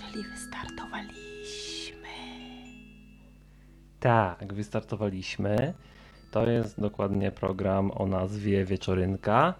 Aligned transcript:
Czyli 0.00 0.24
wystartowaliśmy. 0.24 2.08
Tak, 4.00 4.52
wystartowaliśmy. 4.54 5.74
To 6.30 6.50
jest 6.50 6.80
dokładnie 6.80 7.30
program 7.30 7.90
o 7.94 8.06
nazwie 8.06 8.64
Wieczorynka, 8.64 9.54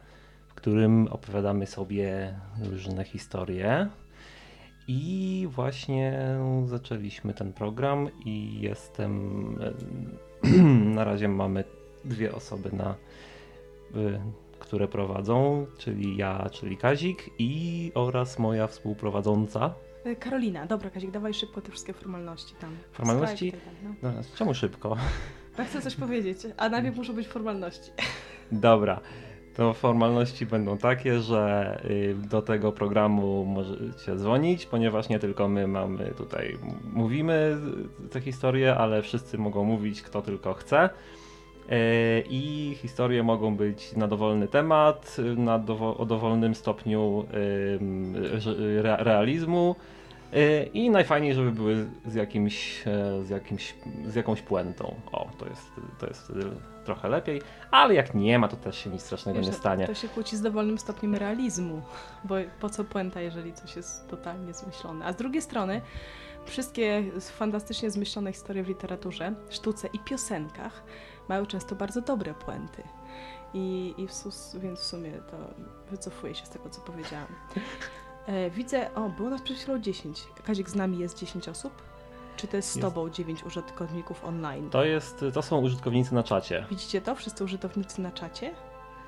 w 0.48 0.54
którym 0.54 1.08
opowiadamy 1.08 1.66
sobie 1.66 2.34
różne 2.62 3.04
historie. 3.04 3.88
I 4.88 5.46
właśnie 5.50 6.18
zaczęliśmy 6.66 7.34
ten 7.34 7.52
program 7.52 8.08
i 8.24 8.60
jestem. 8.60 9.40
Na 10.94 11.04
razie 11.04 11.28
mamy 11.28 11.64
dwie 12.04 12.34
osoby, 12.34 12.70
na, 12.72 12.94
y, 13.96 14.20
które 14.58 14.88
prowadzą, 14.88 15.66
czyli 15.78 16.16
ja, 16.16 16.50
czyli 16.52 16.76
Kazik 16.76 17.30
i 17.38 17.92
oraz 17.94 18.38
moja 18.38 18.66
współprowadząca. 18.66 19.74
E, 20.04 20.16
Karolina, 20.16 20.66
dobra 20.66 20.90
Kazik, 20.90 21.10
dawaj 21.10 21.34
szybko 21.34 21.60
te 21.60 21.70
wszystkie 21.70 21.92
formalności 21.92 22.54
tam. 22.54 22.76
Formalności? 22.92 23.48
Skype, 23.48 23.64
tak, 23.64 23.74
no. 24.02 24.10
No, 24.10 24.22
czemu 24.34 24.54
szybko? 24.54 24.96
Ja 25.58 25.64
chcę 25.64 25.82
coś 25.82 25.96
powiedzieć, 25.96 26.38
a 26.56 26.68
najpierw 26.68 26.96
muszą 26.96 27.12
być 27.12 27.28
formalności. 27.28 27.90
Dobra. 28.52 29.00
To 29.56 29.74
formalności 29.74 30.46
będą 30.46 30.78
takie, 30.78 31.20
że 31.20 31.80
y, 31.84 32.14
do 32.28 32.42
tego 32.42 32.72
programu 32.72 33.44
możecie 33.44 34.16
dzwonić, 34.16 34.66
ponieważ 34.66 35.08
nie 35.08 35.18
tylko 35.18 35.48
my 35.48 35.66
mamy 35.66 36.12
tutaj, 36.16 36.58
mówimy 36.92 37.56
te 38.10 38.20
historie, 38.20 38.76
ale 38.76 39.02
wszyscy 39.02 39.38
mogą 39.38 39.64
mówić, 39.64 40.02
kto 40.02 40.22
tylko 40.22 40.54
chce. 40.54 40.90
Y, 41.70 42.24
I 42.30 42.74
historie 42.82 43.22
mogą 43.22 43.56
być 43.56 43.96
na 43.96 44.08
dowolny 44.08 44.48
temat, 44.48 45.16
na 45.36 45.58
dowo- 45.58 45.96
o 45.98 46.06
dowolnym 46.06 46.54
stopniu 46.54 47.26
realizmu. 48.98 49.76
Y, 50.34 50.70
I 50.74 50.90
najfajniej, 50.90 51.34
żeby 51.34 51.52
były 51.52 51.86
z 52.06 52.14
jakimś, 52.14 52.82
e, 52.86 53.24
z 53.24 53.30
jakimś, 53.30 53.74
z 54.06 54.14
jakąś 54.14 54.42
puentą. 54.42 54.94
O, 55.12 55.28
to 55.38 55.48
jest, 55.48 55.70
to 55.98 56.06
jest 56.06 56.32
trochę 56.94 57.08
lepiej. 57.08 57.42
Ale 57.70 57.94
jak 57.94 58.14
nie 58.14 58.38
ma, 58.38 58.48
to 58.48 58.56
też 58.56 58.78
się 58.78 58.90
nic 58.90 59.02
strasznego 59.02 59.38
Wiesz, 59.38 59.46
nie 59.46 59.52
stanie. 59.52 59.86
To 59.86 59.94
się 59.94 60.08
kłóci 60.08 60.36
z 60.36 60.42
dowolnym 60.42 60.78
stopniem 60.78 61.14
realizmu, 61.14 61.82
bo 62.24 62.34
po 62.60 62.70
co 62.70 62.84
puenta, 62.84 63.20
jeżeli 63.20 63.52
coś 63.52 63.76
jest 63.76 64.08
totalnie 64.08 64.54
zmyślone. 64.54 65.06
A 65.06 65.12
z 65.12 65.16
drugiej 65.16 65.42
strony, 65.42 65.80
wszystkie 66.44 67.04
fantastycznie 67.20 67.90
zmyślone 67.90 68.32
historie 68.32 68.62
w 68.62 68.68
literaturze, 68.68 69.34
sztuce 69.50 69.88
i 69.92 69.98
piosenkach 69.98 70.82
mają 71.28 71.46
często 71.46 71.74
bardzo 71.74 72.00
dobre 72.00 72.34
puenty. 72.34 72.82
I, 73.54 73.94
i 73.98 74.06
w 74.06 74.12
sus, 74.12 74.56
więc 74.56 74.80
w 74.80 74.84
sumie 74.84 75.12
to 75.12 75.36
wycofuję 75.90 76.34
się 76.34 76.46
z 76.46 76.48
tego, 76.48 76.70
co 76.70 76.80
powiedziałam. 76.80 77.28
E, 78.26 78.50
widzę, 78.50 78.94
o, 78.94 79.08
było 79.08 79.30
nas 79.30 79.42
przed 79.42 79.56
chwilą 79.56 79.78
10. 79.78 80.24
Kazik, 80.44 80.70
z 80.70 80.74
nami 80.74 80.98
jest 80.98 81.18
10 81.18 81.48
osób? 81.48 81.89
Czy 82.40 82.46
to 82.48 82.56
jest 82.56 82.72
z 82.72 82.76
Jest. 82.76 82.88
tobą 82.88 83.10
9 83.10 83.44
użytkowników 83.44 84.24
online? 84.24 84.70
To, 84.70 84.84
jest, 84.84 85.24
to 85.34 85.42
są 85.42 85.60
użytkownicy 85.60 86.14
na 86.14 86.22
czacie. 86.22 86.66
Widzicie 86.70 87.00
to? 87.00 87.14
Wszyscy 87.14 87.44
użytkownicy 87.44 88.00
na 88.00 88.10
czacie? 88.10 88.54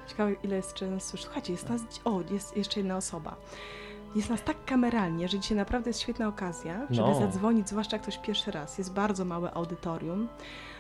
Ciekawe, 0.06 0.32
ile 0.32 0.56
jest 0.56 0.78
słyszy. 0.98 1.24
Słuchajcie, 1.24 1.52
jest 1.52 1.68
nas... 1.68 1.80
O, 2.04 2.20
jest 2.30 2.56
jeszcze 2.56 2.80
jedna 2.80 2.96
osoba. 2.96 3.36
Jest 4.14 4.30
nas 4.30 4.42
tak 4.42 4.64
kameralnie, 4.64 5.28
że 5.28 5.38
dzisiaj 5.38 5.56
naprawdę 5.56 5.90
jest 5.90 6.00
świetna 6.00 6.28
okazja, 6.28 6.86
żeby 6.90 7.08
No. 7.08 7.14
zadzwonić, 7.20 7.68
zwłaszcza 7.68 7.96
jak 7.96 8.02
ktoś 8.02 8.18
pierwszy 8.18 8.50
raz. 8.50 8.78
Jest 8.78 8.92
bardzo 8.92 9.24
małe 9.24 9.54
audytorium. 9.54 10.28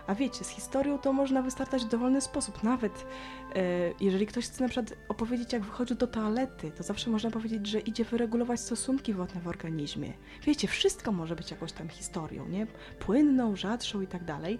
A 0.06 0.14
wiecie, 0.14 0.44
z 0.44 0.48
historią 0.48 0.98
to 0.98 1.12
można 1.12 1.42
wystartać 1.42 1.84
w 1.84 1.88
dowolny 1.88 2.20
sposób. 2.20 2.62
Nawet 2.62 3.06
e, 3.54 3.62
jeżeli 4.00 4.26
ktoś 4.26 4.44
chce 4.44 4.62
na 4.62 4.68
przykład 4.68 4.98
opowiedzieć, 5.08 5.52
jak 5.52 5.62
wychodził 5.62 5.96
do 5.96 6.06
toalety, 6.06 6.70
to 6.70 6.82
zawsze 6.82 7.10
można 7.10 7.30
powiedzieć, 7.30 7.66
że 7.66 7.80
idzie 7.80 8.04
wyregulować 8.04 8.60
stosunki 8.60 9.14
wodne 9.14 9.40
w 9.40 9.48
organizmie. 9.48 10.12
Wiecie, 10.42 10.68
wszystko 10.68 11.12
może 11.12 11.36
być 11.36 11.50
jakąś 11.50 11.72
tam 11.72 11.88
historią, 11.88 12.48
nie? 12.48 12.66
Płynną, 12.98 13.56
rzadszą 13.56 14.00
i 14.00 14.06
tak 14.06 14.24
dalej. 14.24 14.58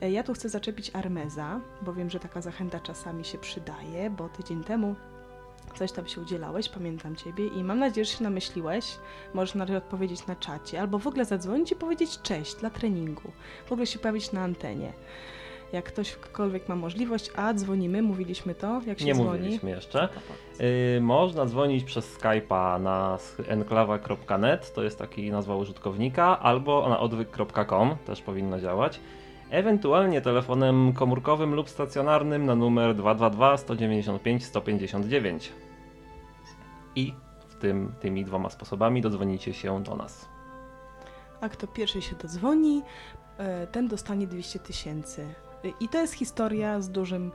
E, 0.00 0.10
Ja 0.10 0.22
tu 0.22 0.34
chcę 0.34 0.48
zaczepić 0.48 0.90
Armeza, 0.94 1.60
bo 1.82 1.92
wiem, 1.92 2.10
że 2.10 2.20
taka 2.20 2.40
zachęta 2.40 2.80
czasami 2.80 3.24
się 3.24 3.38
przydaje, 3.38 4.10
bo 4.10 4.28
tydzień 4.28 4.64
temu 4.64 4.96
coś 5.74 5.92
tam 5.92 6.06
się 6.06 6.20
udzielałeś, 6.20 6.68
pamiętam 6.68 7.16
Ciebie 7.16 7.46
i 7.46 7.64
mam 7.64 7.78
nadzieję, 7.78 8.04
że 8.04 8.12
się 8.12 8.24
namyśliłeś. 8.24 8.98
Możesz 9.34 9.54
na 9.54 9.76
odpowiedzieć 9.76 10.26
na 10.26 10.36
czacie, 10.36 10.80
albo 10.80 10.98
w 10.98 11.06
ogóle 11.06 11.24
zadzwonić 11.24 11.72
i 11.72 11.76
powiedzieć 11.76 12.22
cześć 12.22 12.54
dla 12.54 12.70
treningu. 12.70 13.32
W 13.66 13.72
ogóle 13.72 13.86
się 13.86 13.98
pojawić 13.98 14.32
na 14.32 14.40
antenie. 14.40 14.92
Jak 15.72 15.84
ktośkolwiek 15.84 16.68
ma 16.68 16.76
możliwość, 16.76 17.30
a 17.36 17.54
dzwonimy, 17.54 18.02
mówiliśmy 18.02 18.54
to, 18.54 18.80
jak 18.86 18.98
się 18.98 19.04
Nie 19.04 19.14
dzwoni. 19.14 19.30
mówiliśmy 19.30 19.70
jeszcze. 19.70 20.08
To 20.08 20.20
powiedz. 20.20 20.60
Y, 20.60 21.00
można 21.00 21.46
dzwonić 21.46 21.84
przez 21.84 22.18
Skype'a 22.18 22.80
na 22.80 23.18
enklawa.net, 23.48 24.74
to 24.74 24.82
jest 24.82 24.98
taki 24.98 25.30
nazwa 25.30 25.56
użytkownika, 25.56 26.40
albo 26.40 26.88
na 26.88 27.00
odwyk.com, 27.00 27.96
też 28.06 28.22
powinno 28.22 28.60
działać. 28.60 29.00
Ewentualnie 29.50 30.20
telefonem 30.20 30.92
komórkowym 30.92 31.54
lub 31.54 31.70
stacjonarnym 31.70 32.46
na 32.46 32.54
numer 32.54 32.94
222 32.94 33.56
195 33.56 34.44
159. 34.44 35.52
I 36.96 37.14
w 37.48 37.54
tym, 37.54 37.94
tymi 38.00 38.24
dwoma 38.24 38.50
sposobami 38.50 39.00
dodzwonicie 39.02 39.54
się 39.54 39.82
do 39.82 39.96
nas. 39.96 40.28
A 41.40 41.48
kto 41.48 41.66
pierwszy 41.66 42.02
się 42.02 42.16
dodzwoni, 42.16 42.82
e, 43.38 43.66
ten 43.66 43.88
dostanie 43.88 44.26
200 44.26 44.58
tysięcy. 44.58 45.26
I 45.80 45.88
to 45.88 45.98
jest 46.00 46.14
historia 46.14 46.80
z 46.80 46.90
dużym, 46.90 47.32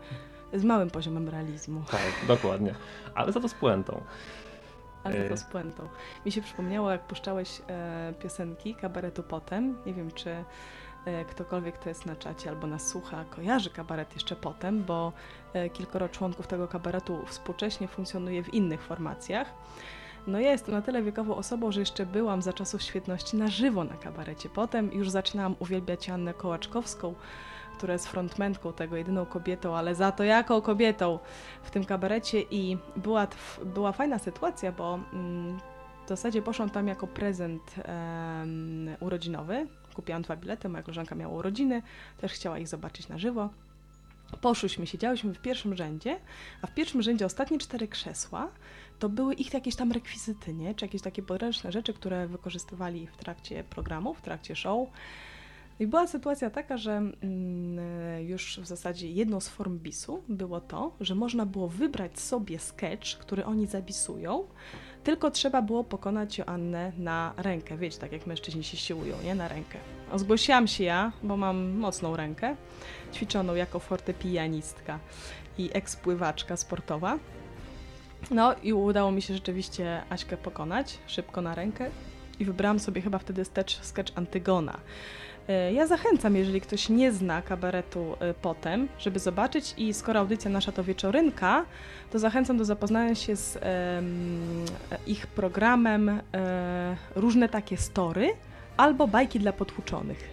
z 0.54 0.64
małym 0.64 0.90
poziomem 0.90 1.30
realizmu. 1.30 1.84
Tak, 1.92 2.28
dokładnie. 2.28 2.76
Ale 3.16 3.32
za 3.32 3.40
to 3.40 3.50
z 3.50 3.54
puentą. 3.54 4.02
Ale 5.04 5.16
E. 5.16 5.20
tylko 5.20 5.38
z 5.38 5.44
puentą. 5.44 5.88
Mi 6.26 6.32
się 6.32 6.42
przypomniało, 6.42 6.92
jak 6.92 7.08
puszczałeś 7.08 7.62
e, 7.70 8.14
piosenki 8.20 8.76
kabaretu 8.76 9.24
potem. 9.24 9.78
Nie 9.86 9.94
wiem, 9.94 10.12
czy 10.12 10.30
e, 10.30 10.46
ktokolwiek, 11.30 11.76
kto 11.76 11.90
jest 11.90 12.06
na 12.06 12.16
czacie 12.16 12.50
albo 12.50 12.68
nas 12.68 12.88
słucha, 12.88 13.26
kojarzy 13.30 13.70
kabaret 13.70 14.14
jeszcze 14.14 14.36
potem, 14.36 14.84
bo 14.84 15.14
e, 15.54 15.70
kilkoro 15.70 16.10
członków 16.10 16.48
tego 16.48 16.68
kabaretu 16.68 17.26
współcześnie 17.26 17.88
funkcjonuje 17.88 18.44
w 18.44 18.54
innych 18.54 18.82
formacjach. 18.82 19.54
No 20.28 20.40
ja 20.40 20.52
jestem 20.52 20.76
na 20.76 20.82
tyle 20.82 21.04
wiekową 21.04 21.36
osobą, 21.36 21.72
że 21.72 21.80
jeszcze 21.80 22.06
byłam 22.06 22.42
za 22.42 22.54
czasów 22.54 22.82
świetności 22.82 23.38
na 23.38 23.48
żywo 23.48 23.84
na 23.84 23.98
kabarecie. 23.98 24.50
Potem 24.50 24.94
już 24.94 25.10
zaczynałam 25.10 25.56
uwielbiać 25.60 26.10
Annę 26.10 26.34
Kołaczkowską, 26.34 27.16
która 27.78 27.94
jest 27.94 28.08
frontmentką 28.08 28.74
tego, 28.74 28.96
jedyną 28.96 29.26
kobietą, 29.26 29.76
ale 29.78 29.96
za 29.96 30.12
to 30.12 30.24
jaką 30.24 30.62
kobietą 30.62 31.20
w 31.64 31.72
tym 31.72 31.86
kabarecie 31.86 32.42
i 32.42 32.78
była, 32.96 33.28
była 33.66 33.92
fajna 33.92 34.20
sytuacja, 34.20 34.72
bo 34.72 35.00
mm, 35.14 35.60
w 36.06 36.10
zasadzie 36.10 36.42
poszłam 36.42 36.70
tam 36.70 36.88
jako 36.88 37.08
prezent 37.08 37.76
em, 37.84 38.90
urodzinowy. 39.00 39.68
Kupiłam 39.96 40.22
dwa 40.22 40.36
bilety, 40.36 40.70
moja 40.70 40.84
koleżanka 40.84 41.16
miała 41.16 41.34
urodziny, 41.34 41.82
też 42.18 42.32
chciała 42.32 42.60
ich 42.60 42.68
zobaczyć 42.68 43.08
na 43.08 43.18
żywo. 43.18 43.50
Poszłyśmy, 44.42 44.88
siedziałyśmy 44.88 45.34
w 45.34 45.42
pierwszym 45.42 45.76
rzędzie, 45.76 46.20
a 46.62 46.68
w 46.68 46.74
pierwszym 46.74 47.02
rzędzie 47.02 47.26
ostatnie 47.26 47.58
cztery 47.58 47.88
krzesła 47.88 48.52
to 49.00 49.10
były 49.10 49.34
ich 49.34 49.54
jakieś 49.54 49.76
tam 49.76 49.92
rekwizyty, 49.92 50.54
nie? 50.54 50.76
czy 50.76 50.86
jakieś 50.86 51.02
takie 51.02 51.24
podręczne 51.24 51.72
rzeczy, 51.72 51.94
które 51.94 52.28
wykorzystywali 52.28 53.08
w 53.08 53.18
trakcie 53.18 53.64
programu, 53.64 54.14
w 54.14 54.22
trakcie 54.22 54.56
show. 54.56 54.90
I 55.80 55.88
była 55.88 56.08
sytuacja 56.08 56.50
taka, 56.50 56.78
że 56.78 56.92
mm, 56.92 57.16
już 58.28 58.60
w 58.60 58.66
zasadzie 58.66 59.12
jedną 59.12 59.40
z 59.40 59.50
form 59.50 59.80
bisu 59.80 60.24
było 60.28 60.62
to, 60.62 60.96
że 61.00 61.16
można 61.16 61.46
było 61.46 61.68
wybrać 61.68 62.20
sobie 62.20 62.60
sketch, 62.60 63.18
który 63.18 63.46
oni 63.46 63.68
zapisują, 63.68 64.48
tylko 65.06 65.32
trzeba 65.32 65.62
było 65.62 65.84
pokonać 65.84 66.38
Joannę 66.38 66.92
na 66.98 67.34
rękę. 67.38 67.78
Wiecie, 67.78 68.00
tak 68.00 68.12
jak 68.12 68.28
mężczyźni 68.28 68.64
się 68.64 68.78
siłują, 68.78 69.16
nie? 69.24 69.36
Na 69.36 69.48
rękę. 69.48 69.78
Zgłosiłam 70.16 70.68
się 70.68 70.84
ja, 70.84 71.12
bo 71.24 71.38
mam 71.38 71.70
mocną 71.70 72.18
rękę, 72.18 72.56
ćwiczoną 73.14 73.56
jako 73.56 73.80
fortepianistka 73.80 75.00
i 75.58 75.70
ekspływaczka 75.74 76.58
sportowa. 76.58 77.20
No 78.32 78.56
i 78.64 78.74
udało 78.74 79.12
mi 79.12 79.22
się 79.22 79.34
rzeczywiście 79.34 80.02
Aśkę 80.10 80.38
pokonać 80.38 80.98
szybko 81.08 81.42
na 81.42 81.56
rękę 81.56 81.90
i 82.40 82.46
wybrałam 82.46 82.80
sobie 82.80 83.02
chyba 83.02 83.18
wtedy 83.20 83.46
sketch, 83.46 83.86
sketch 83.86 84.14
Antygona. 84.16 84.78
E, 85.50 85.74
Ja 85.74 85.88
zachęcam, 85.88 86.36
jeżeli 86.36 86.62
ktoś 86.62 86.90
nie 86.90 87.12
zna 87.12 87.42
kabaretu 87.42 88.16
e, 88.20 88.34
potem, 88.34 88.88
żeby 89.00 89.20
zobaczyć 89.20 89.74
i 89.78 89.94
skoro 89.94 90.20
audycja 90.20 90.52
nasza 90.52 90.72
to 90.72 90.84
wieczorynka, 90.84 91.66
to 92.12 92.20
zachęcam 92.20 92.58
do 92.58 92.66
zapoznania 92.66 93.16
się 93.16 93.36
z 93.36 93.58
em, 93.62 94.66
ich 95.08 95.28
programem 95.28 96.10
e, 96.10 96.96
Różne 97.16 97.50
takie 97.50 97.78
story 97.78 98.30
albo 98.78 99.08
bajki 99.08 99.40
dla 99.40 99.54
potłuczonych. 99.54 100.30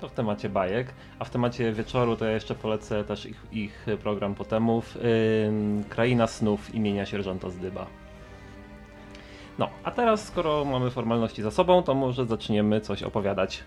To 0.00 0.08
w 0.08 0.12
temacie 0.12 0.48
bajek, 0.48 0.86
a 1.18 1.24
w 1.24 1.30
temacie 1.30 1.72
wieczoru 1.72 2.16
to 2.16 2.24
ja 2.24 2.30
jeszcze 2.32 2.54
polecę 2.54 3.04
też 3.04 3.26
ich, 3.26 3.42
ich 3.52 3.86
program 4.02 4.34
potemów 4.34 4.98
Kraina 5.88 6.26
snów 6.26 6.74
imienia 6.74 7.06
sierżanta 7.06 7.50
Zdyba. 7.50 7.86
No, 9.58 9.68
a 9.84 9.90
teraz 9.90 10.26
skoro 10.26 10.64
mamy 10.64 10.90
formalności 10.90 11.42
za 11.42 11.50
sobą, 11.50 11.82
to 11.82 11.94
może 11.94 12.26
zaczniemy 12.26 12.80
coś 12.80 13.02
opowiadać. 13.02 13.64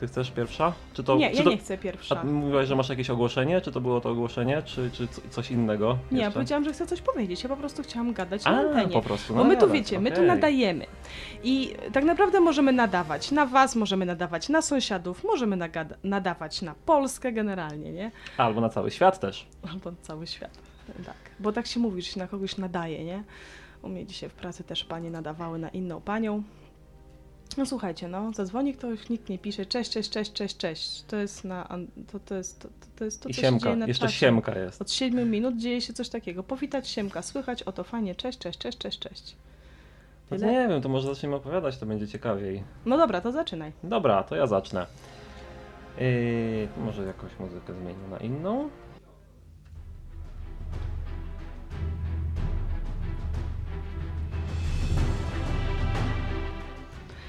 Ty 0.00 0.06
chcesz 0.06 0.30
pierwsza? 0.30 0.72
Czy 0.92 1.04
to, 1.04 1.16
nie, 1.16 1.30
czy 1.30 1.36
ja 1.36 1.42
to, 1.44 1.50
nie 1.50 1.56
chcę 1.58 1.78
pierwsza. 1.78 2.20
A 2.20 2.24
mówiłaś, 2.24 2.68
że 2.68 2.76
masz 2.76 2.88
jakieś 2.88 3.10
ogłoszenie? 3.10 3.60
Czy 3.60 3.72
to 3.72 3.80
było 3.80 4.00
to 4.00 4.10
ogłoszenie, 4.10 4.62
czy, 4.62 4.90
czy 4.90 5.08
coś 5.30 5.50
innego? 5.50 5.98
Nie, 6.10 6.18
ja 6.18 6.24
jeszcze? 6.24 6.34
powiedziałam, 6.34 6.64
że 6.64 6.72
chcę 6.72 6.86
coś 6.86 7.00
powiedzieć. 7.00 7.42
Ja 7.42 7.48
po 7.48 7.56
prostu 7.56 7.82
chciałam 7.82 8.12
gadać 8.12 8.44
na 8.44 8.50
A, 8.50 8.54
antenie. 8.60 8.92
po 8.92 9.02
prostu. 9.02 9.34
Bo 9.34 9.38
no 9.42 9.48
my 9.48 9.56
tu 9.56 9.70
wiecie, 9.70 10.00
my 10.00 10.12
tu 10.12 10.22
nadajemy. 10.22 10.86
I 11.42 11.74
tak 11.92 12.04
naprawdę 12.04 12.40
możemy 12.40 12.72
nadawać 12.72 13.30
na 13.30 13.46
was, 13.46 13.76
możemy 13.76 14.06
nadawać 14.06 14.48
na 14.48 14.62
sąsiadów, 14.62 15.24
możemy 15.24 15.56
nagada- 15.56 15.96
nadawać 16.04 16.62
na 16.62 16.74
Polskę 16.86 17.32
generalnie, 17.32 17.92
nie? 17.92 18.10
Albo 18.36 18.60
na 18.60 18.68
cały 18.68 18.90
świat 18.90 19.20
też. 19.20 19.46
Albo 19.72 19.90
na 19.90 19.96
cały 20.02 20.26
świat. 20.26 20.58
Tak. 21.06 21.14
Bo 21.40 21.52
tak 21.52 21.66
się 21.66 21.80
mówi, 21.80 22.02
że 22.02 22.08
się 22.08 22.18
na 22.20 22.26
kogoś 22.28 22.56
nadaje, 22.56 23.04
nie? 23.04 23.24
U 23.82 23.88
mnie 23.88 24.06
dzisiaj 24.06 24.28
w 24.28 24.34
pracy 24.34 24.64
też 24.64 24.84
panie 24.84 25.10
nadawały 25.10 25.58
na 25.58 25.68
inną 25.68 26.00
panią. 26.00 26.42
No 27.56 27.66
słuchajcie, 27.66 28.08
no, 28.08 28.32
zadzwoni 28.32 28.74
ktoś, 28.74 29.08
nikt 29.08 29.28
nie 29.28 29.38
pisze, 29.38 29.66
cześć, 29.66 29.90
cześć, 29.90 30.10
cześć, 30.10 30.32
cześć, 30.32 30.56
cześć. 30.56 31.02
To 31.02 31.16
jest 31.16 31.44
na, 31.44 31.68
to, 32.12 32.20
to 32.20 32.34
jest, 32.34 32.60
to, 32.60 32.68
to 32.96 33.04
jest 33.04 33.22
to, 33.22 33.28
I 33.28 33.32
co 33.34 33.36
się 33.36 33.42
dzieje 33.42 33.50
siemka. 33.60 33.76
na 33.76 33.86
Jeszcze 33.86 34.06
czacie. 34.06 34.18
siemka 34.18 34.58
jest. 34.58 34.82
Od 34.82 34.90
7 34.90 35.30
minut 35.30 35.56
dzieje 35.56 35.80
się 35.80 35.92
coś 35.92 36.08
takiego. 36.08 36.42
Powitać 36.42 36.88
siemka, 36.88 37.22
słychać, 37.22 37.62
oto 37.62 37.84
fajnie, 37.84 38.14
cześć, 38.14 38.38
cześć, 38.38 38.58
cześć, 38.58 38.78
cześć, 38.78 38.98
cześć. 38.98 39.36
No 40.30 40.38
to 40.38 40.44
nie 40.46 40.68
wiem, 40.68 40.82
to 40.82 40.88
może 40.88 41.06
zaczniemy 41.14 41.36
opowiadać, 41.36 41.78
to 41.78 41.86
będzie 41.86 42.08
ciekawiej. 42.08 42.62
No 42.86 42.96
dobra, 42.98 43.20
to 43.20 43.32
zaczynaj. 43.32 43.72
Dobra, 43.82 44.22
to 44.22 44.36
ja 44.36 44.46
zacznę. 44.46 44.86
Yy, 45.98 46.68
może 46.84 47.04
jakąś 47.04 47.38
muzykę 47.40 47.74
zmienię 47.74 48.08
na 48.10 48.16
inną. 48.18 48.68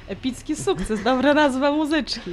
Epicki 0.08 0.56
sukces, 0.56 1.04
dobra 1.04 1.34
nazwa 1.34 1.72
muzyczki. 1.72 2.32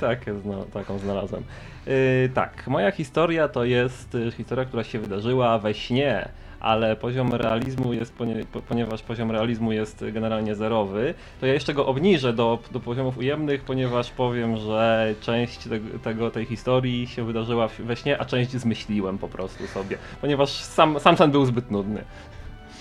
Tak, 0.00 0.24
zna, 0.42 0.56
taką 0.72 0.98
znalazłem. 0.98 1.42
Yy, 1.86 2.30
tak, 2.34 2.66
moja 2.66 2.90
historia 2.90 3.48
to 3.48 3.64
jest 3.64 4.14
y, 4.14 4.32
historia, 4.32 4.64
która 4.64 4.84
się 4.84 4.98
wydarzyła 4.98 5.58
we 5.58 5.74
śnie, 5.74 6.28
ale 6.60 6.96
poziom 6.96 7.34
realizmu 7.34 7.92
jest, 7.92 8.14
ponie, 8.14 8.44
po, 8.52 8.62
ponieważ 8.62 9.02
poziom 9.02 9.30
realizmu 9.30 9.72
jest 9.72 10.04
generalnie 10.12 10.54
zerowy, 10.54 11.14
to 11.40 11.46
ja 11.46 11.52
jeszcze 11.52 11.74
go 11.74 11.86
obniżę 11.86 12.32
do, 12.32 12.58
do 12.70 12.80
poziomów 12.80 13.18
ujemnych, 13.18 13.62
ponieważ 13.62 14.10
powiem, 14.10 14.56
że 14.56 15.14
część 15.20 15.58
tego, 15.68 15.98
tego, 15.98 16.30
tej 16.30 16.44
historii 16.44 17.06
się 17.06 17.24
wydarzyła 17.24 17.68
we 17.78 17.96
śnie, 17.96 18.20
a 18.20 18.24
część 18.24 18.50
zmyśliłem 18.50 19.18
po 19.18 19.28
prostu 19.28 19.66
sobie, 19.66 19.98
ponieważ 20.20 20.50
sam, 20.50 21.00
sam 21.00 21.16
sen 21.16 21.30
był 21.30 21.44
zbyt 21.46 21.70
nudny. 21.70 22.04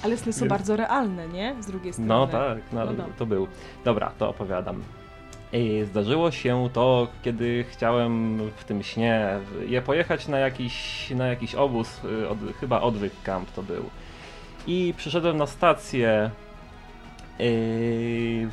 Ale 0.04 0.18
sny 0.18 0.34
są 0.34 0.40
Więc- 0.40 0.50
bardzo 0.50 0.76
realne, 0.76 1.28
nie? 1.28 1.56
Z 1.60 1.66
drugiej 1.68 1.94
strony. 1.94 2.10
No 2.10 2.28
tak, 2.28 2.58
no, 2.72 2.86
No 2.86 3.06
to 3.18 3.26
był. 3.26 3.48
Dobra, 3.86 4.12
to 4.18 4.30
opowiadam. 4.30 4.84
I 5.54 5.84
Zdarzyło 5.86 6.32
się 6.32 6.70
to, 6.74 7.08
kiedy 7.24 7.66
chciałem 7.72 8.40
w 8.56 8.64
tym 8.64 8.84
śnie 8.84 9.30
je 9.68 9.82
pojechać 9.82 10.28
na 10.28 10.40
jakiś, 10.40 11.10
na 11.10 11.28
jakiś 11.28 11.56
obóz, 11.56 12.02
y, 12.04 12.30
od, 12.30 12.38
chyba 12.60 12.82
odwyk 12.82 13.14
camp 13.24 13.52
to 13.52 13.64
był. 13.64 13.84
I 14.68 14.94
przyszedłem 14.98 15.38
na 15.38 15.46
stację, 15.48 16.32
yy, 17.40 18.50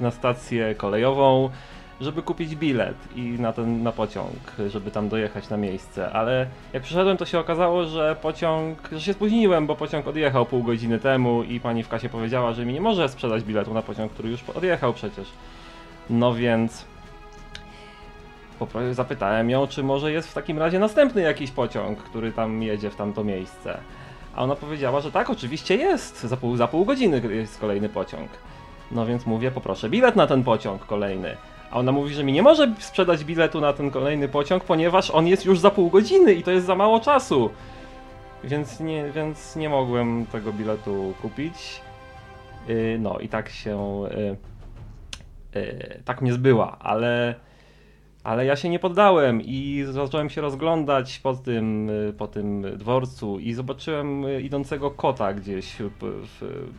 na 0.00 0.10
stację 0.10 0.74
kolejową, 0.74 1.50
żeby 2.00 2.22
kupić 2.22 2.56
bilet 2.56 2.96
i 3.16 3.20
na 3.20 3.52
ten 3.52 3.82
na 3.82 3.92
pociąg, 3.92 4.36
żeby 4.68 4.90
tam 4.90 5.08
dojechać 5.08 5.48
na 5.48 5.56
miejsce, 5.56 6.12
ale 6.12 6.46
jak 6.72 6.82
przyszedłem 6.82 7.16
to 7.16 7.24
się 7.24 7.38
okazało, 7.38 7.84
że 7.84 8.16
pociąg, 8.22 8.88
że 8.92 9.00
się 9.00 9.12
spóźniłem, 9.12 9.66
bo 9.66 9.76
pociąg 9.76 10.06
odjechał 10.06 10.46
pół 10.46 10.62
godziny 10.62 10.98
temu 10.98 11.42
i 11.42 11.60
pani 11.60 11.82
w 11.82 11.88
kasie 11.88 12.08
powiedziała, 12.08 12.52
że 12.52 12.66
mi 12.66 12.72
nie 12.72 12.80
może 12.80 13.08
sprzedać 13.08 13.44
biletu 13.44 13.74
na 13.74 13.82
pociąg, 13.82 14.12
który 14.12 14.30
już 14.30 14.44
odjechał 14.50 14.92
przecież. 14.92 15.28
No 16.10 16.34
więc 16.34 16.84
zapytałem 18.92 19.50
ją, 19.50 19.66
czy 19.66 19.82
może 19.82 20.12
jest 20.12 20.28
w 20.28 20.34
takim 20.34 20.58
razie 20.58 20.78
następny 20.78 21.22
jakiś 21.22 21.50
pociąg, 21.50 21.98
który 21.98 22.32
tam 22.32 22.62
jedzie 22.62 22.90
w 22.90 22.96
tamto 22.96 23.24
miejsce. 23.24 23.78
A 24.36 24.42
ona 24.42 24.56
powiedziała, 24.56 25.00
że 25.00 25.12
tak, 25.12 25.30
oczywiście 25.30 25.76
jest, 25.76 26.22
za 26.22 26.36
pół, 26.36 26.56
za 26.56 26.68
pół 26.68 26.84
godziny 26.84 27.22
jest 27.34 27.58
kolejny 27.58 27.88
pociąg. 27.88 28.30
No 28.90 29.06
więc 29.06 29.26
mówię, 29.26 29.50
poproszę 29.50 29.90
bilet 29.90 30.16
na 30.16 30.26
ten 30.26 30.44
pociąg 30.44 30.86
kolejny. 30.86 31.36
A 31.70 31.78
ona 31.78 31.92
mówi, 31.92 32.14
że 32.14 32.24
mi 32.24 32.32
nie 32.32 32.42
może 32.42 32.74
sprzedać 32.78 33.24
biletu 33.24 33.60
na 33.60 33.72
ten 33.72 33.90
kolejny 33.90 34.28
pociąg, 34.28 34.64
ponieważ 34.64 35.10
on 35.10 35.26
jest 35.26 35.44
już 35.44 35.58
za 35.58 35.70
pół 35.70 35.90
godziny 35.90 36.34
i 36.34 36.42
to 36.42 36.50
jest 36.50 36.66
za 36.66 36.74
mało 36.74 37.00
czasu. 37.00 37.50
Więc 38.44 38.80
nie, 38.80 39.10
więc 39.10 39.56
nie 39.56 39.68
mogłem 39.68 40.26
tego 40.26 40.52
biletu 40.52 41.14
kupić. 41.22 41.80
Yy, 42.68 42.98
no 43.00 43.18
i 43.18 43.28
tak 43.28 43.48
się. 43.48 44.02
Yy, 44.16 44.36
yy, 45.60 46.02
tak 46.04 46.22
mnie 46.22 46.32
zbyła, 46.32 46.78
ale. 46.78 47.34
Ale 48.24 48.46
ja 48.46 48.56
się 48.56 48.68
nie 48.68 48.78
poddałem 48.78 49.42
i 49.42 49.84
zacząłem 49.90 50.30
się 50.30 50.40
rozglądać 50.40 51.18
po 51.18 51.34
tym, 51.34 51.88
yy, 51.88 52.12
po 52.12 52.28
tym 52.28 52.66
dworcu 52.76 53.38
i 53.38 53.52
zobaczyłem 53.52 54.22
yy, 54.22 54.42
idącego 54.42 54.90
kota 54.90 55.34
gdzieś 55.34 55.76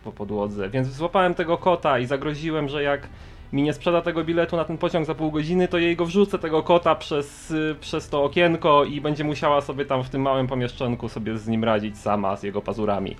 po 0.03 0.11
podłodze. 0.11 0.69
Więc 0.69 0.87
złapałem 0.87 1.33
tego 1.33 1.57
kota 1.57 1.99
i 1.99 2.05
zagroziłem, 2.05 2.69
że 2.69 2.83
jak 2.83 3.07
mi 3.53 3.61
nie 3.63 3.73
sprzeda 3.73 4.01
tego 4.01 4.23
biletu 4.23 4.57
na 4.57 4.65
ten 4.65 4.77
pociąg 4.77 5.05
za 5.05 5.15
pół 5.15 5.31
godziny, 5.31 5.67
to 5.67 5.77
jej 5.77 5.95
go 5.95 6.05
wrzucę 6.05 6.39
tego 6.39 6.63
kota 6.63 6.95
przez, 6.95 7.51
y, 7.51 7.75
przez 7.81 8.09
to 8.09 8.23
okienko 8.23 8.83
i 8.85 9.01
będzie 9.01 9.23
musiała 9.23 9.61
sobie 9.61 9.85
tam 9.85 10.03
w 10.03 10.09
tym 10.09 10.21
małym 10.21 10.47
pomieszczonku 10.47 11.09
sobie 11.09 11.37
z 11.37 11.47
nim 11.47 11.63
radzić 11.63 11.97
sama, 11.97 12.37
z 12.37 12.43
jego 12.43 12.61
pazurami. 12.61 13.15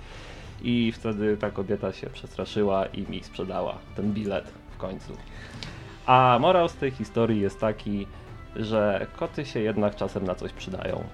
I 0.62 0.92
wtedy 0.92 1.36
ta 1.36 1.50
kobieta 1.50 1.92
się 1.92 2.06
przestraszyła 2.06 2.86
i 2.86 3.10
mi 3.10 3.24
sprzedała 3.24 3.78
ten 3.96 4.12
bilet 4.12 4.52
w 4.70 4.76
końcu. 4.76 5.16
A 6.06 6.38
morał 6.40 6.68
z 6.68 6.74
tej 6.74 6.90
historii 6.90 7.40
jest 7.40 7.60
taki, 7.60 8.06
że 8.56 9.06
koty 9.16 9.44
się 9.44 9.60
jednak 9.60 9.96
czasem 9.96 10.24
na 10.24 10.34
coś 10.34 10.52
przydają. 10.52 11.04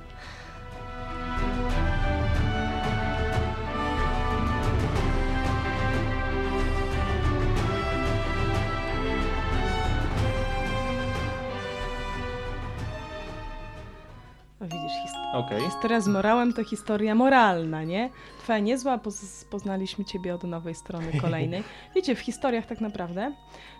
Okej. 15.32 15.60
historia 15.60 16.00
z 16.00 16.08
morałem 16.08 16.52
to 16.52 16.64
historia 16.64 17.14
moralna, 17.14 17.84
nie? 17.84 18.10
Twoja 18.38 18.58
niezła, 18.58 18.98
poz- 18.98 19.44
poznaliśmy 19.50 20.04
Ciebie 20.04 20.34
od 20.34 20.44
nowej 20.44 20.74
strony 20.74 21.20
kolejnej. 21.20 21.64
Wiecie, 21.94 22.14
w 22.14 22.20
historiach 22.20 22.66
tak 22.66 22.80
naprawdę, 22.80 23.32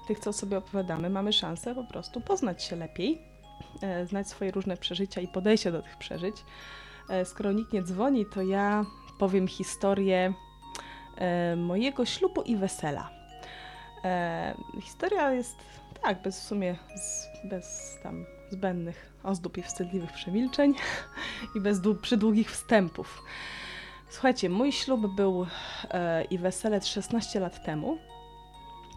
tych, 0.08 0.18
co 0.18 0.32
sobie 0.32 0.58
opowiadamy, 0.58 1.10
mamy 1.10 1.32
szansę 1.32 1.74
po 1.74 1.84
prostu 1.84 2.20
poznać 2.20 2.64
się 2.64 2.76
lepiej, 2.76 3.22
e, 3.82 4.06
znać 4.06 4.28
swoje 4.28 4.50
różne 4.50 4.76
przeżycia 4.76 5.20
i 5.20 5.28
podejście 5.28 5.72
do 5.72 5.82
tych 5.82 5.96
przeżyć. 5.96 6.36
E, 7.08 7.24
skoro 7.24 7.52
nikt 7.52 7.72
nie 7.72 7.82
dzwoni, 7.82 8.26
to 8.26 8.42
ja 8.42 8.84
powiem 9.18 9.48
historię 9.48 10.34
e, 11.16 11.56
mojego 11.56 12.04
ślubu 12.04 12.42
i 12.42 12.56
wesela. 12.56 13.10
E, 14.04 14.54
historia 14.82 15.32
jest, 15.32 15.56
tak, 16.02 16.22
bez 16.22 16.40
w 16.40 16.42
sumie, 16.42 16.76
z, 16.96 17.28
bez 17.48 17.98
tam 18.02 18.26
zbędnych 18.50 19.12
ozdób 19.22 19.58
i 19.58 19.62
wstydliwych 19.62 20.12
przemilczeń 20.12 20.74
i 21.56 21.60
bez 21.60 21.80
dłu- 21.80 22.00
przydługich 22.00 22.50
wstępów. 22.50 23.22
Słuchajcie, 24.10 24.48
mój 24.48 24.72
ślub 24.72 25.14
był 25.16 25.46
e, 25.90 26.24
i 26.24 26.38
wesele 26.38 26.82
16 26.82 27.40
lat 27.40 27.64
temu, 27.64 27.98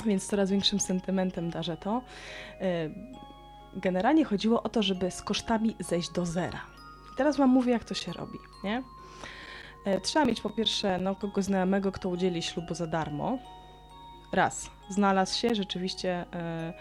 więc 0.06 0.28
coraz 0.28 0.50
większym 0.50 0.80
sentymentem 0.80 1.50
darzę 1.50 1.78
to. 1.78 2.02
E, 2.62 2.90
generalnie 3.74 4.26
chodziło 4.26 4.64
o 4.64 4.70
to, 4.70 4.84
żeby 4.84 5.12
z 5.12 5.22
kosztami 5.22 5.76
zejść 5.80 6.10
do 6.12 6.26
zera. 6.26 6.62
Teraz 7.18 7.38
wam 7.38 7.50
mówię, 7.50 7.72
jak 7.72 7.84
to 7.84 7.94
się 7.94 8.14
robi, 8.14 8.38
nie? 8.64 8.84
E, 9.86 10.02
trzeba 10.02 10.26
mieć 10.26 10.42
po 10.42 10.50
pierwsze 10.50 10.98
no, 10.98 11.16
kogoś 11.16 11.46
znajomego, 11.46 11.92
kto 11.92 12.10
udzieli 12.10 12.42
ślubu 12.42 12.74
za 12.74 12.88
darmo. 12.88 13.38
Raz, 14.34 14.70
znalazł 14.90 15.40
się, 15.40 15.56
rzeczywiście 15.56 16.26
e, 16.34 16.74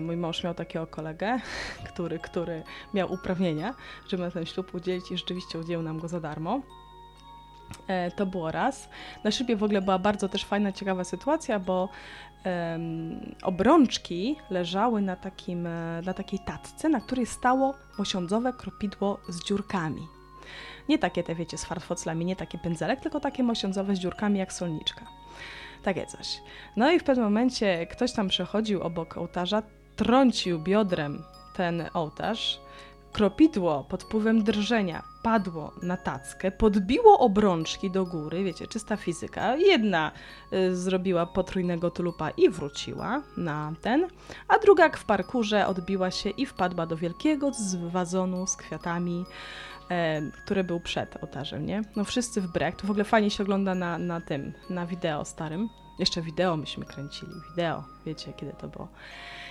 mój 0.00 0.16
mąż 0.16 0.44
miał 0.44 0.54
takiego 0.54 0.86
kolegę, 0.86 1.38
który, 1.92 2.18
który 2.18 2.62
miał 2.94 3.12
uprawnienia, 3.12 3.74
żeby 4.08 4.22
na 4.22 4.30
ten 4.30 4.46
ślub 4.46 4.74
udzielić 4.74 5.10
i 5.10 5.16
rzeczywiście 5.16 5.58
udzielił 5.58 5.82
nam 5.82 5.98
go 5.98 6.08
za 6.08 6.20
darmo. 6.20 6.60
E, 7.88 8.10
to 8.10 8.26
było 8.26 8.50
raz. 8.50 8.88
Na 9.24 9.30
szybie 9.30 9.56
w 9.56 9.64
ogóle 9.64 9.82
była 9.82 9.98
bardzo 9.98 10.28
też 10.28 10.44
fajna, 10.44 10.72
ciekawa 10.72 11.04
sytuacja, 11.04 11.58
bo 11.58 11.88
em, 12.44 13.36
obrączki 13.42 14.36
leżały 14.50 15.02
na, 15.02 15.16
takim, 15.16 15.66
e, 15.66 16.02
na 16.04 16.14
takiej 16.14 16.38
tatce, 16.38 16.88
na 16.88 17.00
której 17.00 17.26
stało 17.26 17.74
mosiądzowe 17.98 18.52
kropidło 18.52 19.18
z 19.28 19.44
dziurkami. 19.44 20.08
Nie 20.88 20.98
takie 20.98 21.22
te, 21.22 21.34
wiecie, 21.34 21.58
z 21.58 21.64
farfoclami, 21.64 22.24
nie 22.24 22.36
takie 22.36 22.58
pędzelek, 22.58 23.00
tylko 23.00 23.20
takie 23.20 23.42
mosiądzowe 23.42 23.96
z 23.96 23.98
dziurkami 23.98 24.38
jak 24.38 24.52
solniczka. 24.52 25.06
Takie 25.82 26.06
coś. 26.06 26.40
No 26.76 26.90
i 26.90 26.98
w 26.98 27.04
pewnym 27.04 27.24
momencie 27.24 27.86
ktoś 27.86 28.12
tam 28.12 28.28
przechodził 28.28 28.82
obok 28.82 29.16
ołtarza, 29.16 29.62
trącił 29.96 30.58
biodrem 30.58 31.22
ten 31.56 31.84
ołtarz, 31.94 32.60
Kropidło 33.12 33.84
pod 33.84 34.02
wpływem 34.02 34.44
drżenia 34.44 35.02
padło 35.22 35.72
na 35.82 35.96
tackę, 35.96 36.50
podbiło 36.50 37.18
obrączki 37.18 37.90
do 37.90 38.04
góry, 38.04 38.44
wiecie, 38.44 38.66
czysta 38.66 38.96
fizyka. 38.96 39.56
Jedna 39.56 40.12
y, 40.52 40.76
zrobiła 40.76 41.26
potrójnego 41.26 41.90
tulupa 41.90 42.30
i 42.30 42.50
wróciła 42.50 43.22
na 43.36 43.72
ten, 43.82 44.08
a 44.48 44.58
druga 44.58 44.90
w 44.90 45.04
parkurze 45.04 45.66
odbiła 45.66 46.10
się 46.10 46.30
i 46.30 46.46
wpadła 46.46 46.86
do 46.86 46.96
wielkiego 46.96 47.52
z 47.52 47.74
wazonu 47.74 48.46
z 48.46 48.56
kwiatami, 48.56 49.24
który 50.44 50.64
był 50.64 50.80
przed 50.80 51.22
ołtarzem, 51.22 51.66
nie? 51.66 51.82
No 51.96 52.04
wszyscy 52.04 52.40
w 52.40 52.52
brek. 52.52 52.82
W 52.82 52.90
ogóle 52.90 53.04
fajnie 53.04 53.30
się 53.30 53.42
ogląda 53.42 53.74
na, 53.74 53.98
na 53.98 54.20
tym, 54.20 54.52
na 54.70 54.86
wideo 54.86 55.24
starym. 55.24 55.68
Jeszcze 55.98 56.22
wideo 56.22 56.56
myśmy 56.56 56.84
kręcili, 56.84 57.32
wideo, 57.50 57.84
wiecie 58.06 58.32
kiedy 58.32 58.52
to 58.52 58.68
było. 58.68 58.88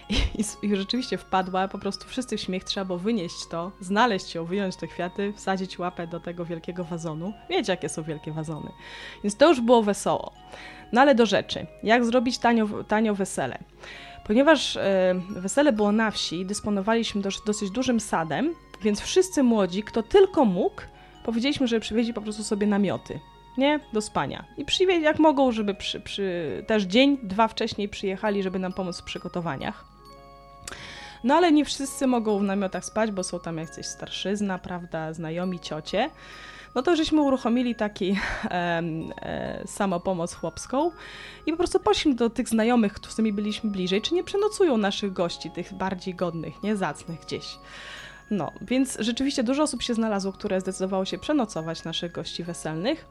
I, 0.09 0.13
i, 0.13 0.65
I, 0.65 0.75
rzeczywiście 0.75 1.17
wpadła, 1.17 1.67
po 1.67 1.79
prostu 1.79 2.07
wszyscy 2.07 2.37
w 2.37 2.41
śmiech, 2.41 2.63
trzeba 2.63 2.85
było 2.85 2.99
wynieść 2.99 3.47
to, 3.51 3.71
znaleźć 3.81 4.35
ją, 4.35 4.45
wyjąć 4.45 4.75
te 4.75 4.87
kwiaty, 4.87 5.33
wsadzić 5.33 5.79
łapę 5.79 6.07
do 6.07 6.19
tego 6.19 6.45
wielkiego 6.45 6.83
wazonu. 6.83 7.33
Wiecie, 7.49 7.73
jakie 7.73 7.89
są 7.89 8.03
wielkie 8.03 8.31
wazony. 8.31 8.71
Więc 9.23 9.37
to 9.37 9.49
już 9.49 9.61
było 9.61 9.83
wesoło. 9.83 10.33
No 10.91 11.01
ale 11.01 11.15
do 11.15 11.25
rzeczy. 11.25 11.65
Jak 11.83 12.05
zrobić 12.05 12.37
tanio, 12.37 12.67
tanio 12.83 13.15
wesele? 13.15 13.57
Ponieważ 14.27 14.77
e, 14.77 15.15
wesele 15.29 15.73
było 15.73 15.91
na 15.91 16.11
wsi, 16.11 16.45
dysponowaliśmy 16.45 17.21
dosyć 17.45 17.71
dużym 17.71 17.99
sadem, 17.99 18.55
więc 18.81 19.01
wszyscy 19.01 19.43
młodzi, 19.43 19.83
kto 19.83 20.03
tylko 20.03 20.45
mógł, 20.45 20.81
powiedzieliśmy, 21.25 21.67
że 21.67 21.79
przywieźli 21.79 22.13
po 22.13 22.21
prostu 22.21 22.43
sobie 22.43 22.67
namioty 22.67 23.19
nie? 23.57 23.79
Do 23.93 24.01
spania. 24.01 24.45
I 24.57 24.65
przywieźli 24.65 25.03
jak 25.03 25.19
mogą, 25.19 25.51
żeby 25.51 25.73
przy, 25.73 25.99
przy, 25.99 26.63
też 26.67 26.83
dzień, 26.83 27.17
dwa 27.23 27.47
wcześniej 27.47 27.89
przyjechali, 27.89 28.43
żeby 28.43 28.59
nam 28.59 28.73
pomóc 28.73 29.01
w 29.01 29.03
przygotowaniach. 29.03 29.85
No 31.23 31.35
ale 31.35 31.51
nie 31.51 31.65
wszyscy 31.65 32.07
mogą 32.07 32.39
w 32.39 32.43
namiotach 32.43 32.85
spać, 32.85 33.11
bo 33.11 33.23
są 33.23 33.39
tam 33.39 33.57
jacyś 33.57 33.85
starszyzna, 33.85 34.59
prawda, 34.59 35.13
znajomi, 35.13 35.59
ciocie. 35.59 36.09
No 36.75 36.81
to 36.81 36.95
żeśmy 36.95 37.21
uruchomili 37.21 37.75
taki 37.75 38.09
e, 38.51 38.81
e, 39.21 39.63
samopomoc 39.67 40.33
chłopską 40.33 40.91
i 41.45 41.51
po 41.51 41.57
prostu 41.57 41.79
poszliśmy 41.79 42.15
do 42.15 42.29
tych 42.29 42.49
znajomych, 42.49 42.93
z 42.93 43.13
którymi 43.13 43.33
byliśmy 43.33 43.69
bliżej, 43.71 44.01
czy 44.01 44.13
nie 44.13 44.23
przenocują 44.23 44.77
naszych 44.77 45.13
gości, 45.13 45.51
tych 45.51 45.73
bardziej 45.73 46.15
godnych, 46.15 46.63
nie 46.63 46.75
zacnych 46.75 47.19
gdzieś. 47.19 47.57
No, 48.31 48.51
więc 48.61 48.97
rzeczywiście 48.99 49.43
dużo 49.43 49.63
osób 49.63 49.81
się 49.81 49.93
znalazło, 49.93 50.31
które 50.31 50.61
zdecydowało 50.61 51.05
się 51.05 51.17
przenocować 51.17 51.83
naszych 51.83 52.11
gości 52.11 52.43
weselnych. 52.43 53.05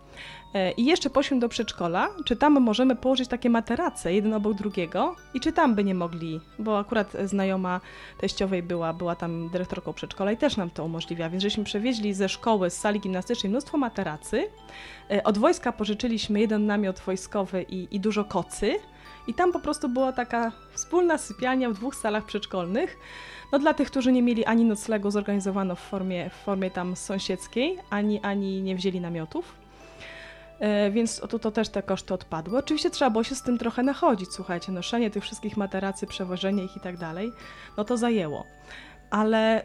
E, 0.55 0.73
I 0.73 0.85
jeszcze 0.85 1.11
poszliśmy 1.11 1.39
do 1.39 1.49
przedszkola, 1.49 2.09
czy 2.25 2.37
tam 2.37 2.61
możemy 2.61 2.97
położyć 2.97 3.29
takie 3.29 3.51
materace, 3.51 4.15
jeden 4.15 4.35
obok 4.35 4.55
drugiego? 4.55 5.17
I 5.35 5.41
czy 5.41 5.53
tam 5.53 5.75
by 5.75 5.85
nie 5.85 5.95
mogli, 5.95 6.41
bo 6.59 6.79
akurat 6.79 7.13
znajoma 7.25 7.81
teściowej 8.21 8.63
była, 8.63 8.93
była 8.93 9.17
tam 9.17 9.49
dyrektorką 9.49 9.93
przedszkola 9.93 10.33
i 10.33 10.37
też 10.37 10.57
nam 10.57 10.71
to 10.71 10.85
umożliwia, 10.85 11.31
więc 11.31 11.43
żeśmy 11.43 11.65
przewieźli 11.65 12.15
ze 12.15 12.29
szkoły, 12.29 12.71
z 12.71 12.79
sali 12.79 13.01
gimnastycznej 13.01 13.51
mnóstwo 13.51 13.79
materacy. 13.79 14.49
E, 15.11 15.25
od 15.25 15.39
wojska 15.39 15.73
pożyczyliśmy 15.73 16.41
jeden 16.41 16.67
namiot 16.67 17.01
wojskowy 17.01 17.63
i, 17.63 17.89
i 17.91 18.01
dużo 18.01 18.25
kocy 18.25 18.79
i 19.27 19.35
tam 19.35 19.53
po 19.53 19.61
prostu 19.61 19.89
była 19.89 20.13
taka 20.13 20.53
wspólna 20.73 21.19
sypialnia 21.19 21.71
w 21.71 21.73
dwóch 21.73 21.95
salach 21.95 22.25
przedszkolnych. 22.25 22.97
No 23.53 23.59
dla 23.59 23.75
tych, 23.75 23.91
którzy 23.91 24.13
nie 24.13 24.23
mieli 24.23 24.45
ani 24.45 24.65
noclegu 24.65 25.11
zorganizowano 25.11 25.75
w 25.75 25.81
formie, 25.81 26.31
w 26.31 26.35
formie 26.35 26.71
tam 26.71 26.97
sąsiedzkiej, 26.97 27.79
ani, 27.91 28.21
ani 28.21 28.63
nie 28.63 28.77
wzięli 28.77 29.01
namiotów. 29.01 29.55
E, 30.61 30.91
więc 30.91 31.21
to, 31.21 31.39
to 31.39 31.51
też 31.51 31.69
te 31.69 31.83
koszty 31.83 32.15
odpadły. 32.15 32.59
Oczywiście 32.59 32.91
trzeba 32.91 33.11
było 33.11 33.25
się 33.25 33.35
z 33.35 33.43
tym 33.43 33.59
trochę 33.59 33.83
nachodzić, 33.83 34.33
słuchajcie, 34.33 34.73
noszenie 34.73 35.11
tych 35.11 35.23
wszystkich 35.23 35.57
materacy, 35.57 36.07
przewożenie 36.07 36.65
ich 36.65 36.77
i 36.77 36.81
tak 36.81 36.97
dalej, 36.97 37.33
no 37.77 37.85
to 37.85 37.97
zajęło. 37.97 38.45
Ale 39.11 39.65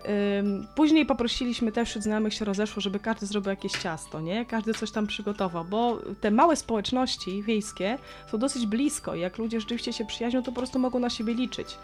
później 0.75 1.05
poprosiliśmy 1.05 1.71
też 1.71 1.89
wśród 1.89 2.03
znajomych 2.03 2.33
się 2.33 2.45
rozeszło, 2.45 2.81
żeby 2.81 2.99
każdy 2.99 3.25
zrobił 3.25 3.49
jakieś 3.49 3.71
ciasto, 3.71 4.21
nie? 4.21 4.45
Każdy 4.45 4.73
coś 4.73 4.91
tam 4.91 5.07
przygotował, 5.07 5.65
bo 5.65 5.99
te 6.21 6.31
małe 6.31 6.55
społeczności 6.55 7.43
wiejskie 7.43 7.97
są 8.31 8.37
dosyć 8.37 8.65
blisko 8.65 9.15
i 9.15 9.19
jak 9.19 9.37
ludzie 9.37 9.59
rzeczywiście 9.59 9.93
się 9.93 10.05
przyjaźnią, 10.05 10.43
to 10.43 10.51
po 10.51 10.57
prostu 10.57 10.79
mogą 10.79 10.99
na 10.99 11.09
siebie 11.09 11.33
liczyć 11.33 11.77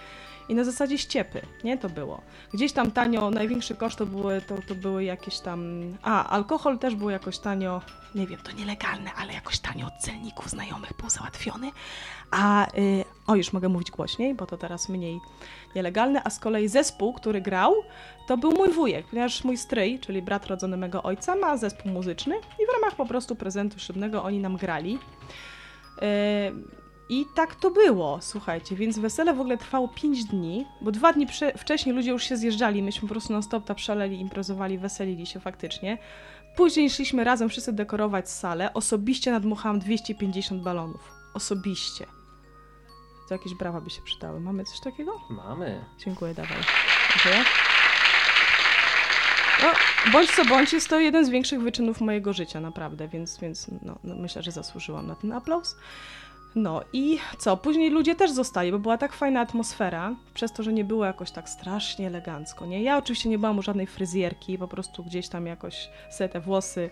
i 0.50 0.56
na 0.56 0.63
zasadzie 0.63 0.98
ściepy, 0.98 1.42
nie? 1.63 1.77
To 1.77 1.89
było. 1.89 2.22
Gdzieś 2.54 2.72
tam 2.74 2.92
tanio, 2.92 3.30
największy 3.30 3.75
koszt 3.75 3.98
to 3.98 4.06
były, 4.06 4.42
to, 4.42 4.56
to 4.68 4.75
były 4.75 5.04
jakieś 5.04 5.39
tam... 5.39 5.82
A, 6.04 6.30
alkohol 6.30 6.80
też 6.80 6.96
był 6.96 7.10
jakoś 7.10 7.39
tanio, 7.39 7.82
nie 8.16 8.27
wiem, 8.27 8.39
to 8.44 8.51
nielegalne, 8.51 9.12
ale 9.18 9.34
jakoś 9.34 9.60
tanio 9.60 9.88
od 9.88 9.98
celników 9.98 10.50
znajomych 10.50 10.94
był 11.00 11.10
załatwiony. 11.10 11.72
A, 12.32 12.68
y, 12.77 13.04
o 13.27 13.36
już 13.36 13.54
mogę 13.54 13.70
mówić 13.70 13.92
głośniej, 13.92 14.36
bo 14.36 14.46
to 14.46 14.58
teraz 14.58 14.89
mniej 14.89 15.20
nielegalne, 15.75 16.22
a 16.24 16.30
z 16.30 16.39
kolei 16.39 16.68
zespół, 16.68 17.13
który 17.13 17.42
grał, 17.42 17.74
to 18.27 18.38
był 18.38 18.51
mój 18.51 18.74
wujek, 18.74 19.08
ponieważ 19.08 19.44
mój 19.44 19.58
stryj, 19.58 20.00
czyli 20.00 20.22
brat 20.22 20.48
rodzony 20.48 20.77
mego 20.77 21.04
ojca, 21.04 21.36
ma 21.36 21.58
zespół 21.58 21.92
muzyczny 21.92 22.36
i 22.36 22.66
w 22.66 22.74
ramach 22.74 22.96
po 22.96 23.06
prostu 23.06 23.36
prezentu 23.36 23.80
ślubnego 23.80 24.24
oni 24.24 24.39
nam 24.39 24.58
grali. 24.58 25.00
Y, 26.01 26.87
i 27.10 27.26
tak 27.36 27.56
to 27.56 27.72
było, 27.72 28.20
słuchajcie, 28.22 28.76
więc 28.76 29.00
wesele 29.00 29.34
w 29.34 29.40
ogóle 29.40 29.58
trwało 29.58 29.88
5 29.88 30.26
dni, 30.26 30.66
bo 30.82 30.92
dwa 30.92 31.14
dni 31.14 31.28
wcześniej 31.58 31.96
ludzie 31.96 32.12
już 32.12 32.24
się 32.24 32.38
zjeżdżali, 32.38 32.84
myśmy 32.84 33.02
po 33.02 33.14
prostu 33.14 33.34
non-stop 33.34 33.66
tam 33.66 33.78
szaleli, 33.78 34.20
imprezowali, 34.20 34.78
weselili 34.78 35.26
się 35.26 35.40
faktycznie. 35.40 35.98
Później 36.56 36.90
szliśmy 36.90 37.24
razem 37.24 37.50
wszyscy 37.50 37.74
dekorować 37.74 38.30
salę, 38.30 38.74
osobiście 38.74 39.32
nadmuchałam 39.32 39.80
250 39.80 40.64
balonów. 40.64 41.12
Osobiście. 41.34 42.06
To 43.28 43.34
jakieś 43.34 43.54
brawa 43.54 43.82
by 43.82 43.90
się 43.90 44.02
przydały. 44.02 44.40
Mamy 44.40 44.64
coś 44.64 44.80
takiego? 44.80 45.22
Mamy. 45.30 45.86
Dziękuję, 45.98 46.34
dawaj. 46.34 46.58
Dziękuję. 47.14 47.44
No, 49.64 49.74
bądź 50.12 50.32
co 50.32 50.46
bądź, 50.46 50.74
jest 50.74 50.90
to 50.90 51.00
jeden 51.00 51.26
z 51.26 51.30
większych 51.30 51.62
wyczynów 51.62 52.02
mojego 52.02 52.34
życia, 52.34 52.60
naprawdę, 52.62 53.08
więc, 53.08 53.40
więc 53.40 53.68
no, 53.82 54.00
no 54.04 54.16
myślę, 54.16 54.44
że 54.44 54.52
zasłużyłam 54.52 55.08
na 55.08 55.16
ten 55.16 55.32
aplauz. 55.32 55.76
No 56.58 56.82
i 56.94 57.20
co? 57.38 57.58
Później 57.58 57.90
ludzie 57.90 58.16
też 58.16 58.32
zostali, 58.32 58.72
bo 58.72 58.80
była 58.80 58.98
tak 58.98 59.14
fajna 59.14 59.42
atmosfera, 59.42 60.16
przez 60.34 60.54
to, 60.54 60.64
że 60.64 60.74
nie 60.74 60.84
było 60.84 61.06
jakoś 61.06 61.32
tak 61.32 61.50
strasznie 61.50 62.08
elegancko, 62.08 62.66
nie? 62.66 62.84
Ja 62.84 62.98
oczywiście 62.98 63.30
nie 63.30 63.40
byłam 63.40 63.58
u 63.58 63.62
żadnej 63.62 63.88
fryzjerki, 63.88 64.58
po 64.58 64.68
prostu 64.68 65.04
gdzieś 65.04 65.30
tam 65.30 65.48
jakoś 65.48 65.90
sobie 66.10 66.30
te 66.30 66.40
włosy 66.40 66.90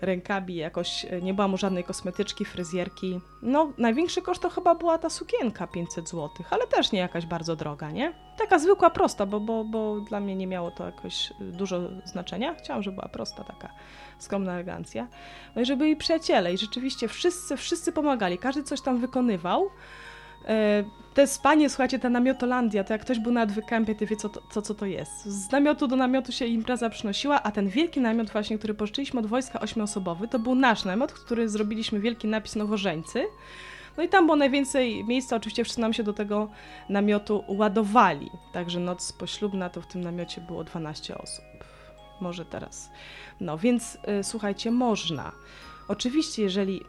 rękawi, 0.00 0.54
jakoś 0.54 1.04
e, 1.04 1.22
nie 1.22 1.34
byłam 1.34 1.54
u 1.54 1.56
żadnej 1.56 1.84
kosmetyczki, 1.84 2.44
fryzjerki. 2.44 3.20
No, 3.42 3.72
największy 3.78 4.22
koszt 4.22 4.42
to 4.42 4.50
chyba 4.50 4.74
była 4.74 4.98
ta 4.98 5.10
sukienka 5.10 5.66
500 5.66 6.08
zł, 6.08 6.30
ale 6.50 6.66
też 6.66 6.92
nie 6.92 6.98
jakaś 6.98 7.26
bardzo 7.26 7.56
droga, 7.56 7.90
nie? 7.90 8.12
Taka 8.38 8.58
zwykła, 8.58 8.90
prosta, 8.90 9.26
bo, 9.26 9.40
bo, 9.40 9.64
bo 9.64 10.00
dla 10.00 10.20
mnie 10.20 10.36
nie 10.36 10.46
miało 10.46 10.70
to 10.70 10.86
jakoś 10.86 11.32
dużo 11.40 11.80
znaczenia. 12.04 12.54
Chciałam, 12.54 12.82
żeby 12.82 12.94
była 12.94 13.08
prosta 13.08 13.44
taka 13.44 13.68
skromna 14.18 14.52
elegancja. 14.52 15.06
No 15.56 15.62
i 15.62 15.64
żeby 15.64 15.88
i 15.88 15.96
przyjaciele, 15.96 16.54
i 16.54 16.58
rzeczywiście 16.58 17.08
wszyscy, 17.08 17.56
wszyscy 17.56 17.92
pomagali, 17.92 18.38
każdy 18.38 18.62
coś 18.62 18.80
tam 18.80 18.98
wykonywał. 18.98 19.70
E, 20.48 20.84
te 21.14 21.26
spanie, 21.26 21.70
słuchajcie, 21.70 21.98
ta 21.98 22.10
namiotolandia, 22.10 22.84
to 22.84 22.92
jak 22.92 23.02
ktoś 23.02 23.18
był 23.18 23.32
na 23.32 23.46
wykępie, 23.46 23.94
to 23.94 24.06
wie, 24.06 24.16
co 24.16 24.28
to, 24.28 24.62
co 24.62 24.74
to 24.74 24.86
jest. 24.86 25.24
Z 25.24 25.50
namiotu 25.50 25.86
do 25.86 25.96
namiotu 25.96 26.32
się 26.32 26.46
impreza 26.46 26.90
przynosiła, 26.90 27.42
a 27.42 27.50
ten 27.50 27.68
wielki 27.68 28.00
namiot 28.00 28.30
właśnie, 28.30 28.58
który 28.58 28.74
pożyczyliśmy 28.74 29.20
od 29.20 29.26
wojska 29.26 29.60
ośmioosobowy, 29.60 30.28
to 30.28 30.38
był 30.38 30.54
nasz 30.54 30.84
namiot, 30.84 31.12
który 31.12 31.48
zrobiliśmy 31.48 32.00
wielki 32.00 32.28
napis 32.28 32.56
Nowożeńcy. 32.56 33.24
No 33.96 34.02
i 34.02 34.08
tam 34.08 34.26
było 34.26 34.36
najwięcej 34.36 35.04
miejsca, 35.04 35.36
oczywiście 35.36 35.64
wszyscy 35.64 35.80
nam 35.80 35.92
się 35.92 36.02
do 36.02 36.12
tego 36.12 36.48
namiotu 36.88 37.44
ładowali. 37.48 38.30
Także 38.52 38.80
noc 38.80 39.12
poślubna 39.12 39.70
to 39.70 39.80
w 39.80 39.86
tym 39.86 40.00
namiocie 40.00 40.40
było 40.40 40.64
12 40.64 41.18
osób. 41.18 41.53
Może 42.20 42.44
teraz. 42.44 42.90
No 43.40 43.58
więc 43.58 43.98
y, 44.20 44.24
słuchajcie, 44.24 44.70
można. 44.70 45.32
Oczywiście, 45.88 46.42
jeżeli 46.42 46.80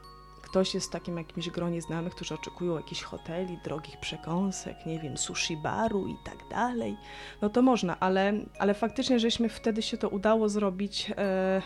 ktoś 0.56 0.74
jest 0.74 0.88
w 0.88 0.90
takim 0.90 1.18
jakimś 1.18 1.50
gronie 1.50 1.82
znajomych, 1.82 2.16
którzy 2.16 2.34
oczekują 2.34 2.78
jakichś 2.78 3.02
hoteli, 3.02 3.60
drogich 3.64 3.98
przekąsek, 4.00 4.86
nie 4.86 5.00
wiem, 5.00 5.18
sushi 5.18 5.58
baru 5.58 6.08
i 6.08 6.16
tak 6.24 6.50
dalej, 6.50 6.98
no 7.42 7.50
to 7.50 7.62
można, 7.62 8.00
ale, 8.00 8.34
ale 8.60 8.74
faktycznie, 8.74 9.20
żeśmy 9.20 9.50
wtedy 9.50 9.82
się 9.82 9.98
to 9.98 10.10
udało 10.10 10.50
zrobić, 10.50 11.12
e, 11.18 11.62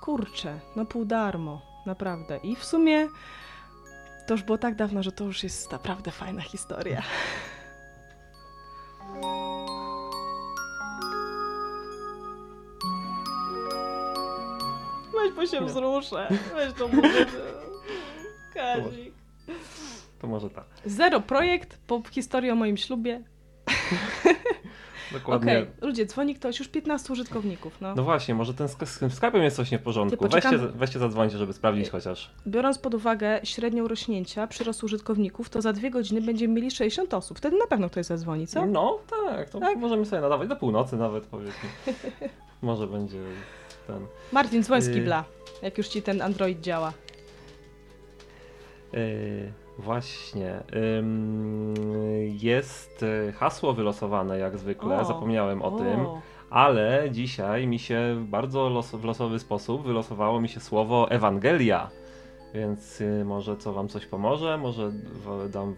kurczę, 0.00 0.60
no 0.76 0.86
pół 0.86 1.04
darmo, 1.04 1.62
naprawdę. 1.86 2.36
I 2.42 2.56
w 2.56 2.64
sumie 2.64 3.08
to 4.26 4.34
już 4.34 4.42
było 4.42 4.58
tak 4.58 4.74
dawno, 4.74 5.02
że 5.02 5.12
to 5.12 5.24
już 5.24 5.42
jest 5.42 5.72
naprawdę 5.72 6.10
fajna 6.10 6.42
historia. 6.42 7.02
Weź, 15.36 15.50
bo 15.50 15.56
się 15.58 15.64
wzruszę. 15.66 16.28
Weź 16.54 16.72
to 16.72 16.88
muzykę. 16.96 17.26
Kazik. 18.54 19.14
To 20.20 20.26
może 20.26 20.50
tak. 20.50 20.64
Zero 20.84 21.20
projekt 21.20 21.78
po 21.86 22.02
historii 22.10 22.50
o 22.50 22.54
moim 22.54 22.76
ślubie. 22.76 23.22
Dokładnie. 25.12 25.52
Okej, 25.58 25.70
ludzie, 25.80 26.06
dzwoni 26.06 26.34
ktoś, 26.34 26.58
już 26.58 26.68
15 26.68 27.12
użytkowników, 27.12 27.80
no. 27.80 27.94
No 27.94 28.02
właśnie, 28.02 28.34
może 28.34 28.54
ten 28.54 28.68
z 28.68 28.76
tym 28.98 29.08
Skype'em 29.08 29.42
jest 29.42 29.56
coś 29.56 29.70
nie 29.70 29.78
w 29.78 29.82
porządku. 29.82 30.28
Weźcie, 30.28 30.58
weźcie 30.58 30.98
zadzwońcie, 30.98 31.38
żeby 31.38 31.52
sprawdzić 31.52 31.90
chociaż. 31.90 32.30
Biorąc 32.46 32.78
pod 32.78 32.94
uwagę 32.94 33.40
średnią 33.44 33.88
rośnięcia, 33.88 34.46
przyrost 34.46 34.84
użytkowników, 34.84 35.50
to 35.50 35.62
za 35.62 35.72
dwie 35.72 35.90
godziny 35.90 36.20
będziemy 36.20 36.54
mieli 36.54 36.70
60 36.70 37.14
osób. 37.14 37.38
Wtedy 37.38 37.56
na 37.58 37.66
pewno 37.66 37.90
ktoś 37.90 38.06
zadzwoni, 38.06 38.46
co? 38.46 38.66
No 38.66 38.98
tak, 39.26 39.50
to 39.50 39.60
Tak? 39.60 39.78
możemy 39.78 40.06
sobie 40.06 40.22
nadawać 40.22 40.48
do 40.48 40.56
północy 40.56 40.96
nawet 40.96 41.26
powiedzmy. 41.26 41.68
może 42.62 42.86
będzie 42.86 43.18
ten. 43.86 44.06
Martin, 44.32 44.62
dzwoń 44.62 44.82
z 44.82 44.88
Y- 44.88 44.94
kibla, 44.94 45.24
jak 45.62 45.78
już 45.78 45.88
ci 45.88 46.02
ten 46.02 46.22
Android 46.22 46.60
działa. 46.60 46.92
Yy, 48.92 49.52
właśnie. 49.78 50.60
Jest 52.42 53.02
y, 53.02 53.32
hasło 53.32 53.72
wylosowane 53.72 54.38
jak 54.38 54.58
zwykle, 54.58 55.00
O, 55.00 55.04
zapomniałem 55.04 55.62
o, 55.62 55.70
tym, 55.70 56.06
ale 56.50 57.08
dzisiaj 57.10 57.66
mi 57.66 57.78
się 57.78 58.26
bardzo 58.28 58.68
los, 58.68 58.90
w 58.90 59.04
losowy 59.04 59.38
sposób 59.38 59.86
wylosowało 59.86 60.40
mi 60.40 60.48
się 60.48 60.60
słowo 60.60 61.10
Ewangelia. 61.10 61.90
Więc 62.54 63.00
y, 63.00 63.24
może 63.24 63.56
co 63.56 63.72
wam 63.72 63.88
coś 63.88 64.06
pomoże, 64.06 64.58
może 64.58 64.92
dam, 65.48 65.74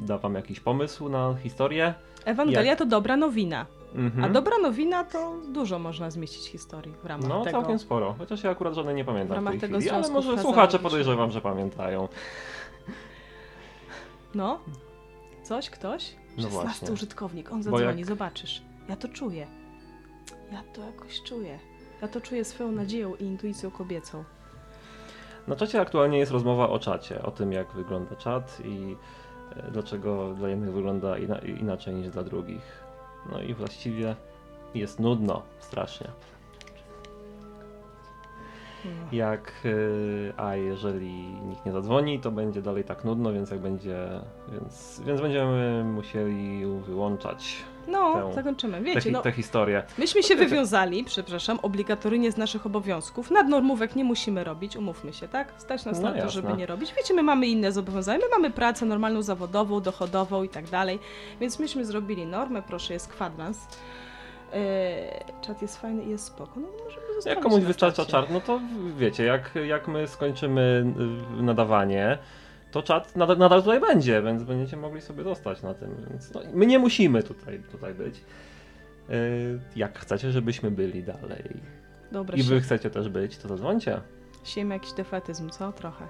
da 0.00 0.18
wam 0.18 0.34
jakiś 0.34 0.60
pomysł 0.60 1.08
na 1.08 1.34
historię. 1.42 1.94
Ewangelia 2.24 2.62
Jak? 2.62 2.78
to 2.78 2.86
dobra 2.86 3.16
nowina, 3.16 3.66
Mhm. 3.94 4.24
a 4.24 4.28
dobra 4.28 4.58
nowina 4.58 5.04
to 5.04 5.36
dużo 5.48 5.78
można 5.78 6.10
zmieścić 6.10 6.46
historii 6.48 6.94
w 7.02 7.06
ramach 7.06 7.28
No 7.28 7.44
tego. 7.44 7.58
całkiem 7.60 7.78
sporo, 7.78 8.14
chociaż 8.18 8.44
ja 8.44 8.50
akurat 8.50 8.74
żadnej 8.74 8.94
nie 8.94 9.04
pamiętam 9.04 9.28
w 9.28 9.36
ramach 9.36 9.52
tej 9.52 9.60
tego 9.60 9.78
chwili, 9.78 9.90
ale 9.90 10.08
może 10.08 10.38
słuchacze 10.38 10.78
podejrzewam, 10.78 11.30
że 11.30 11.40
pamiętają. 11.40 12.08
No? 14.34 14.60
Coś, 15.42 15.70
ktoś? 15.70 16.14
No 16.36 16.42
16 16.42 16.50
właśnie. 16.50 16.90
użytkownik, 16.92 17.52
on 17.52 17.62
zadzwoni, 17.62 17.84
jak- 17.98 18.06
zobaczysz. 18.06 18.62
Ja 18.88 18.96
to 18.96 19.08
czuję. 19.08 19.46
Ja 20.52 20.62
to 20.74 20.80
jakoś 20.84 21.22
czuję. 21.22 21.58
Ja 22.02 22.08
to 22.08 22.20
czuję 22.20 22.44
swoją 22.44 22.72
nadzieją 22.72 23.14
i 23.14 23.24
intuicją 23.24 23.70
kobiecą. 23.70 24.24
Na 25.48 25.56
czacie 25.56 25.80
aktualnie 25.80 26.18
jest 26.18 26.32
rozmowa 26.32 26.68
o 26.68 26.78
czacie, 26.78 27.22
o 27.22 27.30
tym 27.30 27.52
jak 27.52 27.72
wygląda 27.72 28.16
czat 28.16 28.58
i 28.64 28.96
e, 29.56 29.70
dlaczego 29.70 30.34
dla 30.34 30.48
jednych 30.48 30.72
wygląda 30.72 31.18
ina 31.18 31.38
inaczej 31.38 31.94
niż 31.94 32.08
dla 32.08 32.22
drugich. 32.22 32.89
No 33.32 33.40
i 33.40 33.54
właściwie 33.54 34.16
jest 34.74 35.00
nudno 35.00 35.42
strasznie. 35.58 36.06
No. 38.84 38.90
Jak, 39.12 39.52
y, 39.64 40.32
a 40.36 40.56
jeżeli 40.56 41.12
nikt 41.22 41.66
nie 41.66 41.72
zadzwoni, 41.72 42.20
to 42.20 42.30
będzie 42.30 42.62
dalej 42.62 42.84
tak 42.84 43.04
nudno, 43.04 43.32
więc 43.32 43.50
jak 43.50 43.60
będzie, 43.60 44.08
więc, 44.52 45.02
więc 45.06 45.20
będziemy 45.20 45.84
musieli 45.84 46.66
wyłączać 46.66 47.64
No, 47.88 48.14
Tę- 48.14 48.34
zakończymy. 48.34 48.80
Wiecie, 48.80 49.00
hi- 49.00 49.12
no, 49.12 49.22
tę 49.22 49.32
historię. 49.32 49.82
myśmy 49.98 50.22
się 50.22 50.36
wywiązali, 50.36 51.04
przepraszam, 51.04 51.58
obligatoryjnie 51.62 52.32
z 52.32 52.36
naszych 52.36 52.66
obowiązków. 52.66 53.30
Nadnormówek 53.30 53.96
nie 53.96 54.04
musimy 54.04 54.44
robić, 54.44 54.76
umówmy 54.76 55.12
się, 55.12 55.28
tak? 55.28 55.52
Stać 55.58 55.84
nas 55.84 55.96
No 56.00 56.02
na 56.02 56.10
to, 56.10 56.16
jasne. 56.16 56.30
żeby 56.30 56.52
nie 56.52 56.66
robić. 56.66 56.94
Wiecie, 56.96 57.14
my 57.14 57.22
mamy 57.22 57.46
inne 57.46 57.72
zobowiązania. 57.72 58.18
My 58.18 58.28
mamy 58.30 58.50
pracę 58.50 58.86
normalną, 58.86 59.22
zawodową, 59.22 59.80
dochodową 59.80 60.42
i 60.42 60.48
tak 60.48 60.68
dalej. 60.68 60.98
Więc 61.40 61.58
myśmy 61.58 61.84
zrobili 61.84 62.26
normę, 62.26 62.62
proszę, 62.62 62.94
jest 62.94 63.08
kwadrans. 63.08 63.58
Yy, 64.52 64.58
czat 65.40 65.62
jest 65.62 65.80
fajny 65.80 66.02
i 66.04 66.08
jest 66.10 66.24
spoko. 66.24 66.52
No, 66.60 66.68
Jak 67.26 67.40
komuś 67.40 67.60
wystarcza 67.62 68.04
czat, 68.04 68.30
no 68.30 68.40
to 68.40 68.60
wiecie, 68.96 69.24
jak, 69.24 69.50
jak 69.66 69.88
my 69.88 70.08
skończymy 70.08 70.84
y, 71.38 71.42
nadawanie, 71.42 72.18
to 72.70 72.82
czat 72.82 73.16
nadal, 73.16 73.38
nadal 73.38 73.62
tutaj 73.62 73.80
będzie, 73.80 74.22
więc 74.22 74.42
będziecie 74.42 74.76
mogli 74.76 75.00
sobie 75.00 75.24
zostać 75.24 75.62
na 75.62 75.74
tym. 75.74 76.06
Więc 76.10 76.34
no, 76.34 76.40
my 76.54 76.66
nie 76.66 76.78
musimy 76.78 77.22
tutaj, 77.22 77.60
tutaj 77.72 77.94
być. 77.94 78.24
Y, 79.10 79.60
Jak 79.76 79.98
chcecie, 79.98 80.32
żebyśmy 80.32 80.70
byli 80.70 81.02
dalej 81.02 81.42
Dobra, 82.12 82.36
i 82.36 82.42
wy 82.42 82.60
chcecie 82.60 82.90
też 82.90 83.08
być, 83.08 83.38
to 83.38 83.48
zadzwońcie. 83.48 84.00
siejmy 84.44 84.74
jakiś 84.74 84.92
defetyzm, 84.92 85.50
co? 85.50 85.72
Trochę. 85.72 86.06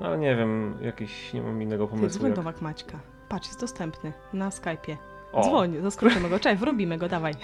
No 0.00 0.06
ale 0.06 0.18
nie 0.18 0.36
wiem, 0.36 0.74
jakiś, 0.82 1.32
nie 1.32 1.42
mam 1.42 1.62
innego 1.62 1.84
Ty, 1.86 1.90
pomysłu. 1.90 2.18
dzwoń 2.18 2.30
Jak... 2.36 2.54
do 2.54 2.64
Maćka. 2.64 2.98
Patrz, 3.28 3.48
jest 3.48 3.60
dostępny 3.60 4.12
na 4.32 4.48
Skype'ie. 4.48 4.96
O, 5.32 5.42
Dzwoń, 5.42 5.76
zaskoczymy 5.82 6.28
go. 6.28 6.38
Cześć, 6.38 6.60
wrobimy 6.60 6.98
go, 6.98 7.08
dawaj. 7.08 7.34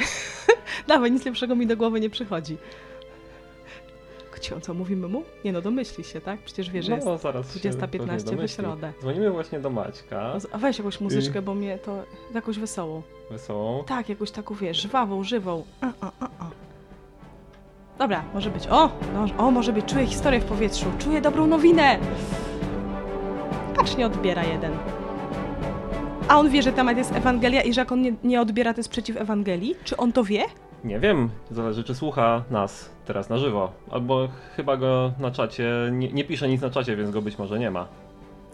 dawaj, 0.88 1.12
nic 1.12 1.24
lepszego 1.24 1.56
mi 1.56 1.66
do 1.66 1.76
głowy 1.76 2.00
nie 2.00 2.10
przychodzi. 2.10 2.58
Co 4.62 4.74
mówimy 4.74 5.08
mu? 5.08 5.22
Nie 5.44 5.52
no, 5.52 5.60
domyśli 5.62 6.04
się, 6.04 6.20
tak? 6.20 6.40
Przecież 6.40 6.70
wie, 6.70 6.82
że 6.82 6.98
no, 7.04 7.10
jest 7.10 7.22
zaraz 7.22 7.54
się 7.54 7.70
20.15 7.70 7.88
pewnie 7.88 8.18
w 8.18 8.22
domyśli. 8.22 8.48
środę. 8.64 8.92
Dzwonimy 9.00 9.30
właśnie 9.30 9.60
do 9.60 9.70
Maćka, 9.70 10.32
A 10.52 10.58
weź 10.58 10.78
jakąś 10.78 11.00
muzyczkę, 11.00 11.38
Y. 11.38 11.42
bo 11.42 11.54
mnie 11.54 11.78
to 11.78 12.02
jakąś 12.34 12.58
wesołą. 12.58 13.02
wesołą. 13.30 13.84
Tak, 13.84 14.08
jakąś 14.08 14.30
taką, 14.30 14.54
wiesz, 14.54 14.80
żwawą, 14.82 15.24
żywą. 15.24 15.64
A, 15.80 15.86
a, 16.00 16.10
a, 16.20 16.24
a. 16.38 16.50
Dobra, 17.98 18.24
może 18.34 18.50
być. 18.50 18.66
O, 18.70 18.90
no, 19.14 19.44
o, 19.46 19.50
może 19.50 19.72
być. 19.72 19.84
Czuję 19.84 20.06
historię 20.06 20.40
w 20.40 20.44
powietrzu. 20.44 20.86
Czuję 20.98 21.20
dobrą 21.20 21.46
nowinę. 21.46 21.98
Patrz, 23.76 23.96
nie 23.96 24.06
odbiera 24.06 24.44
jeden. 24.44 24.72
A 26.28 26.38
on 26.38 26.50
wie, 26.50 26.62
że 26.62 26.72
temat 26.72 26.96
jest 26.96 27.12
Ewangelia 27.12 27.62
i 27.62 27.72
że 27.72 27.80
jak 27.80 27.92
on 27.92 28.02
nie, 28.02 28.12
nie 28.24 28.40
odbiera, 28.40 28.74
to 28.74 28.80
jest 28.80 28.88
przeciw 28.88 29.16
Ewangelii? 29.16 29.74
Czy 29.84 29.96
on 29.96 30.12
to 30.12 30.24
wie? 30.24 30.42
Nie 30.84 30.98
wiem, 30.98 31.30
zależy 31.50 31.84
czy 31.84 31.94
słucha 31.94 32.42
nas 32.50 32.90
teraz 33.04 33.28
na 33.28 33.38
żywo. 33.38 33.72
Albo 33.90 34.28
chyba 34.56 34.76
go 34.76 35.12
na 35.18 35.30
czacie, 35.30 35.72
nie, 35.92 36.12
nie 36.12 36.24
pisze 36.24 36.48
nic 36.48 36.62
na 36.62 36.70
czacie, 36.70 36.96
więc 36.96 37.10
go 37.10 37.22
być 37.22 37.38
może 37.38 37.58
nie 37.58 37.70
ma. 37.70 37.86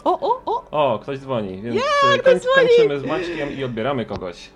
O, 0.04 0.20
o, 0.20 0.42
o! 0.46 0.64
O, 0.70 0.98
ktoś 0.98 1.18
dzwoni, 1.18 1.62
więc 1.62 1.76
yeah, 1.76 2.22
koń, 2.24 2.40
dzwoni! 2.40 2.68
kończymy 2.68 3.00
z 3.00 3.04
Maćkiem 3.04 3.52
i 3.52 3.64
odbieramy 3.64 4.04
kogoś. 4.06 4.50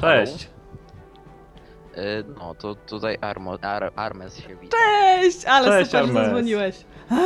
Cześć! 0.00 0.48
Y, 1.96 2.24
No, 2.38 2.54
to 2.54 2.74
tutaj 2.74 3.18
Armo, 3.20 3.58
Ar, 3.62 3.92
Armes 3.96 4.36
się 4.38 4.56
wita. 4.56 4.76
Cześć! 4.76 5.44
Ale 5.44 5.66
Cześć, 5.68 5.90
super, 5.90 6.04
że 6.06 6.10
Armes. 6.10 6.24
zadzwoniłeś. 6.26 6.76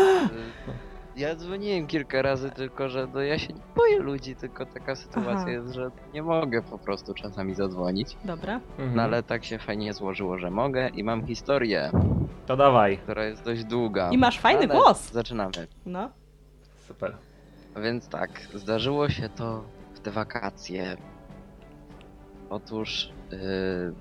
Ja 1.17 1.35
dzwoniłem 1.35 1.87
kilka 1.87 2.23
razy, 2.23 2.51
tylko 2.51 2.89
że 2.89 3.09
no 3.15 3.21
ja 3.21 3.39
się 3.39 3.53
nie 3.53 3.61
boję 3.77 3.99
ludzi, 3.99 4.37
tylko 4.37 4.67
taka 4.67 4.95
sytuacja 4.97 5.33
Aha. 5.33 5.51
jest, 5.51 5.75
że 5.75 5.91
nie 6.15 6.23
mogę 6.23 6.63
po 6.63 6.79
prostu 6.79 7.15
czasami 7.15 7.55
zadzwonić. 7.55 8.17
Dobra. 8.25 8.55
Mhm. 8.71 8.95
No 8.95 9.03
ale 9.03 9.23
tak 9.23 9.45
się 9.45 9.59
fajnie 9.59 9.93
złożyło, 9.95 10.39
że 10.39 10.51
mogę 10.51 10.89
i 10.89 11.05
mam 11.05 11.27
historię, 11.27 11.91
To 12.47 12.57
dawaj. 12.57 12.99
która 12.99 13.25
jest 13.25 13.45
dość 13.45 13.65
długa. 13.65 14.11
I 14.11 14.19
masz 14.19 14.39
fajny 14.39 14.59
ale 14.65 14.69
głos. 14.75 15.13
Zaczynamy. 15.13 15.53
No. 15.87 16.11
Super. 16.89 17.17
Więc 17.83 18.09
tak, 18.09 18.31
zdarzyło 18.55 19.09
się 19.09 19.29
to 19.29 19.65
w 19.95 20.01
te 20.01 20.11
wakacje. 20.11 20.97
Otóż 22.51 23.13
yy, 23.31 23.39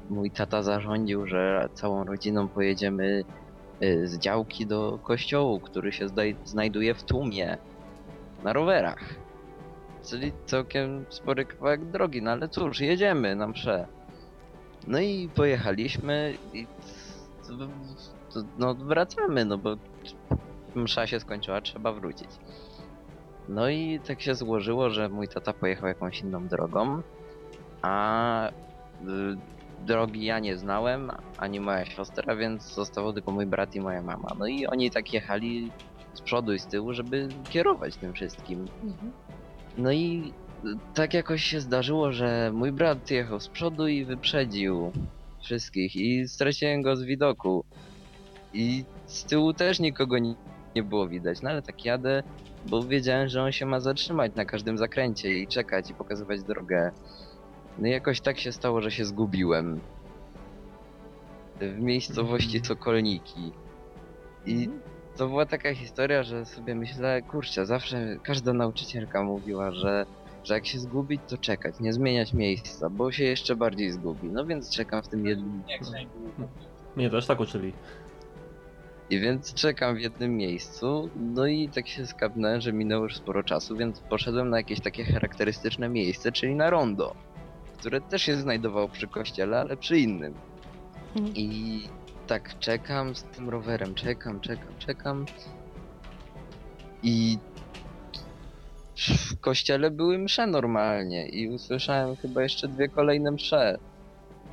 mój 0.10 0.32
tata 0.32 0.63
zarządził, 0.63 1.28
że 1.28 1.69
całą 1.74 2.04
rodziną 2.04 2.48
pojedziemy 2.48 3.24
z 4.04 4.18
działki 4.18 4.65
do 4.65 5.00
kościołu, 5.04 5.60
który 5.60 5.92
się 5.92 6.08
znajduje 6.44 6.94
w 6.94 7.04
tłumie 7.04 7.58
na 8.44 8.54
rowerach. 8.54 9.15
Czyli 10.06 10.32
całkiem 10.46 11.06
spory 11.10 11.46
kawałek 11.46 11.86
drogi, 11.86 12.22
no 12.22 12.32
ale 12.32 12.50
cóż, 12.50 12.80
jedziemy 12.80 13.36
na 13.36 13.48
mszę. 13.48 13.88
No 14.88 15.00
i 15.00 15.30
pojechaliśmy 15.36 16.34
i 16.54 16.68
no 18.58 18.76
wracamy, 18.76 19.46
no 19.46 19.58
bo 19.58 19.76
msza 20.76 21.08
się 21.08 21.20
skończyła, 21.20 21.62
trzeba 21.62 21.94
wrócić. 21.94 22.30
No 23.50 23.70
i 23.70 24.00
tak 24.08 24.22
się 24.22 24.36
złożyło, 24.36 24.89
że 24.89 25.10
mój 25.10 25.28
tata 25.28 25.54
pojechał 25.54 25.88
jakąś 25.88 26.22
inną 26.22 26.48
drogą, 26.48 27.02
a 27.82 28.50
y, 28.50 28.52
drogi 29.86 30.26
ja 30.26 30.39
nie 30.39 30.58
znałem, 30.58 31.12
ani 31.38 31.60
moja 31.60 31.86
siostra, 31.86 32.36
więc 32.36 32.74
zostało 32.74 33.13
tylko 33.13 33.32
mój 33.32 33.46
brat 33.46 33.76
i 33.76 33.82
moja 33.82 34.02
mama. 34.02 34.30
No 34.39 34.48
i 34.48 34.68
oni 34.68 34.92
tak 34.92 35.13
jechali 35.13 35.72
z 36.13 36.22
przodu 36.22 36.54
i 36.54 36.60
z 36.60 36.68
tyłu, 36.68 36.94
żeby 36.94 37.30
kierować 37.50 37.96
tym 37.96 38.13
wszystkim. 38.13 38.68
Mhm. 38.84 39.12
No 39.78 39.92
i 39.92 40.34
tak 40.94 41.13
jakoś 41.13 41.44
się 41.44 41.62
zdarzyło, 41.62 42.12
że 42.12 42.52
mój 42.54 42.72
brat 42.72 43.12
jechał 43.12 43.39
z 43.39 43.48
przodu 43.48 43.88
i 43.88 44.06
wyprzedził 44.06 44.92
wszystkich 45.42 45.96
i 45.96 46.28
straciłem 46.28 46.82
go 46.82 46.96
z 46.96 47.04
widoku. 47.04 47.65
I 48.54 48.84
z 49.06 49.26
tyłu 49.26 49.54
też 49.54 49.80
nikogo 49.80 50.18
nie, 50.18 50.36
nie 50.76 50.84
było 50.84 51.08
widać, 51.08 51.42
no 51.42 51.50
ale 51.50 51.62
tak 51.62 51.86
jadę, 51.86 52.24
bo 52.65 52.84
wiedziałem, 52.84 53.28
że 53.28 53.44
on 53.44 53.52
się 53.52 53.65
ma 53.65 53.80
zatrzymać 53.80 54.36
na 54.36 54.46
każdym 54.46 54.78
zakręcie 54.78 55.34
i 55.34 55.48
czekać 55.48 55.89
i 55.89 55.94
pokazywać 55.94 56.44
drogę. 56.44 56.92
No 57.77 57.88
i 57.88 57.91
jakoś 57.91 58.21
tak 58.21 58.39
się 58.39 58.51
stało, 58.51 58.82
że 58.82 58.91
się 58.91 59.05
zgubiłem. 59.05 59.79
W 61.62 61.79
miejscowości 61.79 62.60
Sokolniki. 62.65 63.51
I 64.45 64.69
to 65.17 65.27
była 65.27 65.45
taka 65.45 65.75
historia, 65.75 66.23
że 66.23 66.45
sobie 66.45 66.75
myślę, 66.75 67.21
kurczę, 67.21 67.65
zawsze 67.65 68.17
każda 68.23 68.53
nauczycielka 68.53 69.23
mówiła, 69.23 69.71
że, 69.71 70.05
że 70.43 70.53
jak 70.53 70.67
się 70.67 70.79
zgubić, 70.79 71.21
to 71.27 71.38
czekać, 71.38 71.79
nie 71.79 71.93
zmieniać 71.93 72.34
miejsca, 72.34 72.89
bo 72.89 73.12
się 73.12 73.23
jeszcze 73.23 73.55
bardziej 73.55 73.91
zgubi. 73.91 74.29
No 74.29 74.45
więc 74.45 74.69
czekam 74.69 75.03
w 75.03 75.08
tym 75.08 75.25
jednym. 75.25 75.63
Mnie 76.95 77.10
też 77.10 77.25
tak 77.25 77.39
uczyli. 77.39 77.73
I 79.10 79.19
więc 79.19 79.53
czekam 79.53 79.95
w 79.95 79.99
jednym 79.99 80.38
miejscu, 80.38 81.10
no 81.15 81.47
i 81.47 81.69
tak 81.69 81.88
się 81.88 82.08
skapnąłem, 82.08 82.62
że 82.62 82.73
minęło 82.73 83.03
już 83.03 83.15
sporo 83.15 83.43
czasu, 83.43 83.77
więc 83.77 83.99
poszedłem 83.99 84.49
na 84.49 84.58
jakieś 84.58 84.79
takie 84.79 85.03
charakterystyczne 85.05 85.89
miejsce, 85.89 86.32
czyli 86.32 86.55
na 86.55 86.69
rondo. 86.69 87.15
Które 87.80 88.02
też 88.02 88.22
się 88.22 88.36
znajdowało 88.36 88.88
przy 88.89 89.08
kościele, 89.08 89.60
ale 89.60 89.78
przy 89.78 90.00
innym. 90.00 90.34
Mhm. 91.15 91.36
I 91.36 91.82
tak 92.28 92.60
czekam 92.60 93.15
z 93.15 93.24
tym 93.24 93.50
rowerem, 93.50 93.96
czekam, 93.96 94.39
czekam, 94.39 94.74
czekam. 94.80 95.26
I 97.04 97.38
w 98.96 99.39
kościele 99.39 99.92
były 99.92 100.18
msze 100.18 100.48
normalnie 100.48 101.28
i 101.28 101.50
usłyszałem 101.50 102.15
chyba 102.15 102.44
jeszcze 102.44 102.68
dwie 102.68 102.89
kolejne 102.89 103.32
msze, 103.32 103.78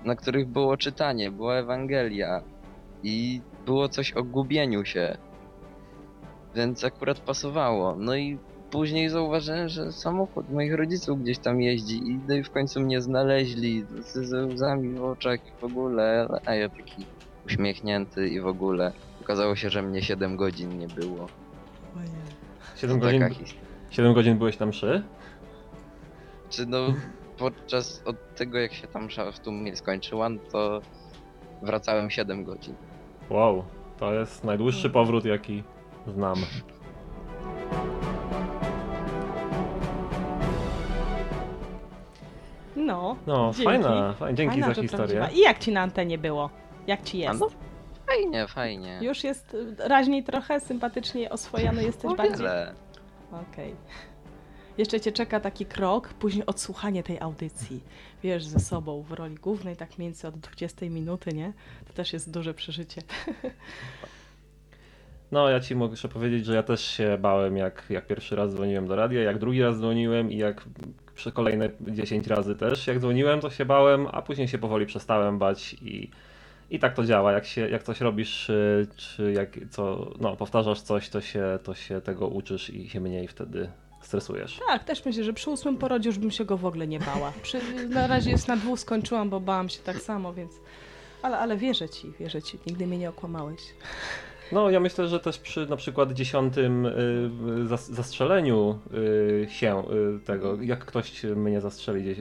na 0.04 0.16
których 0.16 0.48
było 0.48 0.76
czytanie, 0.76 1.30
była 1.30 1.54
Ewangelia 1.54 2.42
i 3.02 3.40
było 3.66 3.88
coś 3.88 4.12
o 4.12 4.22
gubieniu 4.22 4.84
się. 4.84 5.16
Więc 6.54 6.84
akurat 6.84 7.20
pasowało. 7.20 7.96
No 7.96 8.16
i 8.16 8.38
później 8.70 9.08
zauważyłem, 9.08 9.68
że 9.68 9.92
samochód 9.92 10.50
moich 10.50 10.74
rodziców 10.74 11.22
gdzieś 11.22 11.38
tam 11.38 11.60
jeździ 11.60 11.96
i, 11.98 12.20
no 12.28 12.34
i 12.34 12.42
w 12.42 12.50
końcu 12.50 12.80
mnie 12.80 13.00
znaleźli 13.00 13.84
z, 14.00 14.12
ze 14.12 14.46
łzami 14.46 14.94
w 14.94 15.04
oczach 15.04 15.46
i 15.46 15.60
w 15.60 15.64
ogóle, 15.64 16.28
a 16.44 16.54
ja 16.54 16.68
taki 16.68 17.06
uśmiechnięty 17.46 18.28
i 18.28 18.40
w 18.40 18.46
ogóle. 18.46 18.92
Okazało 19.20 19.56
się, 19.56 19.70
że 19.70 19.82
mnie 19.82 20.02
7 20.02 20.36
godzin 20.36 20.78
nie 20.78 20.88
było. 20.88 21.26
7 22.76 23.00
To 23.00 23.06
godzin, 23.06 23.20
taka 23.20 23.34
his- 23.34 23.54
7 23.90 24.14
godzin 24.14 24.38
byłeś 24.38 24.56
tam 24.56 24.68
mszy? 24.68 25.02
Czy 26.50 26.66
no 26.66 26.78
podczas 27.38 28.02
od 28.04 28.34
tego 28.34 28.58
jak 28.58 28.72
się 28.72 28.86
tam 28.86 29.08
w 29.32 29.40
tłumie 29.40 29.76
skończyła, 29.76 30.28
to 30.52 30.80
wracałem 31.62 32.10
7 32.10 32.44
godzin. 32.44 32.74
Wow, 33.30 33.64
to 33.98 34.14
jest 34.14 34.44
najdłuższy 34.44 34.90
powrót 34.90 35.24
jaki 35.24 35.62
znam. 36.06 36.36
No, 42.86 43.16
No, 43.26 43.50
dzięki. 43.52 43.64
fajna, 43.64 44.12
fajna, 44.12 44.36
dzięki 44.36 44.60
Fajna, 44.60 44.74
za 44.74 44.82
historię. 44.82 45.16
prawdziwa. 45.16 45.28
I 45.28 45.38
jak 45.44 45.58
ci 45.58 45.72
na 45.72 45.80
antenie 45.80 46.18
było? 46.18 46.50
Jak 46.86 47.02
ci 47.02 47.18
jest? 47.18 47.40
no, 47.40 47.48
fajnie, 48.06 48.46
fajnie. 48.48 48.98
Już 49.02 49.24
jest 49.24 49.54
y, 49.54 49.74
raźniej 49.78 50.24
trochę, 50.24 50.60
sympatycznie 50.60 51.30
oswojony 51.30 51.84
jesteś 51.84 52.10
O 52.10 52.14
bardziej? 52.14 52.36
wiele. 52.38 52.74
Okej. 53.52 53.76
Jeszcze 54.78 55.00
cię 55.00 55.12
czeka 55.12 55.40
taki 55.40 55.66
krok, 55.66 56.08
później 56.08 56.46
odsłuchanie 56.46 57.02
tej 57.02 57.20
audycji. 57.20 57.80
Wiesz, 58.22 58.44
ze 58.44 58.60
sobą 58.60 59.02
w 59.02 59.12
roli 59.12 59.34
głównej, 59.34 59.76
tak 59.76 59.98
mniej 59.98 60.10
więcej 60.10 60.28
od 60.28 60.38
20 60.38 60.86
minuty, 60.86 61.32
nie? 61.32 61.52
To 61.86 61.92
też 61.92 62.12
jest 62.12 62.30
duże 62.30 62.54
przeżycie. 62.54 63.02
No, 65.32 65.48
ja 65.48 65.60
ci 65.60 65.74
muszę 65.76 66.08
powiedzieć, 66.08 66.44
że 66.46 66.54
ja 66.54 66.62
też 66.62 66.80
się 66.84 67.18
bałem, 67.20 67.56
jak, 67.56 67.84
jak 67.90 68.06
pierwszy 68.06 68.36
raz 68.36 68.52
dzwoniłem 68.52 68.86
do 68.86 68.96
radia, 68.96 69.22
jak 69.22 69.38
drugi 69.38 69.62
raz 69.62 69.76
dzwoniłem 69.76 70.32
i 70.32 70.36
jak 70.36 70.64
przy 71.16 71.32
kolejne 71.32 71.70
10 71.80 72.26
razy 72.26 72.56
też. 72.56 72.86
Jak 72.86 72.98
dzwoniłem, 72.98 73.40
to 73.40 73.50
się 73.50 73.64
bałem, 73.64 74.06
a 74.12 74.22
później 74.22 74.48
się 74.48 74.58
powoli 74.58 74.86
przestałem 74.86 75.38
bać 75.38 75.74
i, 75.82 76.10
i 76.70 76.78
tak 76.78 76.94
to 76.94 77.04
działa. 77.04 77.32
Jak, 77.32 77.46
się, 77.46 77.68
jak 77.68 77.82
coś 77.82 78.00
robisz, 78.00 78.50
y, 78.50 78.86
czy 78.96 79.32
jak 79.32 79.58
co, 79.70 80.12
no, 80.20 80.36
powtarzasz 80.36 80.80
coś, 80.80 81.08
to 81.08 81.20
się, 81.20 81.58
to 81.62 81.74
się 81.74 82.00
tego 82.00 82.28
uczysz 82.28 82.70
i 82.70 82.88
się 82.88 83.00
mniej 83.00 83.28
wtedy 83.28 83.68
stresujesz. 84.00 84.60
Tak, 84.68 84.84
też 84.84 85.04
myślę, 85.04 85.24
że 85.24 85.32
przy 85.32 85.50
ósmym 85.50 85.76
porodzie 85.76 86.08
już 86.08 86.18
bym 86.18 86.30
się 86.30 86.44
go 86.44 86.56
w 86.56 86.66
ogóle 86.66 86.86
nie 86.86 86.98
bała. 86.98 87.32
Przy, 87.42 87.60
na 87.88 88.06
razie 88.06 88.30
jest 88.30 88.48
na 88.48 88.56
dwóch 88.56 88.80
skończyłam, 88.80 89.30
bo 89.30 89.40
bałam 89.40 89.68
się 89.68 89.82
tak 89.82 89.96
samo, 90.00 90.32
więc... 90.32 90.52
Ale, 91.22 91.38
ale 91.38 91.56
wierzę 91.56 91.88
ci, 91.88 92.12
wierzę 92.20 92.42
ci. 92.42 92.58
Nigdy 92.66 92.86
mnie 92.86 92.98
nie 92.98 93.08
okłamałeś. 93.08 93.60
No, 94.52 94.70
ja 94.70 94.80
myślę, 94.80 95.08
że 95.08 95.20
też 95.20 95.38
przy 95.38 95.66
na 95.66 95.76
przykład 95.76 96.12
dziesiątym 96.12 96.86
y, 96.86 96.92
zas- 97.64 97.92
zastrzeleniu 97.94 98.78
y, 99.44 99.46
się 99.50 99.82
y, 100.16 100.20
tego, 100.24 100.62
jak 100.62 100.84
ktoś 100.84 101.24
mnie 101.24 101.60
zastrzeli 101.60 102.14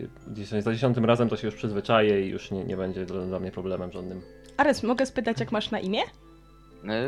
za 0.60 0.74
dziesiątym 0.74 1.06
razem, 1.06 1.30
to 1.30 1.38
się 1.38 1.48
już 1.48 1.56
przyzwyczaje 1.56 2.28
i 2.28 2.30
już 2.30 2.52
nie, 2.52 2.64
nie 2.64 2.78
będzie 2.78 3.06
dla, 3.06 3.40
mnie 3.40 3.52
problemem 3.52 3.92
żadnym. 3.92 4.22
Ares, 4.58 4.84
mogę 4.84 5.06
spytać, 5.06 5.40
jak 5.40 5.52
masz 5.52 5.72
na 5.72 5.80
imię? 5.80 6.02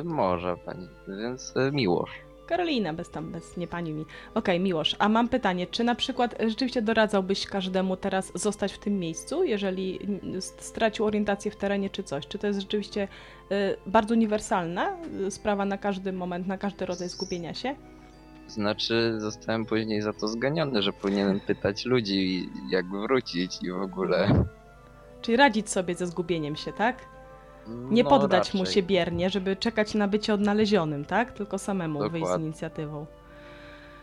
Może 0.04 0.56
pani, 0.66 0.88
więc 1.08 1.54
miłość. 1.72 2.27
Karolina, 2.48 2.94
bez 2.94 3.10
tam, 3.10 3.32
bez 3.32 3.58
nie 3.58 3.68
pani 3.68 3.94
mi. 3.94 4.06
Okej, 4.34 4.60
Miłosz, 4.60 4.96
a 5.00 5.10
mam 5.10 5.30
pytanie, 5.30 5.68
czy 5.68 5.84
na 5.84 5.96
przykład 5.96 6.42
e, 6.42 6.50
rzeczywiście 6.50 6.82
doradzałbyś 6.82 7.46
każdemu 7.46 7.98
teraz 7.98 8.32
zostać 8.36 8.74
w 8.74 8.80
tym 8.80 9.00
miejscu, 9.00 9.44
jeżeli 9.44 10.00
mm, 10.04 10.42
stracił 10.42 11.06
orientację 11.06 11.52
w 11.52 11.56
terenie 11.56 11.90
czy 11.90 12.04
coś? 12.04 12.28
Czy 12.28 12.38
to 12.40 12.48
jest 12.48 12.60
rzeczywiście 12.60 13.08
e, 13.52 13.76
bardzo 13.86 14.14
uniwersalna 14.14 14.98
e, 15.28 15.32
sprawa 15.32 15.66
na 15.66 15.78
każdy 15.78 16.14
moment, 16.14 16.48
na 16.48 16.58
każdy 16.58 16.86
rodzaj 16.86 17.10
zgubienia 17.10 17.54
się? 17.54 17.76
Znaczy, 18.48 19.16
zostałem 19.18 19.66
później 19.66 20.02
za 20.02 20.14
to 20.14 20.28
zganiony, 20.28 20.82
że 20.82 20.94
powinienem 20.94 21.40
pytać 21.40 21.86
ludzi, 21.86 22.50
jak 22.70 22.86
wrócić 22.86 23.64
i 23.64 23.72
w 23.72 23.82
ogóle. 23.82 24.44
Czyli 25.22 25.38
radzić 25.38 25.70
sobie 25.70 25.96
ze 25.96 26.08
zgubieniem 26.08 26.56
się, 26.56 26.74
tak? 26.74 27.17
Nie 27.70 28.04
No, 28.04 28.10
poddać 28.10 28.54
mu 28.54 28.60
raczej. 28.60 28.74
się 28.76 28.84
biernie, 28.84 29.30
żeby 29.30 29.56
czekać 29.56 29.94
na 29.94 30.08
bycie 30.08 30.34
odnalezionym, 30.34 31.06
tak? 31.06 31.32
Tylko 31.32 31.58
samemu 31.58 32.00
wyjść 32.00 32.16
z 32.16 32.20
Dokładnie. 32.22 32.46
inicjatywą. 32.46 33.06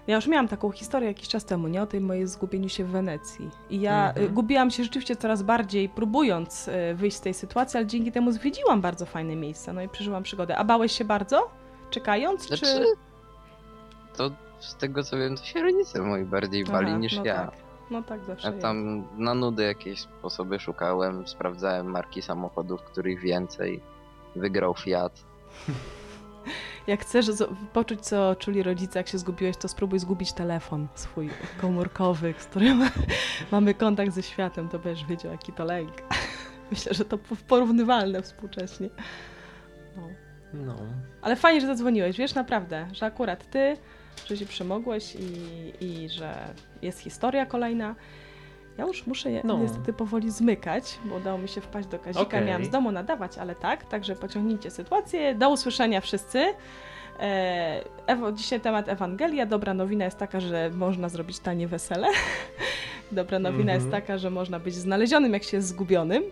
Ja 0.06 0.16
już 0.16 0.26
miałam 0.26 0.48
taką 0.48 0.70
historię 0.70 1.08
jakiś 1.08 1.28
czas 1.28 1.44
temu, 1.44 1.68
nie? 1.68 1.82
O 1.82 1.86
tym 1.86 2.04
moim 2.04 2.28
zgubieniu 2.28 2.68
się 2.68 2.84
w 2.84 2.88
Wenecji. 2.90 3.50
I 3.70 3.80
ja 3.80 4.08
Mhm. 4.08 4.26
y, 4.26 4.28
gubiłam 4.30 4.70
się 4.70 4.82
rzeczywiście 4.84 5.16
coraz 5.16 5.42
bardziej, 5.42 5.88
próbując 5.88 6.68
y, 6.68 6.94
wyjść 6.94 7.16
z 7.16 7.20
tej 7.20 7.34
sytuacji, 7.34 7.76
ale 7.78 7.86
dzięki 7.86 8.12
temu 8.12 8.32
zwiedziłam 8.32 8.80
bardzo 8.80 9.06
fajne 9.06 9.36
miejsca, 9.36 9.72
no 9.72 9.82
i 9.82 9.88
przeżyłam 9.88 10.22
przygodę. 10.22 10.56
A 10.56 10.64
bałeś 10.64 10.92
się 10.92 11.04
bardzo? 11.04 11.50
Czekając, 11.90 12.46
Znaczy, 12.46 12.62
czy... 12.66 12.84
to 14.16 14.30
z 14.60 14.76
tego 14.76 15.02
co 15.02 15.18
wiem, 15.18 15.36
to 15.36 15.44
się 15.44 15.62
rodzice 15.62 16.02
moi 16.02 16.24
bardziej 16.24 16.64
bali 16.64 16.88
Aha, 16.90 16.98
niż 16.98 17.16
no 17.16 17.24
ja. 17.24 17.34
Tak. 17.34 17.63
No 17.90 18.02
tak 18.02 18.24
zawsze 18.24 18.46
Ja 18.46 18.52
jest. 18.52 18.62
tam 18.62 19.04
na 19.16 19.34
nudy 19.34 19.62
jakieś 19.62 20.00
sposoby 20.00 20.58
szukałem, 20.58 21.28
sprawdzałem 21.28 21.86
marki 21.90 22.22
samochodów, 22.22 22.82
których 22.82 23.20
więcej. 23.20 23.80
Wygrał 24.36 24.74
Fiat. 24.74 25.24
Jak 26.86 27.00
chcesz 27.00 27.26
poczuć, 27.72 28.00
co 28.00 28.36
czuli 28.36 28.62
rodzice, 28.62 28.98
jak 28.98 29.08
się 29.08 29.18
zgubiłeś, 29.18 29.56
to 29.56 29.68
spróbuj 29.68 29.98
zgubić 29.98 30.32
telefon 30.32 30.88
swój 30.94 31.30
komórkowy, 31.60 32.34
z 32.38 32.44
którym 32.44 32.82
mamy 33.52 33.74
kontakt 33.74 34.12
ze 34.12 34.22
światem, 34.22 34.68
to 34.68 34.78
będziesz 34.78 35.06
wiedział, 35.06 35.32
jaki 35.32 35.52
to 35.52 35.64
lęk. 35.64 35.92
Myślę, 36.70 36.94
że 36.94 37.04
to 37.04 37.18
porównywalne 37.48 38.22
współcześnie. 38.22 38.88
No. 39.96 40.08
No. 40.54 40.76
Ale 41.22 41.36
fajnie, 41.36 41.60
że 41.60 41.66
zadzwoniłeś, 41.66 42.16
wiesz, 42.16 42.34
naprawdę, 42.34 42.88
że 42.92 43.06
akurat 43.06 43.50
ty, 43.50 43.76
że 44.28 44.36
się 44.36 44.46
przemogłeś 44.46 45.14
i, 45.14 45.84
i 45.84 46.08
że 46.08 46.34
jest 46.82 46.98
historia 47.00 47.46
kolejna. 47.46 47.94
Ja 48.78 48.86
już 48.86 49.06
muszę 49.06 49.30
je 49.30 49.40
No. 49.44 49.58
niestety 49.58 49.92
powoli 49.92 50.30
zmykać, 50.30 50.98
bo 51.04 51.14
udało 51.16 51.38
mi 51.38 51.48
się 51.48 51.60
wpaść 51.60 51.88
do 51.88 51.98
Kazika. 51.98 52.20
Okej. 52.20 52.44
Miałam 52.44 52.64
z 52.64 52.68
domu 52.70 52.92
nadawać, 52.92 53.38
ale 53.38 53.54
tak, 53.54 53.84
także 53.84 54.16
pociągnijcie 54.16 54.70
sytuację. 54.70 55.34
Do 55.34 55.50
usłyszenia 55.50 56.00
wszyscy. 56.00 56.54
E, 57.20 57.84
Ewo, 58.06 58.32
dzisiaj 58.32 58.60
temat 58.60 58.88
Ewangelia. 58.88 59.46
Dobra 59.46 59.74
nowina 59.74 60.04
jest 60.04 60.18
taka, 60.18 60.40
że 60.40 60.70
można 60.74 61.08
zrobić 61.08 61.38
tanie 61.38 61.68
wesele. 61.68 62.08
Dobra 63.12 63.38
nowina 63.38 63.72
Mhm. 63.72 63.80
jest 63.80 63.90
taka, 63.90 64.18
że 64.18 64.30
można 64.30 64.58
być 64.58 64.74
znalezionym, 64.74 65.32
jak 65.32 65.44
się 65.44 65.56
jest 65.56 65.68
zgubionym. 65.68 66.22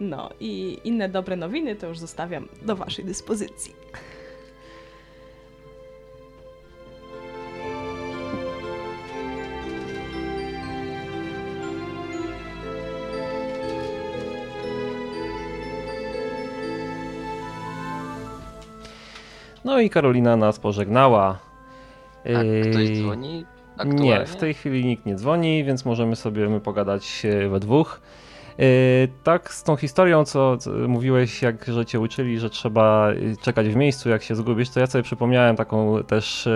No 0.00 0.30
i 0.40 0.78
inne 0.84 1.08
dobre 1.08 1.36
nowiny 1.36 1.76
to 1.76 1.86
już 1.86 1.98
zostawiam 1.98 2.48
do 2.62 2.76
Waszej 2.76 3.04
dyspozycji. 3.04 3.74
No 19.78 19.82
i 19.82 19.90
Karolina 19.90 20.36
nas 20.36 20.58
pożegnała. 20.58 21.38
A 22.24 22.68
ktoś 22.70 22.88
Yy, 22.88 22.96
dzwoni 22.96 23.44
aktualnie? 23.76 24.02
Nie, 24.04 24.26
w 24.26 24.36
tej 24.36 24.54
chwili 24.54 24.84
nikt 24.84 25.06
nie 25.06 25.14
dzwoni, 25.14 25.64
więc 25.64 25.84
możemy 25.84 26.16
sobie 26.16 26.48
my 26.48 26.60
pogadać 26.60 27.22
e, 27.24 27.48
we 27.48 27.60
dwóch. 27.60 28.00
E, 28.58 28.62
Tak, 29.24 29.54
z 29.54 29.62
tą 29.62 29.76
historią, 29.76 30.24
co, 30.24 30.56
co 30.56 30.70
mówiłeś, 30.70 31.42
jak 31.42 31.64
że 31.64 31.86
cię 31.86 32.00
uczyli, 32.00 32.38
że 32.38 32.50
trzeba 32.50 33.10
e, 33.10 33.14
czekać 33.42 33.68
w 33.68 33.76
miejscu, 33.76 34.08
jak 34.08 34.22
się 34.22 34.34
zgubisz, 34.36 34.70
to 34.70 34.80
ja 34.80 34.86
sobie 34.86 35.02
przypomniałem 35.02 35.56
taką 35.56 36.04
też, 36.04 36.48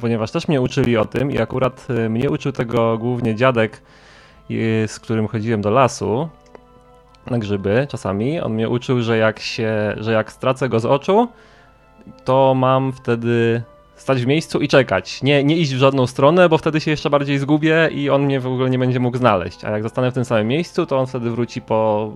ponieważ 0.00 0.30
też 0.30 0.48
mnie 0.48 0.60
uczyli 0.60 0.96
o 0.96 1.04
tym 1.04 1.30
i 1.30 1.38
akurat 1.38 1.86
mnie 2.10 2.30
uczył 2.30 2.52
tego 2.52 2.98
głównie 2.98 3.34
dziadek, 3.34 3.82
z 4.86 5.00
którym 5.00 5.28
chodziłem 5.28 5.60
do 5.60 5.70
lasu 5.70 6.28
na 7.30 7.38
grzyby 7.38 7.86
czasami. 7.90 8.40
On 8.40 8.52
mnie 8.52 8.68
uczył, 8.68 9.02
że 9.02 9.18
jak 9.18 9.40
się, 9.40 9.94
że 9.96 10.12
jak 10.12 10.32
stracę 10.32 10.68
go 10.68 10.80
z 10.80 10.84
oczu, 10.84 11.28
to 12.24 12.54
mam 12.54 12.92
wtedy 12.92 13.62
stać 14.00 14.22
w 14.22 14.26
miejscu 14.26 14.60
i 14.60 14.68
czekać. 14.68 15.22
Nie, 15.22 15.44
nie 15.44 15.56
iść 15.56 15.74
w 15.74 15.78
żadną 15.78 16.06
stronę, 16.06 16.48
bo 16.48 16.58
wtedy 16.58 16.80
się 16.80 16.90
jeszcze 16.90 17.10
bardziej 17.10 17.38
zgubię 17.38 17.88
i 17.92 18.10
on 18.10 18.22
mnie 18.24 18.40
w 18.40 18.46
ogóle 18.46 18.70
nie 18.70 18.78
będzie 18.78 19.00
mógł 19.00 19.16
znaleźć. 19.16 19.64
A 19.64 19.70
jak 19.70 19.82
zostanę 19.82 20.10
w 20.10 20.14
tym 20.14 20.24
samym 20.24 20.48
miejscu, 20.48 20.86
to 20.86 20.98
on 20.98 21.06
wtedy 21.06 21.30
wróci 21.30 21.60
po, 21.60 22.12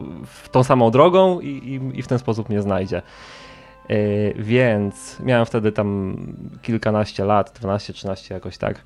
tą 0.52 0.64
samą 0.64 0.90
drogą 0.90 1.40
i, 1.40 1.48
i, 1.48 1.98
i 1.98 2.02
w 2.02 2.08
ten 2.08 2.18
sposób 2.18 2.48
mnie 2.48 2.62
znajdzie. 2.62 3.02
Yy, 3.88 4.34
więc 4.38 5.20
miałem 5.20 5.46
wtedy 5.46 5.72
tam 5.72 6.16
kilkanaście 6.62 7.24
lat, 7.24 7.60
12-13 7.60 8.32
jakoś 8.32 8.58
tak. 8.58 8.84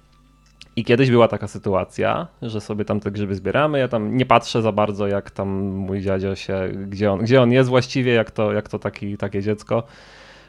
I 0.76 0.84
kiedyś 0.84 1.10
była 1.10 1.28
taka 1.28 1.48
sytuacja, 1.48 2.26
że 2.42 2.60
sobie 2.60 2.84
tam 2.84 3.00
te 3.00 3.10
grzyby 3.10 3.34
zbieramy. 3.34 3.78
Ja 3.78 3.88
tam 3.88 4.16
nie 4.16 4.26
patrzę 4.26 4.62
za 4.62 4.72
bardzo, 4.72 5.06
jak 5.06 5.30
tam 5.30 5.48
mój 5.62 6.00
dziadzio 6.00 6.36
się, 6.36 6.68
gdzie 6.86 7.12
on, 7.12 7.18
gdzie 7.18 7.42
on 7.42 7.52
jest 7.52 7.68
właściwie, 7.70 8.12
jak 8.12 8.30
to, 8.30 8.52
jak 8.52 8.68
to 8.68 8.78
taki, 8.78 9.16
takie 9.16 9.42
dziecko 9.42 9.82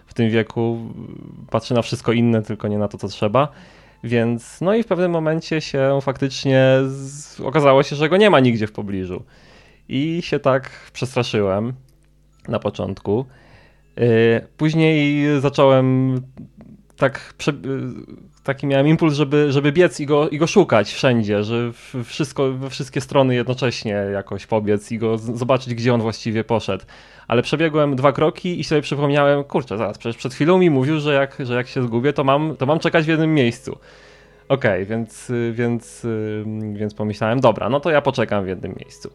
w 0.07 0.13
tym 0.13 0.29
wieku. 0.29 0.77
Patrzy 1.49 1.73
na 1.73 1.81
wszystko 1.81 2.11
inne, 2.11 2.41
tylko 2.41 2.67
nie 2.67 2.77
na 2.77 2.87
to, 2.87 2.97
co 2.97 3.07
trzeba. 3.07 3.47
Więc 4.03 4.61
no 4.61 4.75
i 4.75 4.83
w 4.83 4.87
pewnym 4.87 5.11
momencie 5.11 5.61
się 5.61 5.99
faktycznie 6.01 6.77
z... 6.87 7.39
okazało 7.39 7.83
się, 7.83 7.95
że 7.95 8.09
go 8.09 8.17
nie 8.17 8.29
ma 8.29 8.39
nigdzie 8.39 8.67
w 8.67 8.71
pobliżu. 8.71 9.23
I 9.89 10.21
się 10.21 10.39
tak 10.39 10.69
przestraszyłem 10.93 11.73
na 12.47 12.59
początku. 12.59 13.25
Yy, 13.97 14.05
później 14.57 15.25
zacząłem 15.41 16.15
tak 16.97 17.33
prze 17.37 17.53
taki 18.47 18.67
miałem 18.67 18.87
impuls, 18.87 19.13
żeby, 19.13 19.51
żeby 19.51 19.71
biec 19.71 19.99
i 19.99 20.05
go, 20.05 20.29
i 20.29 20.37
go 20.37 20.47
szukać 20.47 20.93
wszędzie, 20.93 21.43
że 21.43 21.71
wszystko, 22.03 22.51
we 22.51 22.69
wszystkie 22.69 23.01
strony 23.01 23.35
jednocześnie 23.35 23.91
jakoś 23.91 24.45
pobiec 24.45 24.91
i 24.91 24.97
go 24.97 25.17
zobaczyć, 25.17 25.75
gdzie 25.75 25.93
on 25.93 26.01
właściwie 26.01 26.43
poszedł. 26.43 26.85
Ale 27.27 27.41
przebiegłem 27.41 27.95
dwa 27.95 28.11
kroki 28.11 28.59
i 28.59 28.63
sobie 28.63 28.81
przypomniałem, 28.81 29.43
kurczę, 29.43 29.77
zaraz, 29.77 29.97
przecież 29.97 30.17
przed 30.17 30.33
chwilą 30.33 30.57
mi 30.57 30.69
mówił, 30.69 30.99
że 30.99 31.13
jak, 31.13 31.37
że 31.39 31.55
jak 31.55 31.67
się 31.67 31.83
zgubię, 31.83 32.13
to 32.13 32.23
mam, 32.23 32.55
to 32.57 32.65
mam 32.65 32.79
czekać 32.79 33.05
w 33.05 33.07
jednym 33.07 33.33
miejscu. 33.33 33.77
Okej, 34.49 34.83
okay, 34.83 34.85
więc, 34.85 35.31
więc, 35.51 36.07
więc 36.73 36.93
pomyślałem, 36.93 37.39
dobra, 37.39 37.69
no 37.69 37.79
to 37.79 37.89
ja 37.89 38.01
poczekam 38.01 38.45
w 38.45 38.47
jednym 38.47 38.75
miejscu. 38.79 39.09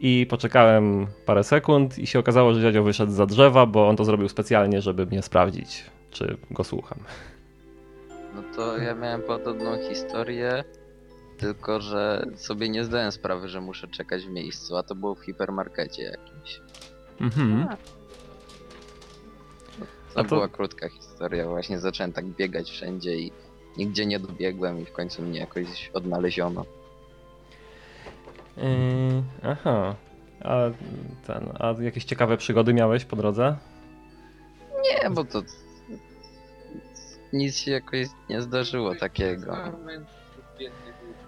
I 0.00 0.26
poczekałem 0.30 1.06
parę 1.26 1.44
sekund 1.44 1.98
i 1.98 2.06
się 2.06 2.18
okazało, 2.18 2.54
że 2.54 2.62
dziadzio 2.62 2.82
wyszedł 2.82 3.12
za 3.12 3.26
drzewa, 3.26 3.66
bo 3.66 3.88
on 3.88 3.96
to 3.96 4.04
zrobił 4.04 4.28
specjalnie, 4.28 4.82
żeby 4.82 5.06
mnie 5.06 5.22
sprawdzić, 5.22 5.84
czy 6.10 6.36
go 6.50 6.64
słucham. 6.64 6.98
No 8.34 8.42
to 8.56 8.78
ja 8.78 8.94
miałem 8.94 9.22
podobną 9.22 9.78
historię, 9.88 10.64
tylko 11.38 11.80
że 11.80 12.26
sobie 12.36 12.68
nie 12.68 12.84
zdałem 12.84 13.12
sprawy, 13.12 13.48
że 13.48 13.60
muszę 13.60 13.88
czekać 13.88 14.22
w 14.26 14.30
miejscu, 14.30 14.76
a 14.76 14.82
to 14.82 14.94
było 14.94 15.14
w 15.14 15.24
hipermarkecie 15.24 16.02
jakimś. 16.02 16.60
Mhm. 17.24 17.66
To, 20.14 20.22
to 20.22 20.24
była 20.24 20.48
krótka 20.48 20.88
historia, 20.88 21.48
właśnie 21.48 21.78
zacząłem 21.78 22.12
tak 22.12 22.24
biegać 22.24 22.70
wszędzie 22.70 23.16
i 23.16 23.32
nigdzie 23.76 24.06
nie 24.06 24.20
dobiegłem 24.20 24.80
i 24.80 24.84
w 24.84 24.92
końcu 24.92 25.22
mnie 25.22 25.40
jakoś 25.40 25.90
odnaleziono. 25.94 26.64
Yy, 28.56 28.62
aha. 29.42 29.94
A, 30.40 30.56
ten, 31.26 31.48
a 31.58 31.82
jakieś 31.82 32.04
ciekawe 32.04 32.36
przygody 32.36 32.74
miałeś 32.74 33.04
po 33.04 33.16
drodze? 33.16 33.56
Nie, 34.82 35.10
bo 35.10 35.24
to 35.24 35.42
nic 37.32 37.56
się 37.56 37.70
jakoś 37.70 38.08
nie 38.30 38.42
zdarzyło 38.42 38.94
takiego. 38.94 39.52
Okej, 39.52 40.70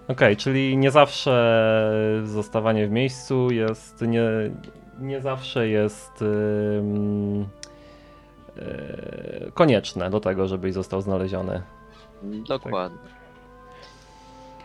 okay, 0.08 0.36
czyli 0.36 0.76
nie 0.76 0.90
zawsze 0.90 1.92
zostawanie 2.24 2.86
w 2.86 2.90
miejscu 2.90 3.50
jest 3.50 4.00
nie, 4.00 4.22
nie 4.98 5.20
zawsze 5.20 5.68
jest 5.68 6.24
yy, 8.56 9.50
konieczne 9.54 10.10
do 10.10 10.20
tego, 10.20 10.48
żebyś 10.48 10.74
został 10.74 11.00
znaleziony. 11.00 11.62
Dokładnie. 12.22 12.98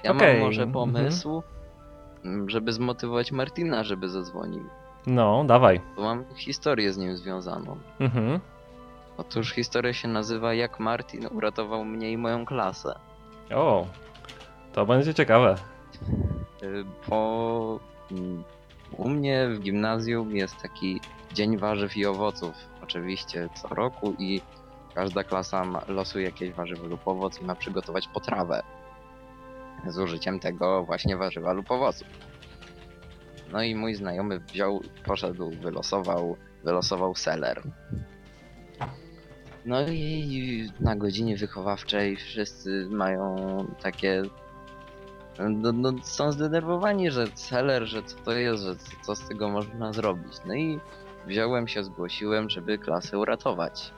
Ja 0.03 0.11
okay. 0.11 0.33
mam 0.33 0.41
może 0.41 0.67
pomysł, 0.67 1.43
mm 2.23 2.45
-hmm. 2.45 2.49
żeby 2.49 2.73
zmotywować 2.73 3.31
Martina, 3.31 3.83
żeby 3.83 4.09
zadzwonił. 4.09 4.63
No, 5.07 5.43
dawaj. 5.43 5.81
Bo 5.95 6.01
mam 6.01 6.25
historię 6.35 6.93
z 6.93 6.97
nim 6.97 7.17
związaną. 7.17 7.77
Mhm. 7.99 8.39
Otóż 9.17 9.51
historia 9.53 9.93
się 9.93 10.07
nazywa 10.07 10.53
Jak 10.53 10.79
Martin 10.79 11.27
uratował 11.31 11.85
mnie 11.85 12.11
i 12.11 12.17
moją 12.17 12.45
klasę. 12.45 12.99
O, 13.55 13.85
to 14.73 14.85
będzie 14.85 15.13
ciekawe. 15.13 15.55
Y, 16.63 16.85
bo 17.09 17.79
mm, 18.11 18.43
u 18.97 19.09
mnie 19.09 19.47
w 19.49 19.59
gimnazjum 19.59 20.35
jest 20.35 20.57
taki 20.57 21.01
Dzień 21.33 21.57
Warzyw 21.57 21.97
i 21.97 22.05
Owoców, 22.05 22.53
oczywiście 22.83 23.49
co 23.61 23.67
roku 23.67 24.15
i 24.19 24.41
każda 24.95 25.23
klasa 25.23 25.65
ma, 25.65 25.81
losuje 25.87 26.25
jakieś 26.25 26.51
warzywo 26.51 26.87
lub 26.87 27.07
owoc 27.07 27.41
i 27.41 27.45
ma 27.45 27.55
przygotować 27.55 28.07
potrawę 28.07 28.63
z 29.87 29.97
użyciem 29.97 30.39
tego 30.39 30.83
właśnie 30.83 31.17
warzywa 31.17 31.53
lub 31.53 31.71
owocu. 31.71 32.05
No 33.51 33.63
i 33.63 33.75
mój 33.75 33.95
znajomy 33.95 34.39
wziął, 34.39 34.81
poszedł, 35.05 35.51
wylosował, 35.61 36.37
wylosował 36.63 37.15
seler. 37.15 37.61
No 39.65 39.87
i 39.87 40.69
na 40.79 40.95
godzinie 40.95 41.37
wychowawczej 41.37 42.15
wszyscy 42.15 42.87
mają 42.89 43.35
takie. 43.81 44.23
No, 45.39 45.71
no, 45.71 45.93
są 46.03 46.31
zdenerwowani, 46.31 47.11
że 47.11 47.27
celer, 47.27 47.83
że 47.83 48.03
co 48.03 48.17
to 48.17 48.31
jest, 48.31 48.63
że 48.63 48.75
co 49.01 49.15
z 49.15 49.27
tego 49.27 49.49
można 49.49 49.93
zrobić. 49.93 50.33
No 50.45 50.55
i 50.55 50.79
wziąłem 51.27 51.67
się, 51.67 51.83
zgłosiłem, 51.83 52.49
żeby 52.49 52.77
klasę 52.77 53.17
uratować. 53.17 53.93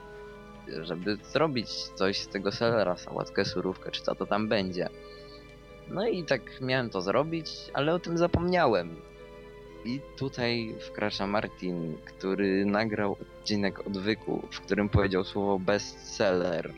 Żeby 0.82 1.16
zrobić 1.16 1.70
coś 1.70 2.20
z 2.20 2.28
tego 2.28 2.52
selera, 2.52 2.96
sałatkę, 2.96 3.44
surówkę, 3.44 3.90
czy 3.90 4.02
co 4.02 4.14
to 4.14 4.26
tam 4.26 4.48
będzie. 4.48 4.88
No 5.88 6.06
i 6.06 6.24
tak 6.24 6.60
miałem 6.60 6.90
to 6.90 7.02
zrobić, 7.02 7.50
ale 7.72 7.94
o 7.94 7.98
tym 7.98 8.18
zapomniałem. 8.18 8.96
I 9.84 10.00
tutaj 10.16 10.74
wkracza 10.80 11.26
Martin, 11.26 11.96
który 12.04 12.66
nagrał 12.66 13.12
odcinek 13.12 13.86
odwyku, 13.86 14.48
w 14.50 14.60
którym 14.60 14.88
powiedział 14.88 15.24
słowo 15.24 15.58
bestseller. 15.58 16.72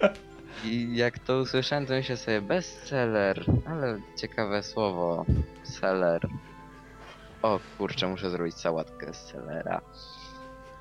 I 0.64 0.96
jak 0.96 1.18
to 1.18 1.38
usłyszałem, 1.38 1.86
to 1.86 1.92
myślę 1.92 2.16
sobie 2.16 2.40
bestseller, 2.40 3.44
ale 3.66 4.00
ciekawe 4.16 4.62
słowo, 4.62 5.24
seller. 5.62 6.28
O 7.42 7.60
kurczę, 7.78 8.08
muszę 8.08 8.30
zrobić 8.30 8.54
sałatkę 8.54 9.14
z 9.14 9.16
sellera. 9.16 9.80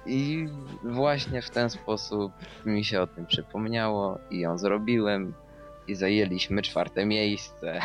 I 0.06 0.48
właśnie 0.84 1.42
w 1.42 1.50
ten 1.50 1.70
sposób 1.70 2.32
mi 2.66 2.86
się 2.86 3.02
o 3.02 3.08
tym 3.08 3.26
przypomniało 3.26 4.18
i 4.32 4.40
ją 4.40 4.58
zrobiłem 4.58 5.34
i 5.88 5.96
zajęliśmy 5.96 6.62
czwarte 6.62 7.06
miejsce. 7.06 7.82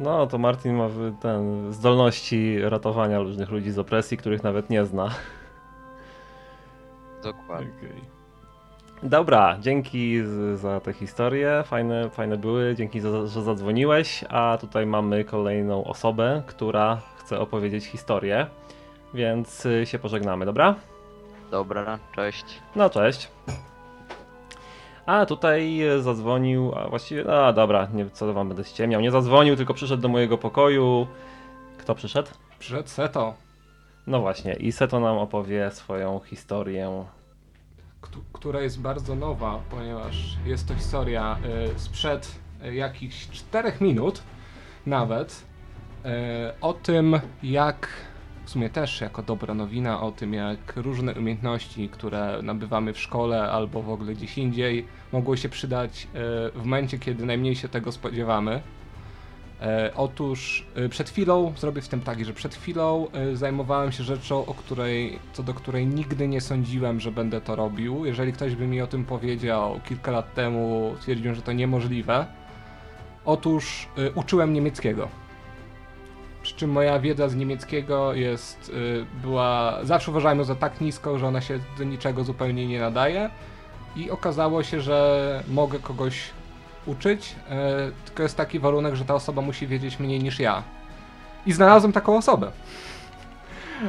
No, 0.00 0.26
to 0.26 0.38
Martin 0.38 0.74
ma 0.74 0.88
ten 1.22 1.72
zdolności 1.72 2.58
ratowania 2.60 3.18
różnych 3.18 3.50
ludzi 3.50 3.70
z 3.70 3.78
opresji, 3.78 4.16
których 4.16 4.42
nawet 4.42 4.70
nie 4.70 4.84
zna. 4.84 5.10
Dokładnie. 7.24 7.70
Okay. 7.78 8.14
Dobra, 9.02 9.56
dzięki 9.60 10.22
za 10.54 10.80
te 10.80 10.92
historie. 10.92 11.62
Fajne, 11.66 12.10
fajne 12.10 12.36
były. 12.36 12.74
Dzięki, 12.74 13.00
za, 13.00 13.26
że 13.26 13.42
zadzwoniłeś. 13.42 14.24
A 14.28 14.58
tutaj 14.60 14.86
mamy 14.86 15.24
kolejną 15.24 15.84
osobę, 15.84 16.42
która 16.46 17.00
chce 17.16 17.40
opowiedzieć 17.40 17.84
historię. 17.84 18.46
Więc 19.14 19.66
y, 19.66 19.86
się 19.86 19.98
pożegnamy, 19.98 20.46
dobra? 20.46 20.74
Dobra, 21.50 21.98
cześć. 22.14 22.44
No, 22.76 22.90
cześć. 22.90 23.28
A 25.06 25.26
tutaj 25.26 25.80
zadzwonił, 26.00 26.72
a 26.74 26.88
właściwie, 26.88 27.34
a 27.34 27.52
dobra, 27.52 27.88
nie, 27.94 28.10
co 28.10 28.32
wam 28.32 28.48
będę 28.48 28.64
ściemniał, 28.64 29.00
nie 29.00 29.10
zadzwonił, 29.10 29.56
tylko 29.56 29.74
przyszedł 29.74 30.02
do 30.02 30.08
mojego 30.08 30.38
pokoju. 30.38 31.06
Kto 31.78 31.94
przyszedł? 31.94 32.28
Przyszedł 32.58 32.88
Seto. 32.88 33.43
No 34.06 34.20
właśnie, 34.20 34.52
i 34.52 34.72
Seto 34.72 35.00
nam 35.00 35.18
opowie 35.18 35.70
swoją 35.70 36.20
historię. 36.24 37.04
Która 38.32 38.60
jest 38.60 38.80
bardzo 38.80 39.14
nowa, 39.14 39.60
ponieważ 39.70 40.36
jest 40.46 40.68
to 40.68 40.74
historia 40.74 41.38
y, 41.74 41.78
sprzed 41.78 42.38
y, 42.64 42.74
jakichś 42.74 43.28
czterech 43.28 43.80
minut 43.80 44.22
nawet 44.86 45.44
y, 46.04 46.08
o 46.60 46.72
tym, 46.72 47.20
jak 47.42 47.88
w 48.44 48.50
sumie 48.50 48.70
też 48.70 49.00
jako 49.00 49.22
dobra 49.22 49.54
nowina 49.54 50.00
o 50.00 50.12
tym, 50.12 50.34
jak 50.34 50.76
różne 50.76 51.14
umiejętności, 51.14 51.88
które 51.88 52.38
nabywamy 52.42 52.92
w 52.92 52.98
szkole 52.98 53.42
albo 53.42 53.82
w 53.82 53.90
ogóle 53.90 54.14
gdzieś 54.14 54.38
indziej, 54.38 54.86
mogły 55.12 55.36
się 55.36 55.48
przydać 55.48 56.04
e, 56.04 56.50
w 56.50 56.64
momencie, 56.64 56.98
kiedy 56.98 57.26
najmniej 57.26 57.56
się 57.56 57.68
tego 57.68 57.92
spodziewamy. 57.92 58.62
E, 59.64 59.90
otóż 59.96 60.66
e, 60.74 60.88
przed 60.88 61.10
chwilą, 61.10 61.52
zrobię 61.56 61.82
w 61.82 61.88
tym 61.88 62.00
tak, 62.00 62.24
że 62.24 62.32
przed 62.32 62.54
chwilą 62.54 63.06
zajmowałem 63.34 63.92
się 63.92 64.04
rzeczą, 64.04 64.46
o 64.46 64.54
której, 64.54 65.18
co 65.32 65.42
do 65.42 65.54
której 65.54 65.86
nigdy 65.86 66.28
nie 66.28 66.40
sądziłem, 66.40 67.00
że 67.00 67.12
będę 67.12 67.40
to 67.40 67.56
robił. 67.56 68.06
Jeżeli 68.06 68.32
ktoś 68.32 68.54
by 68.54 68.66
mi 68.66 68.80
o 68.80 68.86
tym 68.86 69.04
powiedział 69.04 69.80
kilka 69.88 70.10
lat 70.10 70.34
temu, 70.34 70.94
twierdziłem, 71.00 71.34
że 71.34 71.42
to 71.42 71.52
niemożliwe. 71.52 72.26
Otóż 73.24 73.88
uczyłem 74.14 74.52
niemieckiego 74.52 75.08
przy 76.42 76.54
czym 76.54 76.70
moja 76.70 76.98
wiedza 76.98 77.28
z 77.28 77.34
niemieckiego 77.34 78.14
jest, 78.14 78.72
była, 79.22 79.78
zawsze 79.82 80.10
uważałem 80.10 80.38
ją 80.38 80.44
za 80.44 80.54
tak 80.54 80.80
niską, 80.80 81.18
że 81.18 81.26
ona 81.26 81.40
się 81.40 81.58
do 81.78 81.84
niczego 81.84 82.24
zupełnie 82.24 82.66
nie 82.66 82.80
nadaje. 82.80 83.30
I 83.96 84.10
okazało 84.10 84.62
się, 84.62 84.80
że 84.80 85.42
mogę 85.48 85.78
kogoś 85.78 86.30
uczyć, 86.86 87.34
y, 87.88 88.04
tylko 88.04 88.22
jest 88.22 88.36
taki 88.36 88.58
warunek, 88.58 88.94
że 88.94 89.04
ta 89.04 89.14
osoba 89.14 89.42
musi 89.42 89.66
wiedzieć 89.66 89.98
mniej 90.00 90.22
niż 90.22 90.40
ja. 90.40 90.62
I 91.46 91.52
znalazłem 91.52 91.92
taką 91.92 92.16
osobę. 92.16 92.50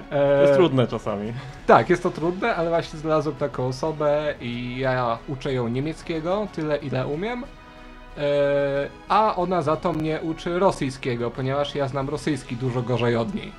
To 0.09 0.41
jest 0.41 0.53
E, 0.53 0.55
trudne 0.55 0.87
czasami. 0.87 1.33
Tak, 1.67 1.89
jest 1.89 2.03
to 2.03 2.11
trudne, 2.11 2.55
ale 2.55 2.69
właśnie 2.69 2.99
znalazłem 2.99 3.35
taką 3.35 3.67
osobę 3.67 4.33
i 4.41 4.77
ja 4.79 5.17
uczę 5.27 5.53
ją 5.53 5.67
niemieckiego, 5.67 6.47
tyle 6.53 6.77
ile 6.77 7.07
umiem. 7.07 7.43
E, 7.43 8.89
a 9.09 9.35
ona 9.35 9.61
za 9.61 9.75
to 9.75 9.93
mnie 9.93 10.19
uczy 10.21 10.59
rosyjskiego, 10.59 11.31
ponieważ 11.31 11.75
ja 11.75 11.87
znam 11.87 12.09
rosyjski 12.09 12.55
dużo 12.55 12.81
gorzej 12.81 13.15
od 13.15 13.35
niej. 13.35 13.51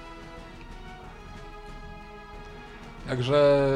Także 3.08 3.68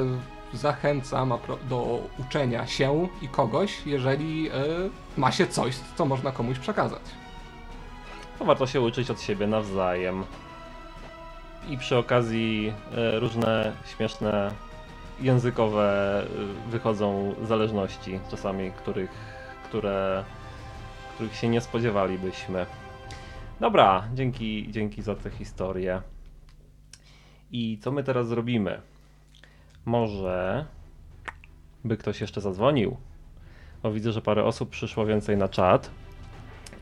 zachęcam 0.54 1.32
do 1.68 1.98
uczenia 2.18 2.66
się 2.66 3.08
i 3.22 3.28
kogoś, 3.28 3.86
jeżeli 3.86 4.48
e, 4.48 4.52
ma 5.20 5.32
się 5.32 5.46
coś, 5.46 5.76
co 5.96 6.06
można 6.06 6.32
komuś 6.32 6.58
przekazać. 6.58 7.02
To 8.38 8.44
warto 8.44 8.66
się 8.66 8.80
uczyć 8.80 9.10
od 9.10 9.20
siebie 9.20 9.46
nawzajem. 9.46 10.24
I 11.68 11.78
przy 11.78 11.96
okazji 11.96 12.72
e, 12.96 13.20
różne 13.20 13.72
śmieszne 13.86 14.50
językowe 15.20 16.22
e, 16.66 16.70
wychodzą 16.70 17.34
zależności, 17.42 18.20
czasami 18.30 18.72
których, 18.72 19.10
które, 19.64 20.24
których 21.14 21.34
się 21.36 21.48
nie 21.48 21.60
spodziewalibyśmy. 21.60 22.66
Dobra, 23.60 24.08
dzięki, 24.14 24.66
dzięki 24.70 25.02
za 25.02 25.14
tę 25.14 25.30
historię. 25.30 26.02
I 27.50 27.78
co 27.78 27.92
my 27.92 28.04
teraz 28.04 28.28
zrobimy? 28.28 28.80
Może 29.84 30.64
by 31.84 31.96
ktoś 31.96 32.20
jeszcze 32.20 32.40
zadzwonił? 32.40 32.96
Bo 33.82 33.92
widzę, 33.92 34.12
że 34.12 34.22
parę 34.22 34.44
osób 34.44 34.70
przyszło 34.70 35.06
więcej 35.06 35.36
na 35.36 35.48
czat. 35.48 35.90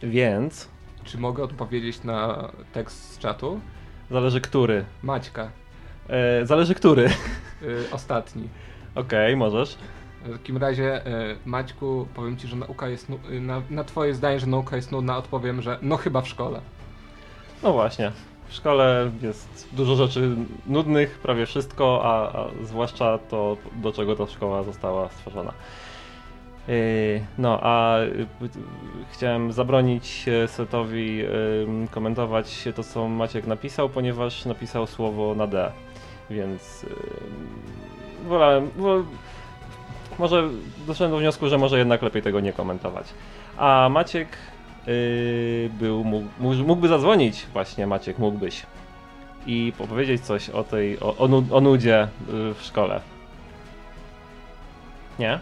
Więc 0.02 0.68
Czy 1.04 1.18
mogę 1.18 1.42
odpowiedzieć 1.42 2.04
na 2.04 2.48
tekst 2.72 3.12
z 3.14 3.18
czatu? 3.18 3.60
Zależy 4.10 4.40
który. 4.40 4.84
Maćka, 5.02 5.50
E, 6.08 6.46
zależy 6.46 6.74
który. 6.74 7.08
y, 7.62 7.84
ostatni. 7.92 8.48
Okej, 8.94 9.36
możesz. 9.36 9.76
W 10.24 10.32
takim 10.32 10.56
razie, 10.56 11.06
y, 11.06 11.36
Maćku, 11.44 12.08
powiem 12.14 12.36
ci, 12.36 12.48
że 12.48 12.56
nauka 12.56 12.88
jest. 12.88 13.08
Nu- 13.08 13.18
y, 13.30 13.40
na, 13.40 13.62
na 13.70 13.84
twoje 13.84 14.14
zdanie, 14.14 14.40
że 14.40 14.46
nauka 14.46 14.76
jest 14.76 14.92
nudna, 14.92 15.16
odpowiem, 15.16 15.62
że 15.62 15.78
no 15.82 15.96
chyba 15.96 16.20
w 16.20 16.28
szkole. 16.28 16.60
No 17.62 17.72
właśnie. 17.72 18.12
W 18.48 18.54
szkole 18.54 19.10
jest 19.22 19.68
dużo 19.72 19.96
rzeczy 19.96 20.36
nudnych, 20.66 21.18
prawie 21.18 21.46
wszystko, 21.46 22.00
a, 22.04 22.38
a 22.38 22.64
zwłaszcza 22.64 23.18
to, 23.18 23.56
do 23.76 23.92
czego 23.92 24.16
ta 24.16 24.26
szkoła 24.26 24.62
została 24.62 25.08
stworzona. 25.08 25.52
Yy, 26.68 27.20
No, 27.38 27.58
a 27.62 27.98
y, 28.00 28.06
y, 28.06 28.26
chciałem 29.12 29.52
zabronić 29.52 30.24
e, 30.28 30.48
Setowi 30.48 31.22
komentować 31.90 32.68
to, 32.76 32.82
co 32.84 33.08
Maciek 33.08 33.46
napisał, 33.46 33.88
ponieważ 33.88 34.44
napisał 34.44 34.86
słowo 34.86 35.34
na 35.34 35.46
D, 35.46 35.72
więc 36.30 36.86
wolałem, 38.28 38.70
wol, 38.76 39.04
może 40.18 40.48
doszedłem 40.86 41.10
do 41.10 41.18
wniosku, 41.18 41.48
że 41.48 41.58
może 41.58 41.78
jednak 41.78 42.02
lepiej 42.02 42.22
tego 42.22 42.40
nie 42.40 42.52
komentować. 42.52 43.06
A 43.56 43.88
Maciek 43.90 44.28
yy, 44.86 45.70
był, 45.80 46.04
mógł, 46.04 46.26
mógł- 46.40 46.64
mógłby 46.66 46.88
zadzwonić, 46.88 47.46
właśnie 47.52 47.86
Maciek, 47.86 48.18
mógłbyś. 48.18 48.66
I 49.46 49.72
opowiedzieć 49.78 50.22
coś 50.22 50.50
o 50.50 50.64
tej, 50.64 51.00
o, 51.00 51.16
o, 51.16 51.28
nu- 51.28 51.46
o 51.50 51.60
nudzie 51.60 52.08
yy, 52.32 52.54
w 52.54 52.62
szkole. 52.62 53.00
Nie? 55.18 55.38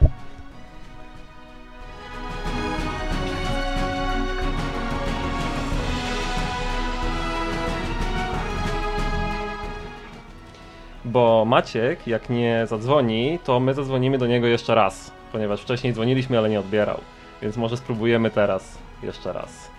Bo 11.06 11.44
Maciek, 11.44 12.06
jak 12.06 12.30
nie 12.30 12.66
zadzwoni, 12.66 13.38
to 13.44 13.60
my 13.60 13.74
zadzwonimy 13.74 14.18
do 14.18 14.26
niego 14.26 14.46
jeszcze 14.46 14.74
raz, 14.74 15.10
ponieważ 15.32 15.60
wcześniej 15.60 15.92
dzwoniliśmy, 15.92 16.38
ale 16.38 16.48
nie 16.48 16.60
odbierał. 16.60 17.00
Więc 17.42 17.56
może 17.56 17.76
spróbujemy 17.76 18.30
teraz 18.30 18.78
jeszcze 19.02 19.32
raz. 19.32 19.70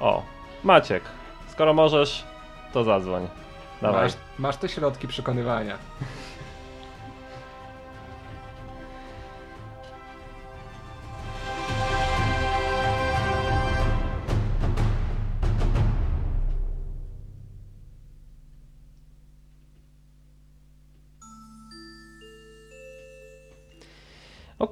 O, 0.00 0.22
Maciek, 0.64 1.02
skoro 1.48 1.74
możesz, 1.74 2.24
to 2.72 2.84
zadzwoń. 2.84 3.28
Dawaj. 3.82 4.02
Masz, 4.02 4.12
masz 4.38 4.56
te 4.56 4.68
środki 4.68 5.08
przekonywania. 5.08 5.78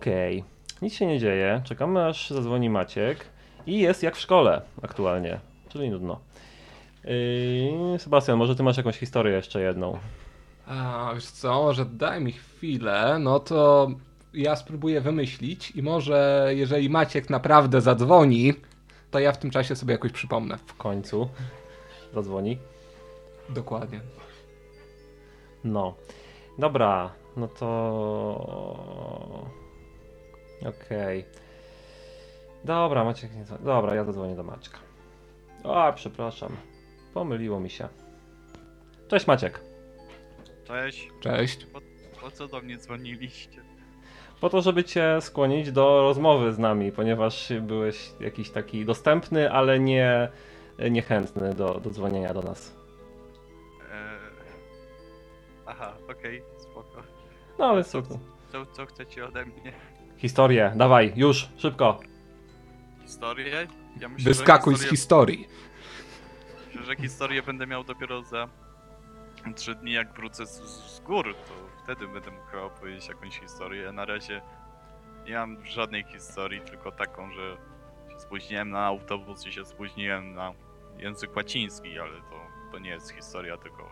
Okej, 0.03 0.45
nic 0.83 0.95
się 0.95 1.07
nie 1.07 1.19
dzieje. 1.19 1.62
Czekamy 1.65 2.07
aż 2.07 2.31
zadzwoni 2.31 2.71
Maciek. 2.71 3.27
I 3.67 3.81
jest 3.81 4.03
jak 4.03 4.17
w 4.17 4.21
szkole 4.21 4.62
aktualnie, 4.83 5.41
czyli 5.69 5.91
nudno. 5.91 6.21
Yy, 7.05 7.99
Sebastian, 7.99 8.38
może 8.38 8.57
ty 8.57 8.62
masz 8.62 8.77
jakąś 8.77 8.99
historię 8.99 9.33
jeszcze 9.33 9.61
jedną? 9.61 9.99
A 10.67 11.11
wiesz 11.15 11.27
co, 11.27 11.62
może 11.62 11.85
daj 11.85 12.21
mi 12.21 12.33
chwilę, 12.33 13.19
no 13.21 13.41
to 13.41 13.91
ja 14.35 14.57
spróbuję 14.57 15.01
wymyślić 15.01 15.71
i 15.71 15.83
może 15.83 16.49
jeżeli 16.51 16.91
Maciek 16.91 17.31
naprawdę 17.31 17.81
zadzwoni, 17.81 18.55
to 19.11 19.19
ja 19.19 19.33
w 19.33 19.38
tym 19.38 19.51
czasie 19.51 19.77
sobie 19.77 19.93
jakoś 19.93 20.12
przypomnę. 20.12 20.59
W 20.59 20.77
końcu 20.77 21.29
zadzwoni. 22.15 22.59
Dokładnie. 23.49 24.01
No. 25.65 25.95
Dobra, 26.59 27.11
no 27.37 27.49
to. 27.49 29.62
Okej. 30.68 31.25
Dobra, 32.64 33.05
Maciek 33.05 33.35
nie. 33.35 33.44
dzwoni. 33.44 33.64
Dobra, 33.64 33.94
ja 33.94 34.05
zadzwonię 34.05 34.37
do 34.37 34.42
Maćka. 34.42 34.79
O, 35.64 35.92
przepraszam. 35.92 36.57
Pomyliło 37.14 37.61
mi 37.61 37.70
się. 37.70 37.88
Cześć 39.09 39.27
Maciek. 39.27 39.61
Cześć, 40.64 41.09
Cześć. 41.20 41.66
po 42.20 42.31
co 42.31 42.48
do 42.48 42.61
mnie 42.61 42.79
dzwoniliście? 42.79 43.62
Po 44.40 44.51
to, 44.51 44.62
żeby 44.62 44.85
cię 44.85 45.18
skłonić 45.20 45.72
do 45.72 46.03
rozmowy 46.03 46.53
z 46.53 46.59
nami, 46.59 46.92
ponieważ 46.92 47.53
byłeś 47.61 48.11
jakiś 48.20 48.51
taki 48.51 48.85
dostępny, 48.85 49.53
ale 49.53 49.81
nie 49.81 50.29
niechętny 50.90 51.55
do, 51.55 51.81
do 51.81 51.90
dzwonienia 51.90 52.35
do 52.35 52.42
nas. 52.42 52.77
Eee... 53.92 54.18
Aha, 55.66 55.96
okej, 56.11 56.42
spoko. 56.59 57.03
No 57.59 57.64
ale 57.64 57.85
co? 57.85 58.03
co, 58.53 58.66
co 58.66 58.87
chcecie 58.87 59.27
ode 59.27 59.44
mnie? 59.46 59.72
Historię, 60.22 60.72
dawaj, 60.76 61.12
już, 61.16 61.48
szybko. 61.56 62.00
Historię? 63.02 63.66
Ja 64.00 64.08
myślę, 64.08 64.24
Wyskakuj 64.30 64.74
że 64.76 64.78
z 64.78 64.90
historię, 64.90 65.37
historii. 65.37 65.48
myślę, 66.66 66.82
że 66.82 66.96
historię 66.96 67.42
będę 67.42 67.66
miał 67.66 67.85
dopiero 67.85 68.22
za 68.22 68.48
trzy 69.56 69.74
dni, 69.74 69.92
jak 69.92 70.12
wrócę 70.12 70.46
z, 70.46 70.61
z 70.96 71.00
gór, 71.00 71.35
to 71.35 71.82
wtedy 71.85 72.08
będę 72.08 72.30
mógł 72.30 72.66
opowiedzieć 72.66 73.08
jakąś 73.08 73.40
historię. 73.40 73.92
Na 73.92 74.04
razie 74.04 74.42
nie 75.26 75.35
mam 75.35 75.66
żadnej 75.66 76.04
historii, 76.04 76.61
tylko 76.61 76.92
taką, 76.92 77.32
że 77.32 77.56
się 78.12 78.20
spóźniłem 78.20 78.70
na 78.70 78.87
autobus 78.87 79.46
i 79.46 79.52
się 79.52 79.64
spóźniłem 79.64 80.35
na 80.35 80.52
język 80.98 81.37
łaciński, 81.37 81.98
ale 81.98 82.20
to, 82.20 82.40
to 82.72 82.78
nie 82.78 82.90
jest 82.90 83.11
historia, 83.11 83.56
tylko, 83.56 83.90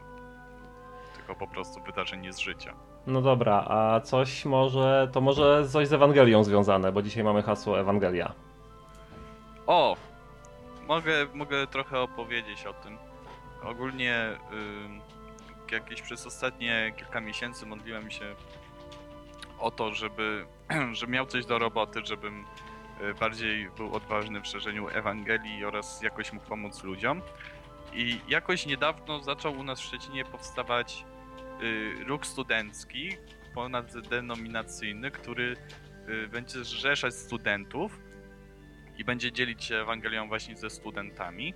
tylko 1.17 1.35
po 1.35 1.47
prostu 1.47 1.83
wydarzenie 1.83 2.33
z 2.33 2.39
życia. 2.39 2.75
No 3.07 3.23
dobra, 3.23 3.65
a 3.69 4.01
coś 4.01 4.45
może, 4.45 5.09
to 5.13 5.21
może 5.21 5.69
coś 5.69 5.89
z 5.89 5.93
Ewangelią 5.93 6.45
związane, 6.45 6.93
bo 6.93 7.03
dzisiaj 7.03 7.25
mamy 7.25 7.43
hasło 7.43 7.81
Ewangelia. 7.81 8.33
O! 9.67 9.97
Mogę, 10.89 11.27
mogę 11.35 11.67
trochę 11.67 12.01
opowiedzieć 12.01 12.67
o 12.67 12.73
tym. 12.73 12.99
Ogólnie 13.63 14.39
jakieś 15.73 16.03
przez 16.03 16.27
ostatnie 16.27 16.93
kilka 16.97 17.21
miesięcy 17.21 17.67
modliłem 17.67 18.11
się 18.11 18.35
o 19.59 19.71
to, 19.71 19.95
żeby, 19.95 20.47
że 20.93 21.07
miał 21.07 21.27
coś 21.27 21.47
do 21.47 21.59
roboty, 21.59 22.01
żebym 22.05 22.45
y, 23.01 23.15
bardziej 23.15 23.71
był 23.77 23.95
odważny 23.95 24.41
w 24.41 24.47
szerzeniu 24.47 24.89
Ewangelii 24.89 25.65
oraz 25.65 26.03
jakoś 26.03 26.33
mógł 26.33 26.47
pomóc 26.47 26.85
ludziom. 26.85 27.23
I 27.93 28.21
jakoś 28.29 28.67
niedawno 28.67 29.21
zaczął 29.21 29.59
u 29.59 29.63
nas 29.63 29.81
w 29.81 29.85
Szczecinie 29.85 30.25
powstawać 30.25 31.05
ruch 32.07 32.27
studencki 32.27 33.17
ponadzenominacyjny, 33.55 35.11
który 35.11 35.57
y, 36.09 36.29
będzie 36.29 36.65
zrzeszać 36.65 37.15
studentów 37.15 37.99
i 38.99 39.05
będzie 39.05 39.33
dzielić 39.33 39.65
się 39.65 39.77
Ewangelią 39.77 40.29
właśnie 40.29 40.57
ze 40.57 40.71
studentami 40.71 41.55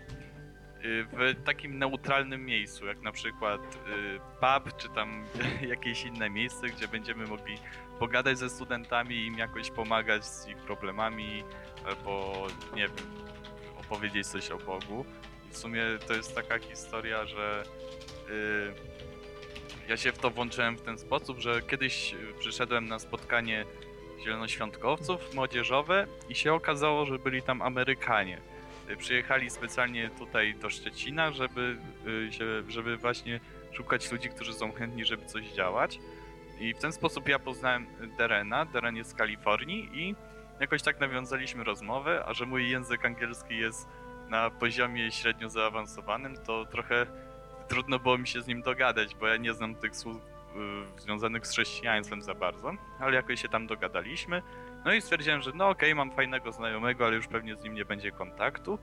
y, 0.84 1.06
w 1.12 1.44
takim 1.44 1.78
neutralnym 1.78 2.44
miejscu, 2.44 2.86
jak 2.86 3.02
na 3.02 3.12
przykład 3.12 3.60
y, 3.74 3.78
pub, 4.40 4.76
czy 4.76 4.88
tam 4.88 5.24
jakieś 5.74 6.04
inne 6.04 6.30
miejsce, 6.30 6.66
gdzie 6.66 6.88
będziemy 6.88 7.26
mogli 7.26 7.58
pogadać 7.98 8.38
ze 8.38 8.50
studentami 8.50 9.26
im 9.26 9.38
jakoś 9.38 9.70
pomagać 9.70 10.26
z 10.26 10.48
ich 10.48 10.56
problemami, 10.56 11.44
albo 11.86 12.46
nie 12.74 12.88
wiem, 12.88 13.06
opowiedzieć 13.80 14.26
coś 14.26 14.50
o 14.50 14.58
Bogu. 14.58 15.04
W 15.50 15.56
sumie 15.56 15.82
to 16.06 16.14
jest 16.14 16.34
taka 16.34 16.58
historia, 16.58 17.26
że 17.26 17.62
y, 18.30 18.93
ja 19.88 19.96
się 19.96 20.12
w 20.12 20.18
to 20.18 20.30
włączyłem 20.30 20.76
w 20.76 20.82
ten 20.82 20.98
sposób, 20.98 21.38
że 21.38 21.62
kiedyś 21.62 22.14
przyszedłem 22.38 22.88
na 22.88 22.98
spotkanie 22.98 23.64
zielonoświątkowców 24.24 25.34
młodzieżowe 25.34 26.06
i 26.28 26.34
się 26.34 26.54
okazało, 26.54 27.06
że 27.06 27.18
byli 27.18 27.42
tam 27.42 27.62
Amerykanie. 27.62 28.40
Przyjechali 28.98 29.50
specjalnie 29.50 30.10
tutaj 30.18 30.54
do 30.54 30.70
Szczecina, 30.70 31.32
żeby, 31.32 31.76
y, 32.06 32.72
żeby 32.72 32.96
właśnie 32.96 33.40
szukać 33.72 34.12
ludzi, 34.12 34.28
którzy 34.28 34.52
są 34.52 34.72
chętni, 34.72 35.04
żeby 35.04 35.26
coś 35.26 35.44
działać. 35.46 35.98
I 36.60 36.74
w 36.74 36.78
ten 36.78 36.92
sposób 36.92 37.28
ja 37.28 37.38
poznałem 37.38 37.86
Derena. 38.18 38.64
Deren 38.64 38.96
jest 38.96 39.10
z 39.10 39.14
Kalifornii 39.14 39.90
i 39.94 40.14
jakoś 40.60 40.82
tak 40.82 41.00
nawiązaliśmy 41.00 41.64
rozmowę, 41.64 42.24
a 42.26 42.34
że 42.34 42.46
mój 42.46 42.70
język 42.70 43.04
angielski 43.04 43.56
jest 43.56 43.88
na 44.28 44.50
poziomie 44.50 45.12
średnio 45.12 45.48
zaawansowanym, 45.48 46.36
to 46.36 46.66
trochę 46.66 47.06
trudno 47.68 47.98
było 47.98 48.18
mi 48.18 48.28
się 48.28 48.42
z 48.42 48.46
nim 48.46 48.62
dogadać, 48.62 49.14
bo 49.14 49.26
ja 49.26 49.36
nie 49.36 49.54
znam 49.54 49.74
tych 49.74 49.96
słów 49.96 50.16
y, 50.16 51.00
związanych 51.00 51.46
z 51.46 51.50
chrześcijaństwem 51.50 52.22
za 52.22 52.34
bardzo, 52.34 52.72
ale 53.00 53.16
jakoś 53.16 53.42
się 53.42 53.48
tam 53.48 53.66
dogadaliśmy. 53.66 54.42
No 54.84 54.92
i 54.92 55.00
stwierdziłem, 55.00 55.42
że 55.42 55.52
no 55.54 55.68
okej, 55.68 55.94
mam 55.94 56.10
fajnego 56.10 56.52
znajomego, 56.52 57.06
ale 57.06 57.16
już 57.16 57.26
pewnie 57.26 57.56
z 57.56 57.62
nim 57.62 57.74
nie 57.74 57.84
będzie 57.84 58.12
kontaktu. 58.12 58.78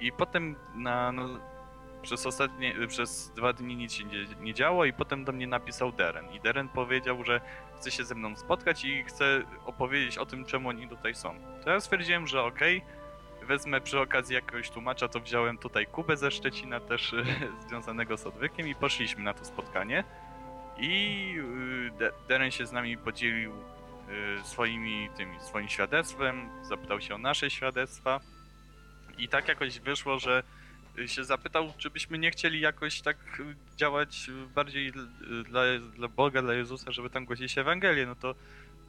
I 0.00 0.12
potem 0.12 0.56
na, 0.74 1.12
no, 1.12 1.28
przez 2.02 2.26
ostatnie, 2.26 2.74
przez 2.88 3.32
dwa 3.36 3.52
dni 3.52 3.76
nic 3.76 3.92
się 3.92 4.04
nie, 4.04 4.26
nie 4.40 4.54
działo 4.54 4.84
i 4.84 4.92
potem 4.92 5.24
do 5.24 5.32
mnie 5.32 5.46
napisał 5.46 5.92
Deren. 5.92 6.32
I 6.32 6.40
Deren 6.40 6.68
powiedział, 6.68 7.24
że 7.24 7.40
chce 7.76 7.90
się 7.90 8.04
ze 8.04 8.14
mną 8.14 8.36
spotkać 8.36 8.84
i 8.84 9.04
chce 9.04 9.42
opowiedzieć 9.64 10.18
o 10.18 10.26
tym, 10.26 10.44
czemu 10.44 10.68
oni 10.68 10.88
tutaj 10.88 11.14
są. 11.14 11.34
To 11.64 11.70
ja 11.70 11.80
stwierdziłem, 11.80 12.26
że 12.26 12.42
okej, 12.42 12.82
wezmę 13.46 13.80
przy 13.80 14.00
okazji 14.00 14.34
jakiegoś 14.34 14.70
tłumacza, 14.70 15.08
to 15.08 15.20
wziąłem 15.20 15.58
tutaj 15.58 15.86
Kubę 15.86 16.16
ze 16.16 16.30
Szczecina 16.30 16.80
też 16.80 17.12
e, 17.12 17.24
związanego 17.68 18.16
z 18.16 18.26
odwykiem 18.26 18.68
i 18.68 18.74
poszliśmy 18.74 19.22
na 19.22 19.34
to 19.34 19.44
spotkanie. 19.44 20.04
I 20.78 21.34
y, 21.38 21.98
De- 21.98 22.12
Deren 22.28 22.50
się 22.50 22.66
z 22.66 22.72
nami 22.72 22.98
podzielił 22.98 23.52
y, 23.52 24.44
swoimi 24.44 25.08
tymi, 25.16 25.40
swoim 25.40 25.68
świadectwem, 25.68 26.48
zapytał 26.62 27.00
się 27.00 27.14
o 27.14 27.18
nasze 27.18 27.50
świadectwa. 27.50 28.20
I 29.18 29.28
tak 29.28 29.48
jakoś 29.48 29.80
wyszło, 29.80 30.18
że 30.18 30.42
y, 30.98 31.08
się 31.08 31.24
zapytał, 31.24 31.72
czy 31.78 31.90
byśmy 31.90 32.18
nie 32.18 32.30
chcieli 32.30 32.60
jakoś 32.60 33.00
tak 33.02 33.16
y, 33.40 33.76
działać 33.76 34.28
y, 34.28 34.54
bardziej 34.54 34.88
y, 34.88 35.44
dla, 35.44 35.62
dla 35.96 36.08
Boga, 36.08 36.42
dla 36.42 36.54
Jezusa, 36.54 36.92
żeby 36.92 37.10
tam 37.10 37.24
głosić 37.24 37.58
Ewangelię. 37.58 38.06
No 38.06 38.14
to 38.14 38.34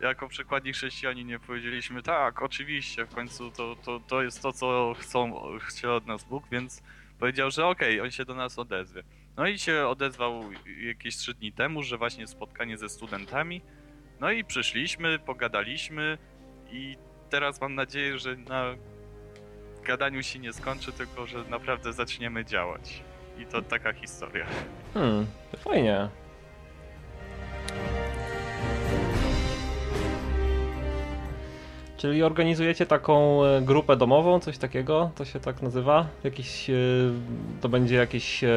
jako 0.07 0.27
przykładni 0.27 0.73
chrześcijanie 0.73 1.23
nie 1.23 1.39
powiedzieliśmy, 1.39 2.03
tak, 2.03 2.41
oczywiście, 2.41 3.05
w 3.05 3.15
końcu 3.15 3.51
to, 3.51 3.75
to, 3.75 3.99
to 3.99 4.23
jest 4.23 4.41
to, 4.41 4.53
co 4.53 4.95
chcą, 4.99 5.33
chce 5.59 5.91
od 5.91 6.05
nas 6.05 6.23
Bóg, 6.23 6.43
więc 6.51 6.83
powiedział, 7.19 7.51
że 7.51 7.65
okej, 7.65 8.01
on 8.01 8.11
się 8.11 8.25
do 8.25 8.35
nas 8.35 8.59
odezwie. 8.59 9.03
No 9.37 9.47
i 9.47 9.59
się 9.59 9.87
odezwał 9.87 10.43
jakieś 10.87 11.17
trzy 11.17 11.33
dni 11.33 11.51
temu, 11.51 11.83
że 11.83 11.97
właśnie 11.97 12.27
spotkanie 12.27 12.77
ze 12.77 12.89
studentami. 12.89 13.61
No 14.19 14.31
i 14.31 14.43
przyszliśmy, 14.43 15.19
pogadaliśmy 15.19 16.17
i 16.71 16.97
teraz 17.29 17.61
mam 17.61 17.75
nadzieję, 17.75 18.19
że 18.19 18.35
na 18.35 18.75
gadaniu 19.83 20.23
się 20.23 20.39
nie 20.39 20.53
skończy, 20.53 20.91
tylko 20.91 21.25
że 21.25 21.43
naprawdę 21.49 21.93
zaczniemy 21.93 22.45
działać. 22.45 23.03
I 23.37 23.45
to 23.45 23.61
taka 23.61 23.93
historia. 23.93 24.45
Hmm, 24.93 25.27
fajnie. 25.57 26.09
Czyli 32.03 32.23
organizujecie 32.23 32.85
taką 32.85 33.45
e, 33.45 33.61
grupę 33.61 33.97
domową, 33.97 34.39
coś 34.39 34.57
takiego? 34.57 35.11
To 35.15 35.25
się 35.25 35.39
tak 35.39 35.61
nazywa? 35.61 36.07
Jakiś, 36.23 36.69
e, 36.69 36.73
to 37.61 37.69
będzie 37.69 37.95
jakieś 37.95 38.43
e, 38.43 38.49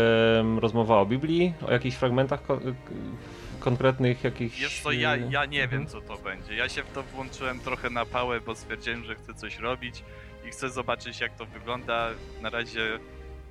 rozmowa 0.60 0.98
o 1.00 1.06
Biblii, 1.06 1.54
o 1.68 1.72
jakichś 1.72 1.96
fragmentach 1.96 2.40
konkretnych 3.60 4.24
jakichś... 4.24 4.60
Jest 4.60 4.82
to 4.82 4.92
ja, 4.92 5.16
ja 5.16 5.44
nie 5.44 5.62
Mhm. 5.62 5.70
wiem 5.70 5.90
co 5.90 6.00
to 6.00 6.16
będzie. 6.16 6.56
Ja 6.56 6.68
się 6.68 6.82
w 6.82 6.92
to 6.92 7.02
włączyłem 7.02 7.60
trochę 7.60 7.90
na 7.90 8.06
pałę, 8.06 8.40
bo 8.40 8.54
stwierdziłem, 8.54 9.04
że 9.04 9.14
chcę 9.14 9.34
coś 9.34 9.58
robić 9.58 10.04
i 10.48 10.50
chcę 10.50 10.70
zobaczyć 10.70 11.20
jak 11.20 11.34
to 11.36 11.46
wygląda. 11.46 12.08
Na 12.42 12.50
razie 12.50 12.98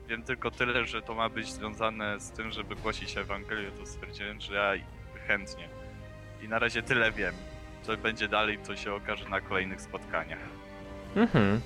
wiem 0.07 0.23
tylko 0.23 0.51
tyle, 0.51 0.85
że 0.85 1.01
to 1.01 1.15
ma 1.15 1.29
być 1.29 1.51
związane 1.51 2.19
z 2.19 2.31
tym, 2.31 2.51
żeby 2.51 2.75
głosić 2.75 3.17
Ewangelię, 3.17 3.71
to 3.71 3.85
stwierdziłem, 3.85 4.41
że 4.41 4.53
ja 4.55 4.73
chętnie. 5.27 5.67
I 6.43 6.47
na 6.47 6.59
razie 6.59 6.83
tyle 6.83 7.11
wiem. 7.11 7.33
Co 7.85 7.97
będzie 7.97 8.27
dalej, 8.27 8.57
to 8.57 8.75
się 8.75 8.93
okaże 8.93 9.29
na 9.29 9.41
kolejnych 9.41 9.81
spotkaniach. 9.81 10.39
Mhm. 11.15 11.61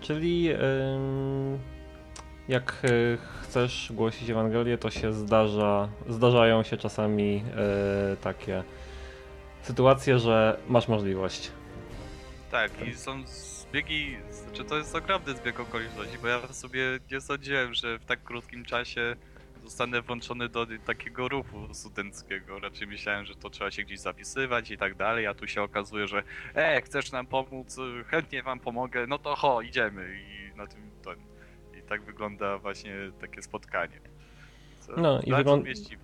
Czyli 0.00 0.50
ym, 0.50 1.58
jak 2.48 2.84
y, 2.84 3.18
chcesz 3.42 3.92
głosić 3.94 4.30
Ewangelię, 4.30 4.78
to 4.78 4.90
się 4.90 5.12
zdarza, 5.12 5.88
zdarzają 6.08 6.62
się 6.62 6.76
czasami 6.76 7.44
y, 8.12 8.16
takie 8.16 8.64
sytuacje, 9.62 10.18
że 10.18 10.58
masz 10.68 10.88
możliwość. 10.88 11.50
Tak, 12.50 12.70
i 12.88 12.94
są 12.94 13.26
zbiegi, 13.26 14.16
czy 14.52 14.64
to 14.64 14.78
jest 14.78 14.94
naprawdę 14.94 15.34
zbieg 15.34 15.60
okoliczności, 15.60 16.18
bo 16.22 16.28
ja 16.28 16.46
sobie 16.52 16.80
nie 17.12 17.20
sądziłem, 17.20 17.74
że 17.74 17.98
w 17.98 18.04
tak 18.04 18.22
krótkim 18.24 18.64
czasie 18.64 19.16
zostanę 19.66 20.02
włączony 20.02 20.48
do 20.48 20.66
takiego 20.86 21.28
ruchu 21.28 21.74
studenckiego. 21.74 22.58
Raczej 22.58 22.86
myślałem, 22.86 23.24
że 23.26 23.34
to 23.34 23.50
trzeba 23.50 23.70
się 23.70 23.82
gdzieś 23.82 24.00
zapisywać 24.00 24.70
i 24.70 24.78
tak 24.78 24.94
dalej, 24.94 25.26
a 25.26 25.34
tu 25.34 25.46
się 25.48 25.62
okazuje, 25.62 26.06
że 26.06 26.22
e, 26.54 26.80
chcesz 26.82 27.12
nam 27.12 27.26
pomóc, 27.26 27.76
chętnie 28.06 28.42
wam 28.42 28.60
pomogę, 28.60 29.06
no 29.06 29.18
to 29.18 29.36
ho, 29.36 29.60
idziemy 29.62 30.18
i 30.20 30.56
na 30.56 30.66
tym 30.66 30.90
to. 31.02 31.12
I 31.78 31.82
tak 31.88 32.02
wygląda 32.02 32.58
właśnie 32.58 32.94
takie 33.20 33.42
spotkanie. 33.42 34.00
Co 34.80 34.92
No 34.96 35.20
i 35.20 35.30
bardzo 35.30 35.36
wygląd- 35.36 35.64
mnie 35.64 35.74
zdziwi. 35.74 36.02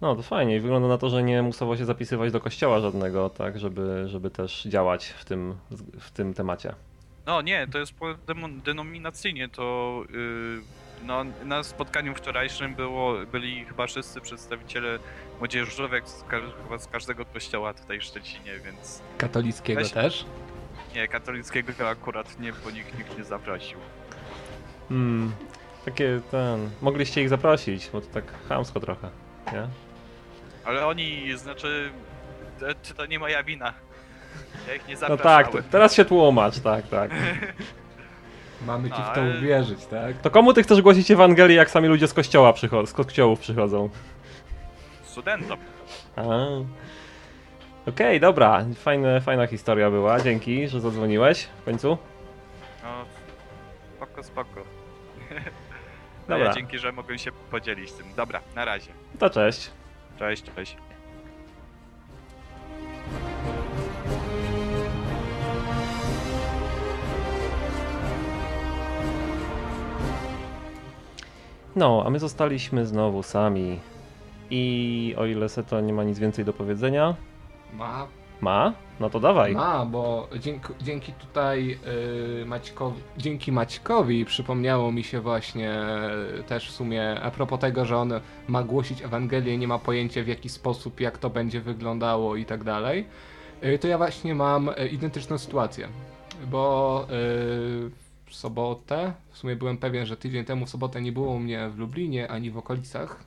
No 0.00 0.16
to 0.16 0.22
fajnie 0.22 0.56
i 0.56 0.60
wygląda 0.60 0.88
na 0.88 0.98
to, 0.98 1.08
że 1.10 1.22
nie 1.22 1.42
musiało 1.42 1.76
się 1.76 1.84
zapisywać 1.84 2.32
do 2.32 2.40
kościoła 2.40 2.80
żadnego, 2.80 3.30
tak, 3.30 3.58
żeby, 3.58 4.08
żeby 4.08 4.30
też 4.30 4.62
działać 4.64 5.06
w 5.08 5.24
tym, 5.24 5.54
w 6.00 6.10
tym 6.10 6.34
temacie. 6.34 6.74
No 7.26 7.42
nie, 7.42 7.66
to 7.72 7.78
jest 7.78 7.94
denominacyjnie, 8.64 9.48
to 9.48 10.02
yy, 10.10 10.60
no, 11.04 11.24
na 11.44 11.62
spotkaniu 11.62 12.14
wczorajszym 12.14 12.74
było, 12.74 13.14
byli 13.32 13.64
chyba 13.64 13.86
wszyscy 13.86 14.20
przedstawiciele 14.20 14.98
młodzieżówek 15.38 16.08
z, 16.08 16.24
chyba 16.64 16.78
z 16.78 16.86
każdego 16.86 17.24
kościoła 17.24 17.74
tutaj 17.74 18.00
w 18.00 18.02
Szczecinie, 18.04 18.52
więc 18.64 19.02
Katolickiego 19.18 19.80
Weź- 19.80 19.92
też? 19.94 20.24
nie, 20.94 21.08
katolickiego 21.08 21.88
akurat 21.88 22.40
nie, 22.40 22.52
bo 22.52 22.70
nikt, 22.70 22.98
nikt 22.98 23.18
nie 23.18 23.24
zaprosił. 23.24 23.78
Hmm, 24.88 25.32
takie 25.84 26.20
ten, 26.30 26.70
mogliście 26.82 27.22
ich 27.22 27.28
zaprosić, 27.28 27.90
bo 27.92 28.00
to 28.00 28.06
tak 28.06 28.24
chamsko 28.48 28.80
trochę, 28.80 29.10
nie? 29.52 29.68
Ale 30.64 30.86
oni, 30.86 31.38
znaczy, 31.38 31.90
to, 32.60 32.94
to 32.94 33.06
nie 33.06 33.18
moja 33.18 33.42
wina. 33.42 33.74
Ja 34.68 34.74
ich 34.74 34.88
nie 34.88 34.94
No 34.94 35.00
zapraszałem. 35.00 35.44
tak, 35.44 35.52
to, 35.52 35.70
teraz 35.70 35.94
się 35.94 36.04
tłumacz, 36.04 36.58
tak, 36.60 36.88
tak. 36.88 37.10
Mamy 38.66 38.90
ci 38.90 38.96
No, 38.98 39.04
w 39.04 39.14
to 39.14 39.20
ale- 39.20 39.38
uwierzyć, 39.38 39.86
tak? 39.86 40.16
To 40.16 40.30
komu 40.30 40.52
ty 40.52 40.62
chcesz 40.62 40.82
głosić 40.82 41.10
Ewangelię, 41.10 41.56
jak 41.56 41.70
sami 41.70 41.88
ludzie 41.88 42.08
z 42.08 42.14
kościoła 42.14 42.52
przychodzą, 42.52 42.86
z 42.86 42.92
kościołów 42.92 43.40
przychodzą? 43.40 43.90
Studentom. 45.02 45.58
A. 46.16 46.22
Okej, 47.86 48.20
dobra, 48.20 48.64
Fajne, 48.74 49.20
fajna 49.20 49.46
historia 49.46 49.90
była, 49.90 50.20
dzięki, 50.20 50.68
że 50.68 50.80
zadzwoniłeś 50.80 51.42
w 51.44 51.64
końcu. 51.64 51.98
No, 52.82 53.04
spoko, 53.96 54.22
spoko. 54.22 54.60
No 56.28 56.36
Dobra. 56.36 56.48
ja 56.48 56.54
dzięki, 56.54 56.78
że 56.78 56.92
mogłem 56.92 57.18
się 57.18 57.32
podzielić 57.50 57.92
tym. 57.92 58.06
Dobra, 58.16 58.40
na 58.54 58.64
razie. 58.64 58.90
To 59.18 59.30
cześć. 59.30 59.70
Cześć, 60.18 60.44
cześć. 60.56 60.76
No, 71.80 72.02
a 72.06 72.10
my 72.10 72.18
zostaliśmy 72.18 72.86
znowu 72.86 73.22
sami. 73.22 73.78
I 74.50 75.14
o 75.18 75.26
ile 75.26 75.48
Seto 75.48 75.80
nie 75.80 75.92
ma 75.92 76.04
nic 76.04 76.18
więcej 76.18 76.44
do 76.44 76.52
powiedzenia, 76.52 77.14
Ma, 77.74 78.06
ma? 78.40 78.72
No 79.00 79.10
to 79.10 79.20
dawaj. 79.20 79.54
ma, 79.54 79.86
bo 79.86 80.28
dzięki, 80.40 80.68
dzięki 80.80 81.12
tutaj 81.12 81.78
y, 82.42 82.46
Maćkowi, 82.46 83.00
dzięki 83.18 83.52
Maćkowi 83.52 84.24
przypomniało 84.24 84.92
mi 84.92 85.04
się 85.04 85.20
właśnie 85.20 85.72
y, 86.40 86.42
też 86.42 86.68
w 86.68 86.72
sumie 86.72 87.20
a 87.22 87.30
propos 87.30 87.60
tego, 87.60 87.84
że 87.84 87.96
on 87.96 88.12
ma 88.48 88.62
głosić 88.62 89.02
Ewangelię, 89.02 89.58
nie 89.58 89.68
ma 89.68 89.78
pojęcia 89.78 90.24
w 90.24 90.26
jaki 90.28 90.48
sposób, 90.48 91.00
jak 91.00 91.18
to 91.18 91.30
będzie 91.30 91.60
wyglądało 91.60 92.36
i 92.36 92.44
tak 92.44 92.64
dalej. 92.64 93.06
Y, 93.64 93.78
to 93.78 93.88
ja 93.88 93.98
właśnie 93.98 94.34
mam 94.34 94.68
y, 94.68 94.88
identyczną 94.92 95.38
sytuację, 95.38 95.88
bo 96.50 97.06
y, 97.10 97.99
sobotę, 98.34 99.12
w 99.30 99.38
sumie 99.38 99.56
byłem 99.56 99.78
pewien, 99.78 100.06
że 100.06 100.16
tydzień 100.16 100.44
temu 100.44 100.66
w 100.66 100.70
sobotę 100.70 101.02
nie 101.02 101.12
było 101.12 101.38
mnie 101.38 101.68
w 101.68 101.78
Lublinie 101.78 102.28
ani 102.28 102.50
w 102.50 102.58
okolicach. 102.58 103.24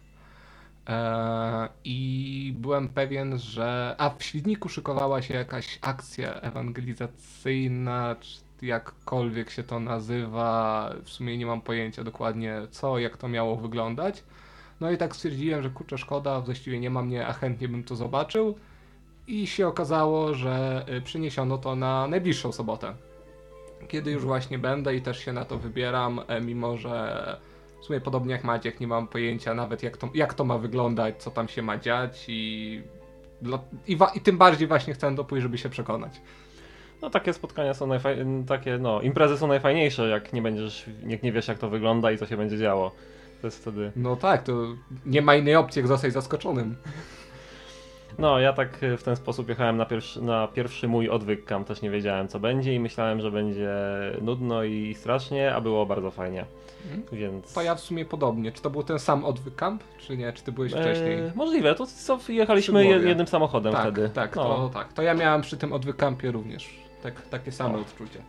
E, 0.88 1.70
I 1.84 2.54
byłem 2.58 2.90
pewien, 2.90 3.40
że. 3.40 3.96
A 3.98 4.10
w 4.10 4.24
Świdniku 4.24 4.70
szykowała 4.70 5.22
się 5.22 5.34
jakaś 5.34 5.80
akcja 5.82 6.34
ewangelizacyjna, 6.34 8.16
czy 8.20 8.66
jakkolwiek 8.66 9.50
się 9.50 9.64
to 9.64 9.80
nazywa. 9.80 10.90
W 11.04 11.10
sumie 11.10 11.38
nie 11.38 11.46
mam 11.46 11.62
pojęcia 11.62 12.04
dokładnie 12.04 12.62
co, 12.72 13.00
jak 13.00 13.18
to 13.18 13.28
miało 13.28 13.56
wyglądać. 13.56 14.24
No 14.80 14.92
i 14.92 14.98
tak 14.98 15.16
stwierdziłem, 15.16 15.64
że 15.64 15.70
kurczę, 15.70 15.98
szkoda, 15.98 16.42
właściwie 16.42 16.80
nie 16.80 16.90
ma 16.90 17.02
mnie, 17.02 17.28
a 17.28 17.34
chętnie 17.34 17.68
bym 17.68 17.84
to 17.84 17.96
zobaczył. 17.96 18.56
I 19.28 19.48
się 19.48 19.68
okazało, 19.68 20.34
że 20.34 20.86
y, 20.98 21.02
przeniesiono 21.02 21.58
to 21.58 21.76
na 21.76 22.08
najbliższą 22.08 22.52
sobotę. 22.52 22.94
Kiedy 23.88 24.12
już 24.12 24.24
właśnie 24.24 24.60
będę 24.60 24.96
i 24.96 25.02
też 25.02 25.20
się 25.20 25.34
na 25.34 25.46
to 25.46 25.58
wybieram, 25.58 26.22
e, 26.28 26.42
mimo 26.42 26.78
że 26.78 27.38
w 27.82 27.86
sumie 27.86 28.02
podobnie 28.02 28.32
jak 28.32 28.44
Maciek, 28.44 28.80
nie 28.80 28.88
mam 28.88 29.08
pojęcia 29.08 29.54
nawet 29.54 29.84
jak 29.84 29.98
to, 29.98 30.10
jak 30.14 30.34
to 30.34 30.46
ma 30.46 30.58
wyglądać, 30.58 31.24
co 31.24 31.32
tam 31.32 31.48
się 31.48 31.62
ma 31.62 31.78
dziać 31.78 32.26
i, 32.28 32.82
i, 33.88 33.98
i 34.16 34.22
tym 34.22 34.38
bardziej 34.38 34.68
właśnie 34.68 34.94
chcę 34.94 35.16
to 35.16 35.24
pójść, 35.24 35.44
żeby 35.44 35.58
się 35.58 35.70
przekonać. 35.70 36.22
No 37.02 37.10
takie 37.10 37.34
spotkania 37.34 37.74
są 37.74 37.88
najfajniejsze, 37.88 38.44
takie 38.48 38.78
no, 38.78 39.02
imprezy 39.02 39.38
są 39.38 39.48
najfajniejsze, 39.48 40.10
jak 40.10 40.34
nie 40.34 40.42
będziesz, 40.42 40.86
jak 41.08 41.24
nie 41.24 41.32
wiesz 41.32 41.48
jak 41.48 41.60
to 41.60 41.70
wygląda 41.70 42.12
i 42.12 42.18
co 42.18 42.26
się 42.26 42.38
będzie 42.38 42.58
działo. 42.58 42.92
To 43.42 43.48
jest 43.48 43.62
wtedy... 43.62 43.92
No 43.96 44.16
tak, 44.16 44.44
to 44.44 44.54
nie 45.06 45.22
ma 45.22 45.36
innej 45.36 45.56
opcji, 45.56 45.80
jak 45.80 45.88
zostać 45.88 46.14
zaskoczonym. 46.14 46.76
No, 48.20 48.40
ja 48.40 48.54
tak 48.54 48.84
y, 48.84 48.98
w 48.98 49.04
ten 49.04 49.16
sposób 49.16 49.50
jechałem 49.50 49.78
na 49.78 49.86
pierwszy, 49.86 50.22
na 50.22 50.48
pierwszy 50.48 50.88
mój 50.88 51.10
odwyk 51.10 51.46
camp, 51.46 51.68
też 51.68 51.82
nie 51.82 51.90
wiedziałem 51.90 52.28
co 52.28 52.40
będzie 52.40 52.74
i 52.74 52.80
myślałem, 52.80 53.22
że 53.22 53.32
będzie 53.32 53.74
nudno 54.22 54.64
i 54.64 54.96
strasznie, 54.96 55.56
a 55.56 55.62
było 55.62 55.86
bardzo 55.86 56.12
fajnie. 56.12 56.46
Mhm. 56.84 57.04
Więc... 57.12 57.54
To 57.54 57.62
ja 57.62 57.76
w 57.76 57.80
sumie 57.80 58.06
podobnie. 58.06 58.52
Czy 58.52 58.62
to 58.62 58.70
był 58.70 58.84
ten 58.84 59.00
sam 59.00 59.26
odwyk 59.26 59.56
camp, 59.56 59.84
czy 59.98 60.18
nie? 60.18 60.34
Czy 60.34 60.44
ty 60.44 60.52
byłeś 60.52 60.72
wcześniej? 60.72 61.20
E, 61.20 61.32
możliwe, 61.36 61.76
to 61.76 61.86
co, 61.86 62.20
jechaliśmy 62.30 62.86
jednym 62.86 63.28
samochodem 63.28 63.74
tak, 63.74 63.82
wtedy. 63.82 64.10
tak, 64.10 64.36
no. 64.36 64.44
to, 64.44 64.70
tak. 64.74 64.94
To 64.94 65.02
ja 65.02 65.14
miałem 65.14 65.42
przy 65.42 65.58
tym 65.58 65.74
odwyk 65.74 65.96
campie 65.96 66.32
również 66.32 66.70
tak, 67.04 67.22
takie 67.22 67.52
same 67.52 67.78
odczucie. 67.78 68.20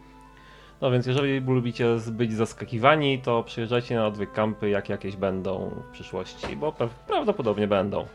no 0.80 0.91
więc 0.91 1.07
jeżeli 1.07 1.41
lubicie 1.41 1.87
być 2.11 2.32
zaskakiwani, 2.32 3.18
to 3.18 3.43
przyjeżdżajcie 3.43 3.95
na 3.95 4.07
odwyk 4.07 4.32
campy, 4.32 4.68
jak 4.70 4.89
jakieś 4.89 5.16
będą 5.16 5.70
w 5.89 5.93
przyszłości, 5.93 6.57
bo 6.57 6.74
prawdopodobnie 7.07 7.66
będą. 7.66 8.07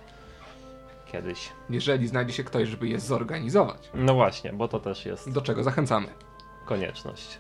Kiedyś. 1.12 1.50
Jeżeli 1.70 2.08
znajdzie 2.08 2.34
się 2.34 2.44
ktoś, 2.44 2.70
żeby 2.70 2.88
je 2.88 3.00
zorganizować. 3.00 3.90
No 3.94 4.14
właśnie, 4.14 4.54
bo 4.54 4.68
to 4.68 4.80
też 4.80 5.06
jest 5.06 5.32
Do 5.32 5.42
czego 5.42 5.64
zachęcamy. 5.64 6.08
konieczność. 6.66 7.40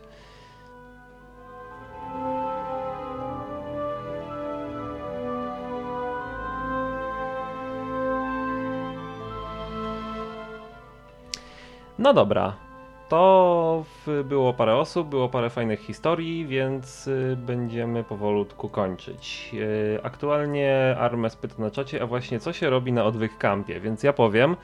No 11.99 12.13
dobra. 12.13 12.68
To 13.09 13.85
było 14.23 14.53
parę 14.53 14.75
osób, 14.75 15.09
było 15.09 15.29
parę 15.29 15.49
fajnych 15.49 15.79
historii, 15.79 16.47
więc 16.47 17.07
y, 17.07 17.37
będziemy 17.45 18.03
powolutku 18.03 18.69
kończyć. 18.69 19.51
Y, 19.53 19.99
Aktualnie 20.03 20.95
Armes 20.99 21.35
pyta 21.35 21.55
na 21.57 21.71
czacie, 21.71 22.03
a 22.03 22.05
właśnie 22.05 22.39
co 22.39 22.53
się 22.53 22.69
robi 22.69 22.93
na 22.93 23.05
odwyk 23.05 23.37
kampie, 23.37 23.79
więc 23.79 24.03
ja 24.03 24.13
powiem, 24.13 24.55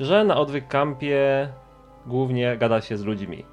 że 0.00 0.24
na 0.24 0.36
odwyk 0.36 0.68
kampie 0.68 1.48
głównie 2.06 2.56
gada 2.56 2.80
się 2.80 2.96
z 2.96 3.04
ludźmi 3.04 3.44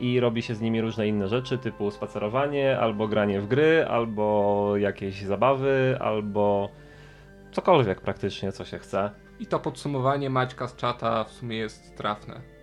i 0.00 0.20
robi 0.20 0.42
się 0.42 0.54
z 0.54 0.60
nimi 0.60 0.80
różne 0.80 1.08
inne 1.08 1.28
rzeczy, 1.28 1.58
typu 1.58 1.90
spacerowanie, 1.90 2.78
albo 2.78 3.08
granie 3.08 3.40
w 3.40 3.46
gry, 3.46 3.86
albo 3.88 4.76
jakieś 4.76 5.22
zabawy, 5.22 5.98
albo 6.00 6.68
cokolwiek 7.52 8.00
praktycznie, 8.00 8.52
co 8.52 8.64
się 8.64 8.78
chce. 8.78 9.10
I 9.40 9.46
to 9.46 9.60
podsumowanie 9.60 10.30
Maćka 10.30 10.68
z 10.68 10.76
czata 10.76 11.24
w 11.24 11.30
sumie 11.32 11.56
jest 11.56 11.96
trafne. 11.96 12.53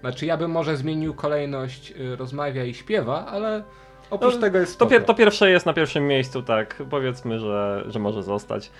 Znaczy 0.00 0.26
ja 0.26 0.36
bym 0.36 0.50
może 0.50 0.76
zmienił 0.76 1.14
kolejność 1.14 1.90
y, 1.90 2.16
rozmawia 2.16 2.64
i 2.64 2.74
śpiewa, 2.74 3.26
ale 3.26 3.62
oprócz 4.10 4.34
No, 4.34 4.40
tego 4.40 4.58
jest 4.58 4.78
To, 4.78 4.86
pier- 4.86 5.04
to 5.04 5.14
pierwsze 5.14 5.50
jest 5.50 5.66
na 5.66 5.72
pierwszym 5.72 6.06
miejscu, 6.06 6.42
tak, 6.42 6.82
powiedzmy, 6.90 7.38
że, 7.38 7.84
że 7.86 7.98
może 7.98 8.22
zostać. 8.22 8.70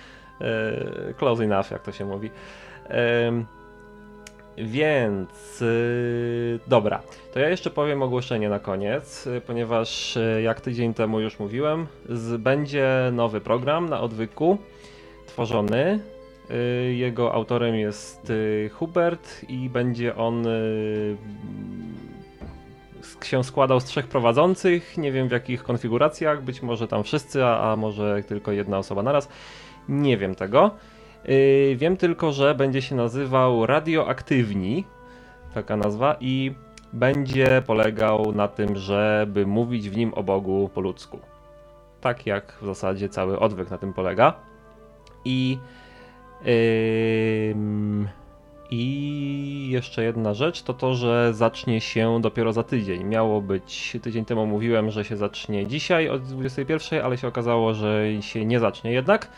Yy, 0.40 1.14
close 1.18 1.44
enough, 1.44 1.70
jak 1.70 1.82
to 1.82 1.92
się 1.92 2.04
mówi. 2.04 2.30
Więc 4.56 5.60
yy, 5.60 6.60
dobra, 6.66 7.02
to 7.32 7.40
ja 7.40 7.48
jeszcze 7.48 7.70
powiem 7.70 8.02
ogłoszenie 8.02 8.48
na 8.48 8.58
koniec, 8.58 9.26
yy, 9.26 9.40
ponieważ 9.40 10.16
yy, 10.16 10.42
jak 10.42 10.60
tydzień 10.60 10.94
temu 10.94 11.20
już 11.20 11.38
mówiłem, 11.38 11.86
będzie 12.38 12.88
nowy 13.12 13.40
program 13.40 13.88
na 13.88 14.00
odwyku 14.00 14.58
tworzony. 15.26 16.00
Yy, 16.50 16.94
Jego 16.94 17.34
autorem 17.34 17.74
jest 17.74 18.28
yy, 18.28 18.70
Hubert 18.72 19.44
i 19.48 19.68
będzie 19.68 20.16
on 20.16 20.44
sk- 23.02 23.24
się 23.24 23.44
składał 23.44 23.80
z 23.80 23.84
trzech 23.84 24.06
prowadzących. 24.06 24.98
Nie 24.98 25.12
wiem 25.12 25.28
w 25.28 25.32
jakich 25.32 25.62
konfiguracjach, 25.62 26.42
być 26.42 26.62
może 26.62 26.88
tam 26.88 27.04
wszyscy, 27.04 27.44
a, 27.44 27.76
może 27.76 28.22
tylko 28.22 28.52
jedna 28.52 28.78
osoba 28.78 29.02
naraz. 29.02 29.28
Nie 29.88 30.16
wiem 30.16 30.34
tego. 30.34 30.70
Wiem 31.76 31.96
tylko, 31.96 32.32
że 32.32 32.54
będzie 32.54 32.82
się 32.82 32.94
nazywał 32.94 33.66
Radioaktywni, 33.66 34.84
taka 35.54 35.76
nazwa, 35.76 36.16
i 36.20 36.54
będzie 36.92 37.62
polegał 37.66 38.32
na 38.32 38.48
tym, 38.48 38.76
żeby 38.76 39.46
mówić 39.46 39.90
w 39.90 39.96
nim 39.96 40.14
o 40.14 40.22
Bogu 40.22 40.70
po 40.74 40.80
ludzku. 40.80 41.18
Tak 42.00 42.26
jak 42.26 42.58
w 42.62 42.66
zasadzie 42.66 43.08
cały 43.08 43.38
odwyk 43.38 43.70
na 43.70 43.78
tym 43.78 43.92
polega. 43.92 44.34
I. 45.24 45.58
I 48.70 49.68
jeszcze 49.70 50.04
jedna 50.04 50.34
rzecz 50.34 50.62
to 50.62 50.74
to, 50.74 50.94
że 50.94 51.34
zacznie 51.34 51.80
się 51.80 52.20
dopiero 52.20 52.52
za 52.52 52.62
tydzień. 52.62 53.04
Miało 53.04 53.40
być, 53.40 53.96
tydzień 54.02 54.24
temu 54.24 54.46
mówiłem, 54.46 54.90
że 54.90 55.04
się 55.04 55.16
zacznie 55.16 55.66
dzisiaj 55.66 56.08
o 56.08 56.18
21, 56.18 57.04
ale 57.04 57.18
się 57.18 57.28
okazało, 57.28 57.74
że 57.74 58.04
się 58.20 58.44
nie 58.44 58.60
zacznie 58.60 58.92
jednak, 58.92 59.28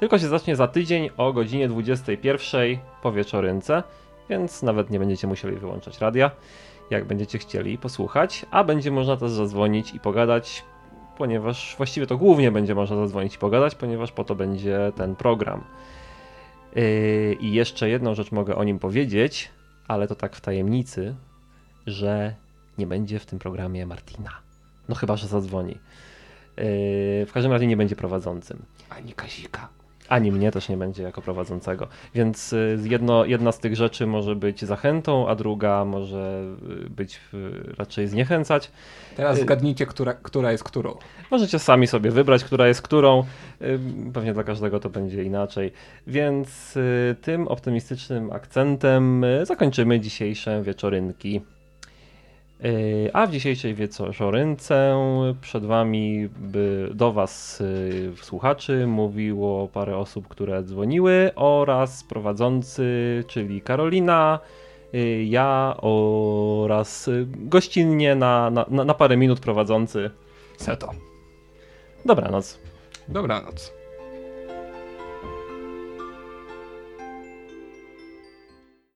tylko 0.00 0.18
się 0.18 0.28
zacznie 0.28 0.56
za 0.56 0.68
tydzień 0.68 1.10
o 1.16 1.32
godzinie 1.32 1.68
21 1.68 2.78
po 3.02 3.12
wieczorynce, 3.12 3.82
więc 4.30 4.62
nawet 4.62 4.90
nie 4.90 4.98
będziecie 4.98 5.26
musieli 5.26 5.56
wyłączać 5.56 5.98
radia, 6.00 6.30
jak 6.90 7.04
będziecie 7.04 7.38
chcieli 7.38 7.78
posłuchać, 7.78 8.46
a 8.50 8.64
będzie 8.64 8.90
można 8.90 9.16
też 9.16 9.30
zadzwonić 9.30 9.94
i 9.94 10.00
pogadać, 10.00 10.64
ponieważ 11.18 11.74
właściwie 11.76 12.06
to 12.06 12.16
głównie 12.16 12.50
będzie 12.50 12.74
można 12.74 12.96
zadzwonić 12.96 13.34
i 13.34 13.38
pogadać, 13.38 13.74
ponieważ 13.74 14.12
po 14.12 14.24
to 14.24 14.34
będzie 14.34 14.92
ten 14.96 15.16
program. 15.16 15.64
Yy, 16.76 17.36
I 17.40 17.52
jeszcze 17.52 17.88
jedną 17.88 18.14
rzecz 18.14 18.32
mogę 18.32 18.56
o 18.56 18.64
nim 18.64 18.78
powiedzieć, 18.78 19.50
ale 19.88 20.08
to 20.08 20.14
tak 20.14 20.36
w 20.36 20.40
tajemnicy, 20.40 21.14
że 21.86 22.34
nie 22.78 22.86
będzie 22.86 23.18
w 23.18 23.26
tym 23.26 23.38
programie 23.38 23.86
Martina. 23.86 24.30
No 24.88 24.94
chyba, 24.94 25.16
że 25.16 25.26
zadzwoni. 25.26 25.72
Yy, 25.72 27.26
w 27.26 27.30
każdym 27.32 27.52
razie 27.52 27.66
nie 27.66 27.76
będzie 27.76 27.96
prowadzącym. 27.96 28.62
Ani 28.90 29.12
Kazika. 29.12 29.68
Ani 30.12 30.32
mnie 30.32 30.50
też 30.50 30.68
nie 30.68 30.76
będzie 30.76 31.02
jako 31.02 31.22
prowadzącego. 31.22 31.88
Więc 32.14 32.52
y, 32.52 32.78
jedno, 32.82 33.24
jedna 33.24 33.52
z 33.52 33.58
tych 33.58 33.76
rzeczy 33.76 34.06
może 34.06 34.36
być 34.36 34.64
zachętą, 34.64 35.28
a 35.28 35.34
druga 35.34 35.84
może 35.84 36.44
y, 36.86 36.90
być 36.90 37.20
y, 37.34 37.74
raczej 37.78 38.08
zniechęcać. 38.08 38.70
Teraz 39.16 39.40
zgadnijcie, 39.40 39.86
która, 39.86 40.14
która 40.14 40.52
jest 40.52 40.64
którą. 40.64 40.96
Możecie 41.30 41.58
sami 41.58 41.86
sobie 41.86 42.10
wybrać, 42.10 42.44
która 42.44 42.68
jest 42.68 42.82
którą. 42.82 43.24
Pewnie 44.14 44.32
dla 44.32 44.44
każdego 44.44 44.80
to 44.80 44.90
będzie 44.90 45.24
inaczej. 45.24 45.72
Więc 46.06 46.78
tym 47.22 47.48
optymistycznym 47.48 48.32
akcentem 48.32 49.24
zakończymy 49.42 50.00
dzisiejsze 50.00 50.62
wieczorynki. 50.62 51.40
Y, 52.64 53.10
A 53.12 53.26
w 53.26 53.30
dzisiejszej 53.30 53.74
wieczorynce 53.74 54.96
przed 55.40 55.64
wami, 55.64 56.28
by 56.38 56.90
do 56.94 57.12
was 57.12 57.60
y, 57.60 58.12
słuchaczy, 58.22 58.86
mówiło 58.86 59.68
parę 59.68 59.96
osób, 59.96 60.28
które 60.28 60.62
dzwoniły 60.62 61.30
oraz 61.36 62.04
prowadzący, 62.04 63.24
czyli 63.28 63.60
Karolina, 63.60 64.38
y, 64.94 65.24
ja 65.24 65.76
oraz 65.80 67.10
gościnnie 67.26 68.14
na, 68.14 68.50
na, 68.50 68.66
na 68.68 68.84
na 68.84 68.94
parę 68.94 69.16
minut 69.16 69.40
prowadzący 69.40 70.10
Seto. 70.56 70.90
Dobranoc. 72.04 72.58
Dobranoc. 73.08 73.81